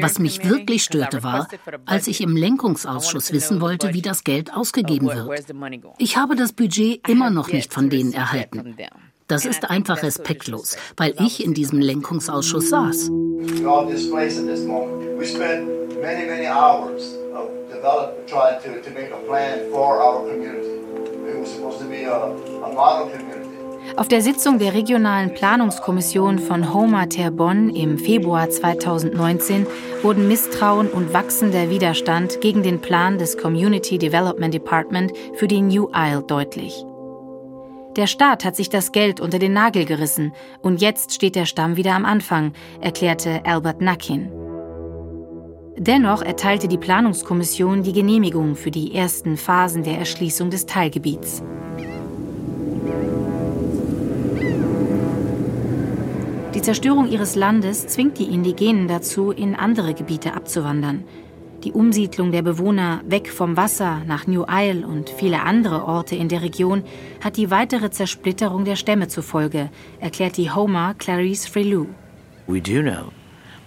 Was 0.00 0.18
mich 0.20 0.48
wirklich 0.48 0.84
störte 0.84 1.24
war, 1.24 1.48
als 1.86 2.06
ich 2.06 2.20
im 2.20 2.36
Lenkungsausschuss 2.36 3.32
wissen 3.32 3.60
wollte, 3.60 3.92
wie 3.94 4.02
das 4.02 4.22
Geld 4.22 4.54
ausgegeben 4.54 5.08
wird. 5.08 5.44
Ich 5.98 6.16
habe 6.16 6.36
das 6.36 6.52
Budget 6.52 7.06
immer 7.08 7.30
noch 7.30 7.48
nicht 7.48 7.74
von 7.74 7.90
denen 7.90 8.12
erhalten. 8.12 8.76
Das 9.26 9.44
ist 9.44 9.68
einfach 9.68 10.04
respektlos, 10.04 10.76
weil 10.96 11.14
ich 11.18 11.44
in 11.44 11.52
diesem 11.52 11.80
Lenkungsausschuss 11.80 12.68
saß. 12.70 13.10
Auf 23.94 24.08
der 24.08 24.20
Sitzung 24.20 24.58
der 24.58 24.74
regionalen 24.74 25.32
Planungskommission 25.32 26.38
von 26.38 26.74
Homer 26.74 27.08
Terrebonne 27.08 27.74
im 27.74 27.98
Februar 27.98 28.50
2019 28.50 29.66
wurden 30.02 30.26
Misstrauen 30.26 30.88
und 30.88 31.12
wachsender 31.12 31.70
Widerstand 31.70 32.40
gegen 32.40 32.62
den 32.62 32.80
Plan 32.80 33.16
des 33.18 33.38
Community 33.38 33.96
Development 33.96 34.52
Department 34.52 35.12
für 35.34 35.46
die 35.46 35.62
New 35.62 35.88
Isle 35.94 36.24
deutlich. 36.26 36.84
Der 37.96 38.06
Staat 38.06 38.44
hat 38.44 38.56
sich 38.56 38.68
das 38.68 38.92
Geld 38.92 39.20
unter 39.20 39.38
den 39.38 39.54
Nagel 39.54 39.86
gerissen 39.86 40.34
und 40.60 40.82
jetzt 40.82 41.14
steht 41.14 41.36
der 41.36 41.46
Stamm 41.46 41.76
wieder 41.76 41.94
am 41.94 42.04
Anfang, 42.04 42.52
erklärte 42.80 43.40
Albert 43.46 43.80
Nakin. 43.80 44.30
Dennoch 45.78 46.22
erteilte 46.22 46.68
die 46.68 46.78
Planungskommission 46.78 47.82
die 47.82 47.92
Genehmigung 47.92 48.56
für 48.56 48.70
die 48.70 48.94
ersten 48.94 49.36
Phasen 49.36 49.82
der 49.82 49.98
Erschließung 49.98 50.50
des 50.50 50.66
Teilgebiets. 50.66 51.42
Die 56.54 56.62
Zerstörung 56.62 57.08
ihres 57.10 57.34
Landes 57.34 57.86
zwingt 57.86 58.18
die 58.18 58.32
Indigenen 58.32 58.88
dazu, 58.88 59.30
in 59.30 59.54
andere 59.54 59.94
Gebiete 59.94 60.34
abzuwandern. 60.34 61.04
Die 61.64 61.72
Umsiedlung 61.72 62.32
der 62.32 62.42
Bewohner 62.42 63.00
weg 63.06 63.30
vom 63.30 63.56
Wasser 63.56 64.02
nach 64.06 64.26
New 64.26 64.44
Isle 64.48 64.86
und 64.86 65.10
viele 65.10 65.42
andere 65.42 65.84
Orte 65.84 66.16
in 66.16 66.28
der 66.28 66.42
Region 66.42 66.84
hat 67.22 67.36
die 67.36 67.50
weitere 67.50 67.90
Zersplitterung 67.90 68.64
der 68.64 68.76
Stämme 68.76 69.08
zur 69.08 69.22
Folge, 69.22 69.70
erklärt 70.00 70.36
die 70.36 70.50
Homer 70.50 70.94
Clarice 70.94 71.46
Freelou. 71.46 71.86
We 72.46 72.60
do 72.60 72.80
know 72.82 73.10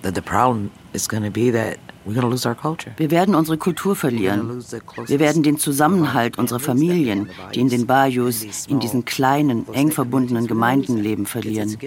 that 0.02 0.16
the 0.16 0.22
problem 0.22 0.72
is 0.94 1.08
going 1.08 1.24
to 1.24 1.32
be 1.32 1.52
that 1.52 1.78
wir 2.06 3.12
werden 3.12 3.36
unsere 3.36 3.58
Kultur 3.58 3.96
verlieren. 3.96 4.64
Wir 5.06 5.20
werden 5.20 5.44
den 5.44 5.58
Zusammenhalt 5.58 6.38
unserer 6.38 6.60
Familien, 6.60 7.30
die 7.54 7.60
in 7.60 7.70
den 7.70 7.86
Bayous, 7.86 8.68
in 8.68 8.80
diesen 8.80 9.06
kleinen, 9.06 9.68
eng 9.74 9.92
verbundenen 9.92 10.48
Gemeinden 10.48 10.98
leben, 10.98 11.26
verlieren. 11.26 11.78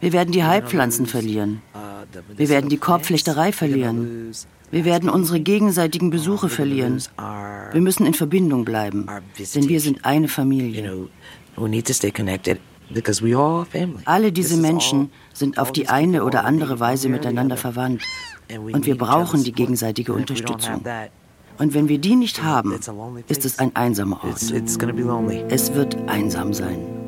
Wir 0.00 0.12
werden 0.12 0.32
die 0.32 0.44
Heilpflanzen 0.44 1.06
verlieren. 1.06 1.62
Wir 2.36 2.48
werden 2.48 2.70
die 2.70 2.78
Korbflechterei 2.78 3.52
verlieren. 3.52 4.32
Wir 4.70 4.84
werden 4.84 5.08
unsere 5.08 5.40
gegenseitigen 5.40 6.10
Besuche 6.10 6.48
verlieren. 6.48 7.02
Wir 7.72 7.80
müssen 7.80 8.06
in 8.06 8.14
Verbindung 8.14 8.64
bleiben, 8.64 9.06
denn 9.54 9.68
wir 9.68 9.80
sind 9.80 10.04
eine 10.04 10.28
Familie. 10.28 11.08
Alle 14.04 14.32
diese 14.32 14.56
Menschen 14.56 15.10
sind 15.32 15.58
auf 15.58 15.72
die 15.72 15.88
eine 15.88 16.24
oder 16.24 16.44
andere 16.44 16.80
Weise 16.80 17.08
miteinander 17.08 17.56
verwandt. 17.56 18.02
Und 18.72 18.86
wir 18.86 18.96
brauchen 18.96 19.44
die 19.44 19.52
gegenseitige 19.52 20.12
Unterstützung. 20.12 20.82
Und 21.58 21.74
wenn 21.74 21.88
wir 21.88 21.98
die 21.98 22.16
nicht 22.16 22.42
haben, 22.42 22.72
ist 23.28 23.44
es 23.44 23.58
ein 23.58 23.76
einsamer 23.76 24.24
Ort. 24.24 24.40
Es 25.50 25.74
wird 25.74 25.96
einsam 26.08 26.54
sein. 26.54 26.99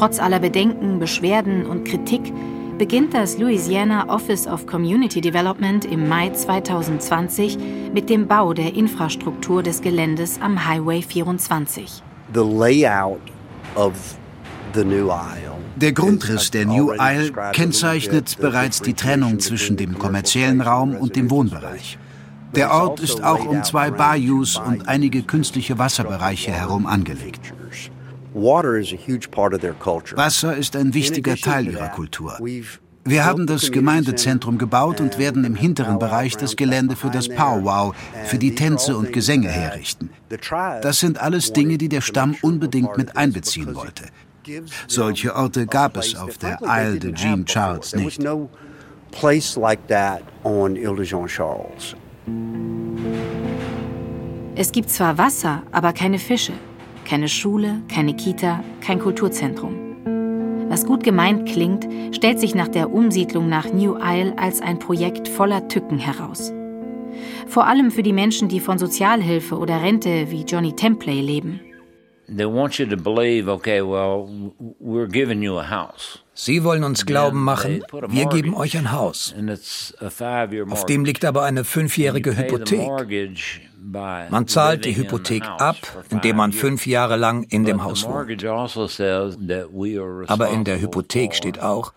Trotz 0.00 0.18
aller 0.18 0.38
Bedenken, 0.38 0.98
Beschwerden 0.98 1.66
und 1.66 1.84
Kritik 1.84 2.32
beginnt 2.78 3.12
das 3.12 3.36
Louisiana 3.36 4.08
Office 4.08 4.46
of 4.46 4.64
Community 4.64 5.20
Development 5.20 5.84
im 5.84 6.08
Mai 6.08 6.30
2020 6.30 7.58
mit 7.92 8.08
dem 8.08 8.26
Bau 8.26 8.54
der 8.54 8.72
Infrastruktur 8.72 9.62
des 9.62 9.82
Geländes 9.82 10.40
am 10.40 10.66
Highway 10.66 11.02
24. 11.02 12.02
The 12.32 12.40
layout 12.40 13.20
of 13.74 13.92
the 14.72 14.84
New 14.84 15.08
Isle 15.08 15.58
der 15.76 15.92
Grundriss 15.92 16.50
der 16.50 16.64
New 16.64 16.92
Isle 16.92 17.32
kennzeichnet 17.52 18.38
bereits 18.40 18.80
die 18.80 18.94
Trennung 18.94 19.38
zwischen 19.38 19.76
dem 19.76 19.98
kommerziellen 19.98 20.62
Raum 20.62 20.94
und 20.94 21.14
dem 21.14 21.30
Wohnbereich. 21.30 21.98
Der 22.54 22.72
Ort 22.72 23.00
ist 23.00 23.22
auch 23.22 23.44
um 23.44 23.62
zwei 23.64 23.90
Bayous 23.90 24.56
und 24.56 24.88
einige 24.88 25.20
künstliche 25.24 25.78
Wasserbereiche 25.78 26.52
herum 26.52 26.86
angelegt. 26.86 27.52
Wasser 30.16 30.56
ist 30.56 30.76
ein 30.76 30.94
wichtiger 30.94 31.36
Teil 31.36 31.66
ihrer 31.66 31.88
Kultur. 31.88 32.38
Wir 33.04 33.24
haben 33.24 33.46
das 33.46 33.72
Gemeindezentrum 33.72 34.58
gebaut 34.58 35.00
und 35.00 35.18
werden 35.18 35.44
im 35.44 35.54
hinteren 35.56 35.98
Bereich 35.98 36.36
das 36.36 36.54
Gelände 36.54 36.96
für 36.96 37.10
das 37.10 37.28
Powwow, 37.28 37.94
für 38.24 38.38
die 38.38 38.54
Tänze 38.54 38.96
und 38.96 39.12
Gesänge 39.12 39.48
herrichten. 39.48 40.10
Das 40.82 41.00
sind 41.00 41.18
alles 41.18 41.52
Dinge, 41.52 41.78
die 41.78 41.88
der 41.88 42.02
Stamm 42.02 42.36
unbedingt 42.42 42.96
mit 42.96 43.16
einbeziehen 43.16 43.74
wollte. 43.74 44.04
Solche 44.86 45.34
Orte 45.34 45.66
gab 45.66 45.96
es 45.96 46.14
auf 46.14 46.38
der 46.38 46.58
Isle 46.62 46.98
de 46.98 47.14
Jean 47.14 47.44
Charles 47.46 47.94
nicht. 47.94 48.22
Es 54.54 54.72
gibt 54.72 54.90
zwar 54.90 55.18
Wasser, 55.18 55.62
aber 55.72 55.92
keine 55.92 56.18
Fische. 56.18 56.52
Keine 57.10 57.28
Schule, 57.28 57.82
keine 57.92 58.14
Kita, 58.14 58.62
kein 58.80 59.00
Kulturzentrum. 59.00 59.96
Was 60.68 60.86
gut 60.86 61.02
gemeint 61.02 61.48
klingt, 61.48 61.88
stellt 62.14 62.38
sich 62.38 62.54
nach 62.54 62.68
der 62.68 62.92
Umsiedlung 62.92 63.48
nach 63.48 63.72
New 63.72 63.96
Isle 63.96 64.38
als 64.38 64.60
ein 64.60 64.78
Projekt 64.78 65.26
voller 65.26 65.66
Tücken 65.66 65.98
heraus. 65.98 66.52
Vor 67.48 67.66
allem 67.66 67.90
für 67.90 68.04
die 68.04 68.12
Menschen, 68.12 68.48
die 68.48 68.60
von 68.60 68.78
Sozialhilfe 68.78 69.58
oder 69.58 69.82
Rente 69.82 70.30
wie 70.30 70.44
Johnny 70.44 70.72
Templey 70.72 71.20
leben. 71.20 71.58
They 72.28 72.46
want 72.46 72.78
you 72.78 72.86
to 72.86 72.96
believe, 72.96 73.50
okay, 73.50 73.82
well, 73.82 74.52
we're 74.78 75.08
giving 75.08 75.42
you 75.42 75.58
a 75.58 75.68
house. 75.68 76.22
Sie 76.42 76.64
wollen 76.64 76.84
uns 76.84 77.04
glauben 77.04 77.44
machen, 77.44 77.84
wir 78.08 78.24
geben 78.24 78.54
euch 78.54 78.78
ein 78.78 78.92
Haus. 78.92 79.34
Auf 80.70 80.86
dem 80.86 81.04
liegt 81.04 81.26
aber 81.26 81.42
eine 81.42 81.64
fünfjährige 81.64 82.34
Hypothek. 82.34 82.88
Man 84.30 84.48
zahlt 84.48 84.86
die 84.86 84.96
Hypothek 84.96 85.44
ab, 85.44 85.76
indem 86.08 86.36
man 86.36 86.52
fünf 86.52 86.86
Jahre 86.86 87.16
lang 87.16 87.42
in 87.42 87.64
dem 87.64 87.84
Haus 87.84 88.04
wohnt. 88.04 88.42
Also 88.42 88.96
aber 90.28 90.48
in 90.48 90.64
der 90.64 90.80
Hypothek 90.80 91.34
steht 91.34 91.60
auch, 91.60 91.92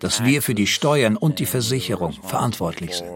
dass 0.00 0.24
wir 0.24 0.42
für 0.42 0.56
die 0.56 0.66
Steuern 0.66 1.16
und 1.16 1.38
die 1.38 1.46
Versicherung 1.46 2.14
verantwortlich 2.14 2.96
sind. 2.96 3.08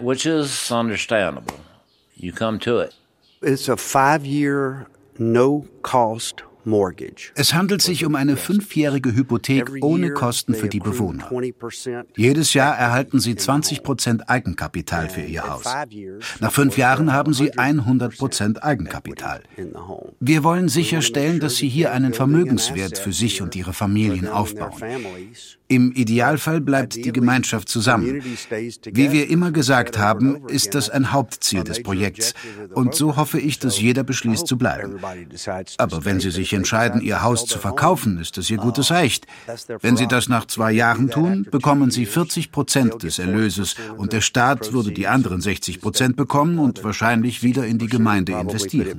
Which 0.00 0.24
is 0.24 0.70
understandable. 0.70 1.58
You 2.16 2.32
come 2.32 2.58
to 2.60 2.80
it. 2.80 2.94
It's 3.42 3.68
a 3.68 3.76
five-year, 3.76 4.86
no-cost 5.18 6.47
es 7.34 7.54
handelt 7.54 7.82
sich 7.82 8.04
um 8.04 8.14
eine 8.14 8.36
fünfjährige 8.36 9.14
Hypothek 9.14 9.82
ohne 9.82 10.10
Kosten 10.12 10.54
für 10.54 10.68
die 10.68 10.80
Bewohner. 10.80 11.30
Jedes 12.16 12.54
Jahr 12.54 12.76
erhalten 12.76 13.20
sie 13.20 13.36
20 13.36 13.82
Prozent 13.82 14.28
Eigenkapital 14.28 15.08
für 15.08 15.22
ihr 15.22 15.48
Haus. 15.48 15.64
Nach 16.40 16.52
fünf 16.52 16.76
Jahren 16.76 17.12
haben 17.12 17.32
sie 17.32 17.56
100 17.56 18.16
Prozent 18.16 18.62
Eigenkapital. 18.62 19.42
Wir 20.20 20.44
wollen 20.44 20.68
sicherstellen, 20.68 21.40
dass 21.40 21.56
sie 21.56 21.68
hier 21.68 21.92
einen 21.92 22.12
Vermögenswert 22.14 22.98
für 22.98 23.12
sich 23.12 23.42
und 23.42 23.56
ihre 23.56 23.72
Familien 23.72 24.28
aufbauen. 24.28 24.82
Im 25.70 25.92
Idealfall 25.92 26.62
bleibt 26.62 26.94
die 26.94 27.12
Gemeinschaft 27.12 27.68
zusammen. 27.68 28.22
Wie 28.90 29.12
wir 29.12 29.28
immer 29.28 29.50
gesagt 29.50 29.98
haben, 29.98 30.48
ist 30.48 30.74
das 30.74 30.88
ein 30.88 31.12
Hauptziel 31.12 31.62
des 31.62 31.82
Projekts. 31.82 32.32
Und 32.72 32.94
so 32.94 33.16
hoffe 33.16 33.38
ich, 33.38 33.58
dass 33.58 33.78
jeder 33.78 34.02
beschließt 34.02 34.46
zu 34.46 34.56
bleiben. 34.56 34.98
Aber 35.76 36.04
wenn 36.06 36.20
Sie 36.20 36.30
sich 36.30 36.54
entscheiden, 36.54 37.02
Ihr 37.02 37.22
Haus 37.22 37.44
zu 37.44 37.58
verkaufen, 37.58 38.18
ist 38.18 38.38
das 38.38 38.48
Ihr 38.48 38.56
gutes 38.56 38.90
Recht. 38.90 39.26
Wenn 39.82 39.98
Sie 39.98 40.06
das 40.06 40.30
nach 40.30 40.46
zwei 40.46 40.72
Jahren 40.72 41.10
tun, 41.10 41.46
bekommen 41.50 41.90
Sie 41.90 42.06
40 42.06 42.50
Prozent 42.50 43.02
des 43.02 43.18
Erlöses 43.18 43.76
und 43.98 44.14
der 44.14 44.22
Staat 44.22 44.72
würde 44.72 44.92
die 44.92 45.06
anderen 45.06 45.42
60 45.42 45.82
Prozent 45.82 46.16
bekommen 46.16 46.58
und 46.58 46.82
wahrscheinlich 46.82 47.42
wieder 47.42 47.66
in 47.66 47.76
die 47.76 47.88
Gemeinde 47.88 48.32
investieren. 48.32 48.98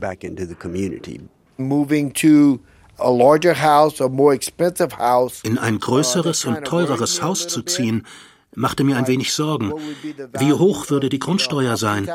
In 5.44 5.58
ein 5.58 5.80
größeres 5.80 6.46
und 6.46 6.66
teureres 6.66 7.22
Haus 7.22 7.48
zu 7.48 7.62
ziehen, 7.64 8.06
machte 8.56 8.84
mir 8.84 8.98
ein 8.98 9.08
wenig 9.08 9.34
Sorgen. 9.34 9.74
Wie 10.38 10.54
hoch 10.54 10.90
würde 10.90 11.10
die 11.10 11.20
Grundsteuer 11.20 11.78
sein? 11.78 12.10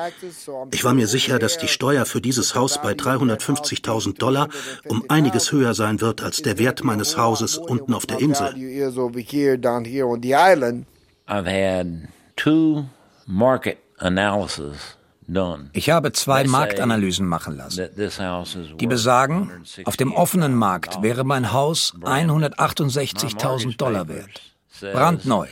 Ich 0.73 0.85
war 0.85 0.95
mir 0.95 1.07
sicher, 1.07 1.39
dass 1.39 1.59
die 1.59 1.69
Steuer 1.69 2.05
für 2.07 2.21
dieses 2.21 2.55
Haus 2.55 2.81
bei 2.83 2.93
350.000 2.93 4.19
Dollar 4.19 4.49
um 4.87 5.05
einiges 5.09 5.53
höher 5.53 5.75
sein 5.75 6.01
wird 6.01 6.23
als 6.23 6.43
der 6.43 6.59
Wert 6.59 6.85
meines 6.85 7.17
Hauses 7.17 7.59
unten 7.59 7.95
auf 7.95 8.07
der 8.07 8.21
Insel. 8.21 8.55
I've 11.27 11.47
had 11.47 11.87
two 12.37 12.85
market 13.27 13.79
analyses 13.99 14.99
ich 15.73 15.91
habe 15.91 16.13
zwei 16.13 16.45
Marktanalysen 16.45 17.27
machen 17.27 17.57
lassen. 17.57 17.89
Die 18.79 18.87
besagen, 18.87 19.65
auf 19.85 19.97
dem 19.97 20.13
offenen 20.13 20.55
Markt 20.55 21.03
wäre 21.03 21.25
mein 21.25 21.53
Haus 21.53 21.95
168.000 22.01 23.77
Dollar 23.77 24.07
wert. 24.09 24.41
Brandneu. 24.81 25.49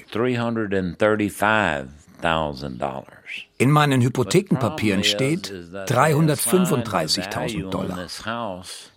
In 3.59 3.71
meinen 3.71 4.03
Hypothekenpapieren 4.03 5.05
steht 5.05 5.51
335.000 5.51 7.71
Dollar. 7.71 8.07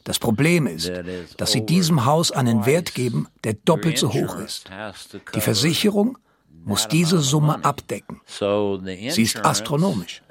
Das 0.03 0.19
Problem 0.19 0.67
ist, 0.67 0.91
dass 1.37 1.51
sie 1.51 1.65
diesem 1.65 2.05
Haus 2.05 2.31
einen 2.31 2.65
Wert 2.65 2.93
geben, 2.93 3.27
der 3.43 3.53
doppelt 3.53 3.97
so 3.97 4.13
hoch 4.13 4.37
ist. 4.39 4.69
Die 5.33 5.41
Versicherung 5.41 6.17
muss 6.65 6.87
diese 6.87 7.19
Summe 7.19 7.63
abdecken. 7.63 8.19
Sie 8.27 9.21
ist 9.21 9.45
astronomisch. 9.45 10.21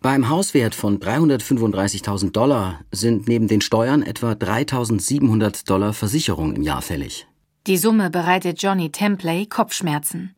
Beim 0.00 0.28
Hauswert 0.28 0.74
von 0.74 1.00
335.000 1.00 2.30
Dollar 2.30 2.80
sind 2.92 3.28
neben 3.28 3.48
den 3.48 3.60
Steuern 3.60 4.02
etwa 4.02 4.32
3.700 4.32 5.66
Dollar 5.66 5.92
Versicherung 5.92 6.54
im 6.54 6.62
Jahr 6.62 6.80
fällig. 6.80 7.26
Die 7.66 7.76
Summe 7.76 8.10
bereitet 8.10 8.62
Johnny 8.62 8.90
Templey 8.92 9.46
Kopfschmerzen. 9.46 10.36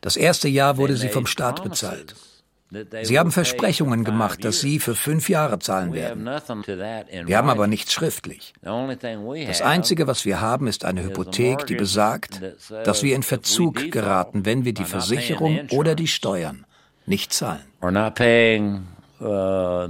Das 0.00 0.16
erste 0.16 0.48
Jahr 0.48 0.76
wurde 0.76 0.96
sie 0.96 1.08
vom 1.08 1.26
Staat 1.26 1.62
bezahlt. 1.62 2.16
Sie 3.02 3.18
haben 3.18 3.30
Versprechungen 3.30 4.04
gemacht, 4.04 4.44
dass 4.44 4.60
Sie 4.60 4.78
für 4.78 4.94
fünf 4.94 5.30
Jahre 5.30 5.58
zahlen 5.58 5.94
werden. 5.94 6.26
Wir 6.26 7.38
haben 7.38 7.48
aber 7.48 7.66
nichts 7.66 7.92
schriftlich. 7.94 8.52
Das 8.60 9.62
Einzige, 9.62 10.06
was 10.06 10.24
wir 10.26 10.40
haben, 10.40 10.66
ist 10.66 10.84
eine 10.84 11.02
Hypothek, 11.02 11.66
die 11.66 11.76
besagt, 11.76 12.40
dass 12.84 13.02
wir 13.02 13.16
in 13.16 13.22
Verzug 13.22 13.90
geraten, 13.90 14.44
wenn 14.44 14.64
wir 14.66 14.74
die 14.74 14.84
Versicherung 14.84 15.60
oder 15.70 15.94
die 15.94 16.08
Steuern 16.08 16.66
nicht 17.06 17.32
zahlen. 17.32 17.64
Uh, 19.20 19.88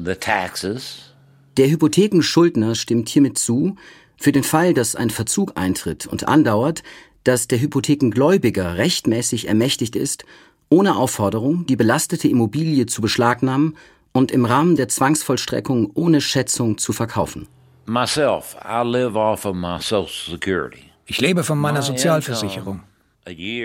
Der 1.58 1.68
Hypothekenschuldner 1.68 2.74
stimmt 2.74 3.10
hiermit 3.10 3.36
zu, 3.36 3.76
für 4.16 4.32
den 4.32 4.42
Fall, 4.42 4.72
dass 4.72 4.96
ein 4.96 5.10
Verzug 5.10 5.52
eintritt 5.56 6.06
und 6.06 6.26
andauert, 6.26 6.82
dass 7.24 7.46
der 7.46 7.60
Hypothekengläubiger 7.60 8.76
rechtmäßig 8.78 9.48
ermächtigt 9.48 9.96
ist, 9.96 10.24
ohne 10.70 10.96
Aufforderung 10.96 11.66
die 11.66 11.76
belastete 11.76 12.28
Immobilie 12.28 12.86
zu 12.86 13.00
beschlagnahmen 13.00 13.76
und 14.12 14.30
im 14.32 14.44
Rahmen 14.44 14.76
der 14.76 14.88
Zwangsvollstreckung 14.88 15.90
ohne 15.94 16.20
Schätzung 16.20 16.78
zu 16.78 16.92
verkaufen. 16.92 17.48
Ich 21.06 21.20
lebe 21.20 21.42
von 21.42 21.58
meiner 21.58 21.82
Sozialversicherung. 21.82 22.82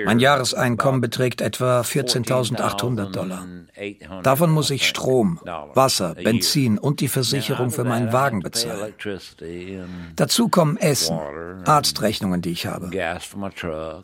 Mein 0.05 0.19
Jahreseinkommen 0.19 1.01
beträgt 1.01 1.41
etwa 1.41 1.81
14.800 1.81 3.11
Dollar. 3.11 3.45
Davon 4.21 4.51
muss 4.51 4.69
ich 4.69 4.87
Strom, 4.87 5.39
Wasser, 5.73 6.15
Benzin 6.15 6.77
und 6.77 6.99
die 6.99 7.07
Versicherung 7.07 7.71
für 7.71 7.83
meinen 7.83 8.13
Wagen 8.13 8.41
bezahlen. 8.41 8.93
Dazu 10.15 10.49
kommen 10.49 10.77
Essen, 10.77 11.17
Arztrechnungen, 11.65 12.41
die 12.41 12.51
ich 12.51 12.67
habe. 12.67 12.91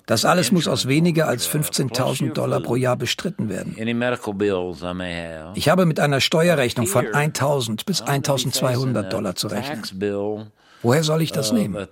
Das 0.05 0.25
alles 0.25 0.51
muss 0.51 0.67
aus 0.67 0.87
weniger 0.87 1.27
als 1.27 1.47
15.000 1.49 2.33
Dollar 2.33 2.61
pro 2.61 2.75
Jahr 2.75 2.95
bestritten 2.95 3.49
werden. 3.49 3.75
Ich 5.55 5.69
habe 5.69 5.85
mit 5.85 5.99
einer 5.99 6.21
Steuerrechnung 6.21 6.87
von 6.87 7.05
1.000 7.05 7.85
bis 7.85 8.03
1.200 8.03 9.03
Dollar 9.09 9.35
zu 9.35 9.47
rechnen. 9.47 9.83
Woher 10.81 11.03
soll 11.03 11.21
ich 11.21 11.33
das 11.33 11.51
nehmen? 11.51 11.73
Where 11.75 11.89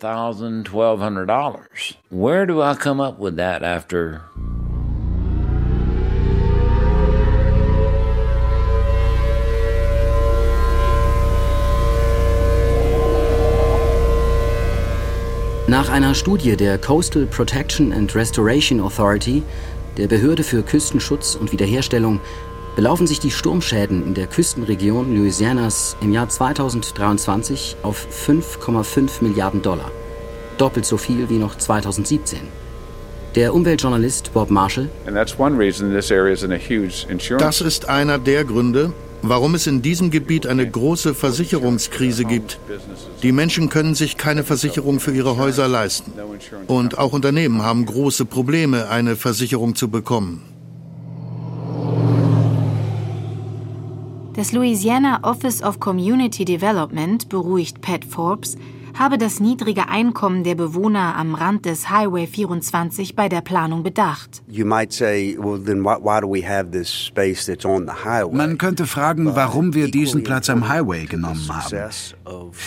do 2.47 2.61
I 2.61 2.73
come 2.75 3.01
up 3.01 3.19
with 3.19 3.35
that 3.35 3.61
after 3.61 4.21
Nach 15.69 15.89
einer 15.89 16.15
Studie 16.15 16.55
der 16.55 16.77
Coastal 16.77 17.25
Protection 17.25 17.91
and 17.91 18.15
Restoration 18.15 18.79
Authority, 18.79 19.43
der 19.97 20.07
Behörde 20.07 20.41
für 20.43 20.63
Küstenschutz 20.63 21.35
und 21.35 21.51
Wiederherstellung, 21.51 22.21
belaufen 22.77 23.07
sich 23.07 23.19
die 23.19 23.31
Sturmschäden 23.31 24.05
in 24.05 24.13
der 24.13 24.27
Küstenregion 24.27 25.15
Louisianas 25.15 25.97
im 25.99 26.13
Jahr 26.13 26.29
2023 26.29 27.77
auf 27.81 28.05
5,5 28.27 29.23
Milliarden 29.23 29.63
Dollar. 29.63 29.91
Doppelt 30.59 30.85
so 30.85 30.95
viel 30.97 31.27
wie 31.27 31.39
noch 31.39 31.57
2017. 31.57 32.37
Der 33.33 33.55
Umweltjournalist 33.55 34.31
Bob 34.31 34.51
Marshall. 34.51 34.89
Das 37.39 37.61
ist 37.61 37.89
einer 37.89 38.19
der 38.19 38.45
Gründe, 38.45 38.93
warum 39.23 39.55
es 39.55 39.65
in 39.65 39.81
diesem 39.81 40.11
Gebiet 40.11 40.45
eine 40.45 40.69
große 40.69 41.15
Versicherungskrise 41.15 42.25
gibt. 42.25 42.59
Die 43.23 43.31
Menschen 43.31 43.69
können 43.69 43.95
sich 43.95 44.17
keine 44.17 44.43
Versicherung 44.43 44.99
für 44.99 45.13
ihre 45.13 45.37
Häuser 45.37 45.67
leisten. 45.67 46.13
Und 46.67 46.99
auch 46.99 47.13
Unternehmen 47.13 47.63
haben 47.63 47.87
große 47.87 48.25
Probleme, 48.25 48.87
eine 48.89 49.15
Versicherung 49.15 49.73
zu 49.73 49.89
bekommen. 49.89 50.56
Das 54.37 54.51
Louisiana 54.51 55.21
Office 55.23 55.63
of 55.63 55.79
Community 55.79 56.45
Development 56.45 57.27
beruhigt 57.27 57.81
Pat 57.81 58.05
Forbes, 58.05 58.55
habe 58.93 59.17
das 59.17 59.39
niedrige 59.39 59.89
Einkommen 59.89 60.43
der 60.43 60.53
Bewohner 60.53 61.15
am 61.15 61.33
Rand 61.33 61.65
des 61.65 61.89
Highway 61.89 62.27
24 62.27 63.15
bei 63.15 63.29
der 63.29 63.41
Planung 63.41 63.81
bedacht. 63.81 64.43
Man 68.31 68.57
könnte 68.59 68.85
fragen, 68.85 69.35
warum 69.35 69.73
wir 69.73 69.89
diesen 69.89 70.23
Platz 70.23 70.51
am 70.51 70.69
Highway 70.69 71.05
genommen 71.05 71.49
haben. 71.49 71.89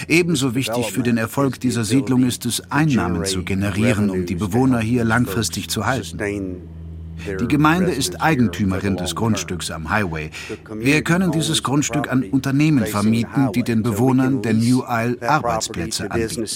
Ebenso 0.09 0.57
wichtig 0.57 0.91
für 0.91 1.05
den 1.05 1.19
Erfolg 1.19 1.61
dieser 1.61 1.85
Siedlung 1.85 2.25
ist 2.25 2.47
es, 2.47 2.69
Einnahmen 2.73 3.25
zu 3.27 3.45
generieren, 3.45 4.11
um 4.11 4.27
die 4.27 4.35
Bewohner 4.35 4.81
hier 4.81 5.05
langfristig 5.05 5.71
zu 5.71 5.87
halten. 5.87 6.19
Die 7.41 7.49
Gemeinde 7.49 7.93
ist 7.93 8.21
Eigentümerin 8.23 8.97
des 8.97 9.15
Grundstücks 9.15 9.71
am 9.71 9.91
Highway. 9.91 10.31
Wir 10.75 11.03
können 11.03 11.33
dieses 11.33 11.63
Grundstück 11.63 12.11
an 12.11 12.25
Unternehmen 12.25 12.87
vermieten, 12.87 13.53
die 13.55 13.63
den 13.63 13.83
Bewohnern 13.83 14.43
der 14.43 14.55
New 14.55 14.83
Isle 14.89 15.19
Arbeitsplätze 15.21 16.11
anbieten. 16.11 16.47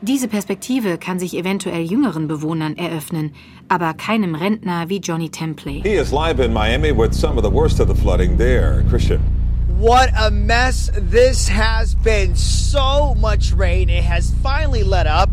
Diese 0.00 0.28
Perspektive 0.28 0.96
kann 0.96 1.18
sich 1.18 1.36
eventuell 1.36 1.82
jüngeren 1.82 2.28
Bewohnern 2.28 2.76
eröffnen, 2.76 3.32
aber 3.66 3.94
keinem 3.94 4.36
Rentner 4.36 4.88
wie 4.88 4.98
Johnny 4.98 5.28
Templey. 5.28 5.82
He 5.82 5.94
is 5.94 6.12
live 6.12 6.38
in 6.38 6.52
Miami 6.52 6.96
with 6.96 7.12
some 7.12 7.36
of 7.36 7.44
the 7.44 7.52
worst 7.52 7.80
of 7.80 7.88
the 7.88 8.00
flooding 8.00 8.38
there. 8.38 8.84
Christian. 8.88 9.37
What 9.78 10.10
a 10.18 10.30
mess 10.30 10.90
this 10.94 11.48
has 11.48 11.94
been. 11.94 12.34
So 12.36 13.14
much 13.14 13.52
rain. 13.52 13.88
It 13.88 14.04
has 14.04 14.32
finally 14.42 14.82
let 14.82 15.06
up. 15.06 15.30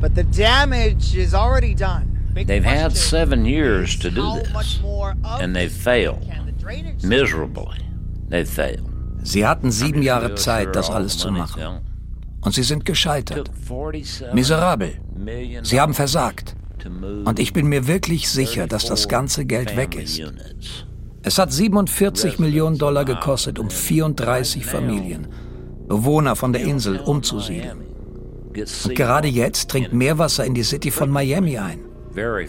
but 0.00 0.14
the 0.14 0.24
damage 0.24 1.16
is 1.16 1.34
already 1.34 1.74
done. 1.74 2.04
Big 2.32 2.46
they've 2.46 2.64
had 2.64 2.96
seven 2.96 3.44
years 3.44 3.98
to 3.98 4.10
do 4.10 4.40
this, 4.40 4.80
and 5.40 5.56
they've 5.56 5.72
failed 5.72 6.24
miserably. 7.02 7.78
They've 8.28 8.48
failed. 8.48 8.88
Sie 9.24 9.44
hatten 9.44 9.70
sieben 9.70 10.02
Jahre 10.02 10.34
Zeit, 10.36 10.76
das 10.76 10.90
alles 10.90 11.18
zu 11.18 11.30
machen. 11.30 11.80
Und 12.40 12.54
sie 12.54 12.62
sind 12.62 12.84
gescheitert. 12.84 13.50
Miserabel. 14.32 15.00
Sie 15.62 15.80
haben 15.80 15.94
versagt. 15.94 16.54
Und 17.24 17.40
ich 17.40 17.52
bin 17.52 17.68
mir 17.68 17.88
wirklich 17.88 18.28
sicher, 18.28 18.68
dass 18.68 18.86
das 18.86 19.08
ganze 19.08 19.44
Geld 19.44 19.76
weg 19.76 19.96
ist. 19.96 20.22
Es 21.22 21.38
hat 21.38 21.52
47 21.52 22.38
Millionen 22.38 22.78
Dollar 22.78 23.04
gekostet, 23.04 23.58
um 23.58 23.70
34 23.70 24.64
Familien, 24.64 25.26
Bewohner 25.88 26.36
von 26.36 26.52
der 26.52 26.62
Insel, 26.62 27.00
umzusiedeln. 27.00 27.82
Und 28.84 28.94
gerade 28.94 29.28
jetzt 29.28 29.72
dringt 29.72 29.92
Meerwasser 29.92 30.44
in 30.44 30.54
die 30.54 30.62
City 30.62 30.90
von 30.90 31.10
Miami 31.10 31.58
ein. 31.58 31.80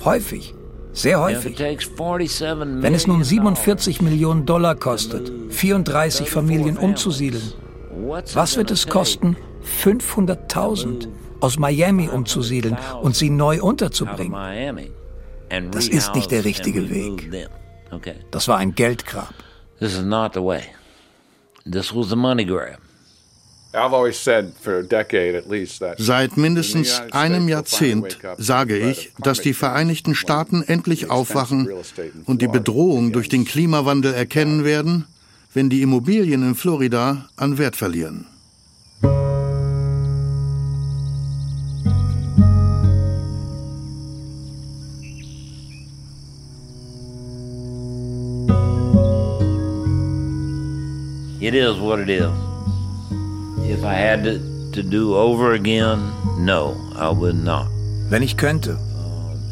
Häufig. 0.04 0.54
Sehr 0.92 1.20
häufig. 1.20 1.60
Wenn 1.60 2.94
es 2.96 3.08
nun 3.08 3.24
47 3.24 4.02
Millionen 4.02 4.46
Dollar 4.46 4.76
kostet, 4.76 5.32
34 5.50 6.30
Familien 6.30 6.78
umzusiedeln, 6.78 7.54
was 8.34 8.58
wird 8.58 8.72
es 8.72 8.88
kosten, 8.88 9.36
500.000 9.84 11.08
aus 11.42 11.60
Miami 11.60 12.10
umzusiedeln 12.10 12.78
und 13.02 13.16
sie 13.16 13.30
neu 13.30 13.62
unterzubringen? 13.62 14.36
Das 15.72 15.88
ist 15.88 16.16
nicht 16.16 16.32
der 16.32 16.46
richtige 16.46 16.90
Weg. 16.90 17.50
Das 18.32 18.48
war 18.48 18.58
ein 18.58 18.76
Geldgrab. 18.76 19.34
This 19.80 19.94
is 19.94 20.04
not 20.04 20.34
the 20.34 20.42
way. 20.42 20.64
This 21.70 21.94
was 21.94 22.12
a 22.12 22.16
money 22.16 22.46
grab. 22.46 22.80
Seit 25.98 26.38
mindestens 26.38 27.02
einem 27.12 27.48
Jahrzehnt 27.48 28.18
sage 28.38 28.78
ich, 28.78 29.12
dass 29.20 29.42
die 29.42 29.54
Vereinigten 29.54 30.16
Staaten 30.16 30.64
endlich 30.64 31.12
aufwachen 31.12 31.70
und 32.26 32.42
die 32.42 32.48
Bedrohung 32.48 33.12
durch 33.12 33.30
den 33.30 33.46
Klimawandel 33.46 34.14
erkennen 34.14 34.64
werden, 34.64 35.06
wenn 35.54 35.70
die 35.70 35.84
Immobilien 35.84 36.42
in 36.42 36.56
Florida 36.56 37.30
an 37.36 37.60
Wert 37.60 37.76
verlieren. 37.76 38.26
It 51.50 51.56
is 51.56 51.80
what 51.80 51.98
it 51.98 52.10
is. 52.12 52.30
If 53.68 53.84
I 53.84 53.96
had 53.96 54.24
to, 54.24 54.38
to 54.72 54.84
do 54.84 55.16
over 55.16 55.54
again, 55.54 55.98
no, 56.38 56.78
I 56.96 57.10
would 57.10 57.44
not. 57.44 57.66
Wenn 58.08 58.22
ich 58.22 58.38
könnte, 58.38 58.78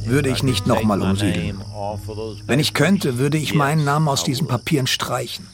würde 0.06 0.30
ich 0.30 0.44
nicht 0.44 0.68
nochmal 0.68 1.02
umsiedeln. 1.02 1.60
Wenn 2.46 2.60
ich 2.60 2.76
könnte, 2.76 3.18
würde 3.18 3.40
ich 3.40 3.56
meinen 3.56 3.84
Namen 3.84 4.08
aus 4.10 4.24
diesen 4.24 4.46
Papieren 4.46 4.86
streichen. 4.86 5.48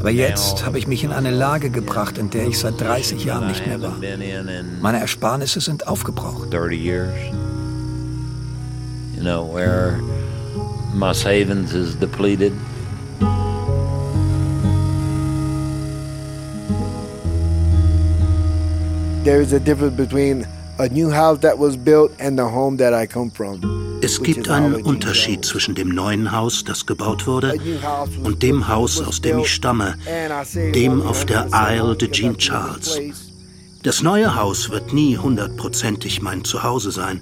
Aber 0.00 0.10
jetzt 0.10 0.66
habe 0.66 0.76
ich 0.80 0.88
mich 0.88 1.04
in 1.04 1.12
eine 1.12 1.30
Lage 1.30 1.70
gebracht, 1.70 2.18
in 2.18 2.30
der 2.30 2.48
ich 2.48 2.58
seit 2.58 2.80
30 2.80 3.24
Jahren 3.24 3.46
nicht 3.46 3.64
mehr 3.64 3.80
war. 3.80 3.94
Meine 4.80 4.98
Ersparnisse 4.98 5.60
sind 5.60 5.86
aufgebraucht. 5.86 6.52
30 6.52 6.80
years. 6.80 7.14
You 9.14 9.22
know, 9.22 9.48
where 9.54 10.00
my 10.92 11.14
savings 11.14 11.74
is 11.74 11.96
depleted. 11.96 12.52
Es 24.02 24.22
gibt 24.22 24.48
einen 24.48 24.74
Unterschied 24.76 25.44
zwischen 25.44 25.74
dem 25.74 25.88
neuen 25.88 26.30
Haus, 26.30 26.62
das 26.62 26.86
gebaut 26.86 27.26
wurde, 27.26 27.58
und 28.22 28.42
dem 28.44 28.68
Haus, 28.68 29.02
aus 29.02 29.20
dem 29.20 29.40
ich 29.40 29.52
stamme, 29.52 29.96
dem 30.74 31.02
auf 31.02 31.24
der 31.24 31.48
Isle 31.52 31.96
de 31.96 32.08
Jean 32.12 32.36
Charles. 32.38 33.00
Das 33.82 34.00
neue 34.00 34.36
Haus 34.36 34.70
wird 34.70 34.92
nie 34.92 35.18
hundertprozentig 35.18 36.22
mein 36.22 36.44
Zuhause 36.44 36.92
sein, 36.92 37.20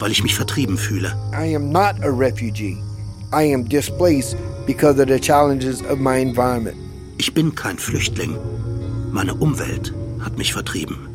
weil 0.00 0.10
ich 0.10 0.24
mich 0.24 0.34
vertrieben 0.34 0.76
fühle. 0.76 1.14
I 1.32 1.54
am 1.54 1.70
not 1.70 1.94
a 2.02 2.08
refugee. 2.08 2.78
I 3.32 3.54
am 3.54 3.68
displaced 3.68 4.36
because 4.66 5.00
of 5.00 5.08
the 5.08 5.20
challenges 5.20 5.82
of 5.82 6.00
my 6.00 6.20
environment. 6.20 6.76
Ich 7.16 7.32
bin 7.32 7.54
kein 7.54 7.78
Flüchtling. 7.78 8.36
Meine 9.12 9.34
Umwelt 9.34 9.94
hat 10.18 10.36
mich 10.36 10.52
vertrieben. 10.52 11.13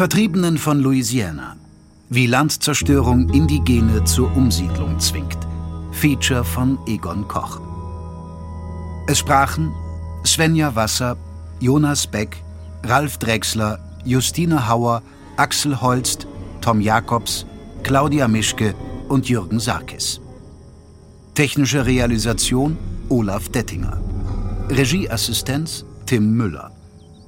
Vertriebenen 0.00 0.56
von 0.56 0.80
Louisiana. 0.80 1.56
Wie 2.08 2.26
Landzerstörung 2.26 3.28
Indigene 3.34 4.02
zur 4.04 4.34
Umsiedlung 4.34 4.98
zwingt. 4.98 5.36
Feature 5.92 6.42
von 6.42 6.78
Egon 6.86 7.28
Koch. 7.28 7.60
Es 9.06 9.18
sprachen 9.18 9.70
Svenja 10.24 10.74
Wasser, 10.74 11.18
Jonas 11.60 12.06
Beck, 12.06 12.42
Ralf 12.82 13.18
Drechsler, 13.18 13.78
Justine 14.06 14.70
Hauer, 14.70 15.02
Axel 15.36 15.78
Holst, 15.82 16.26
Tom 16.62 16.80
Jakobs, 16.80 17.44
Claudia 17.82 18.26
Mischke 18.26 18.74
und 19.10 19.28
Jürgen 19.28 19.60
Sarkis. 19.60 20.18
Technische 21.34 21.84
Realisation 21.84 22.78
Olaf 23.10 23.50
Dettinger. 23.50 24.00
Regieassistenz 24.70 25.84
Tim 26.06 26.38
Müller. 26.38 26.70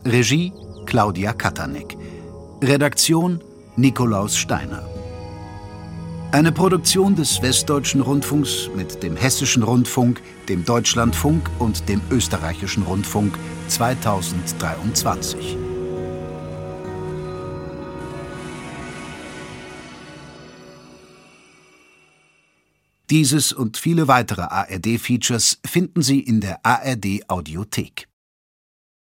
Regie 0.07 0.55
Claudia 0.87 1.35
Katanek. 1.35 1.99
Redaktion 2.63 3.43
Nikolaus 3.75 4.37
Steiner. 4.37 4.89
Eine 6.31 6.53
Produktion 6.53 7.17
des 7.17 7.43
Westdeutschen 7.43 8.01
Rundfunks 8.01 8.71
mit 8.77 9.03
dem 9.03 9.17
Hessischen 9.17 9.65
Rundfunk, 9.65 10.23
dem 10.49 10.65
Deutschlandfunk 10.65 11.51
und 11.59 11.89
dem 11.89 12.01
Österreichischen 12.13 12.85
Rundfunk 12.85 13.37
2023. 13.67 15.57
Dieses 23.11 23.53
und 23.53 23.77
viele 23.77 24.07
weitere 24.07 24.43
ARD-Features 24.43 25.59
finden 25.67 26.01
Sie 26.03 26.21
in 26.21 26.41
der 26.41 26.65
ARD 26.65 27.29
Audiothek. 27.29 28.12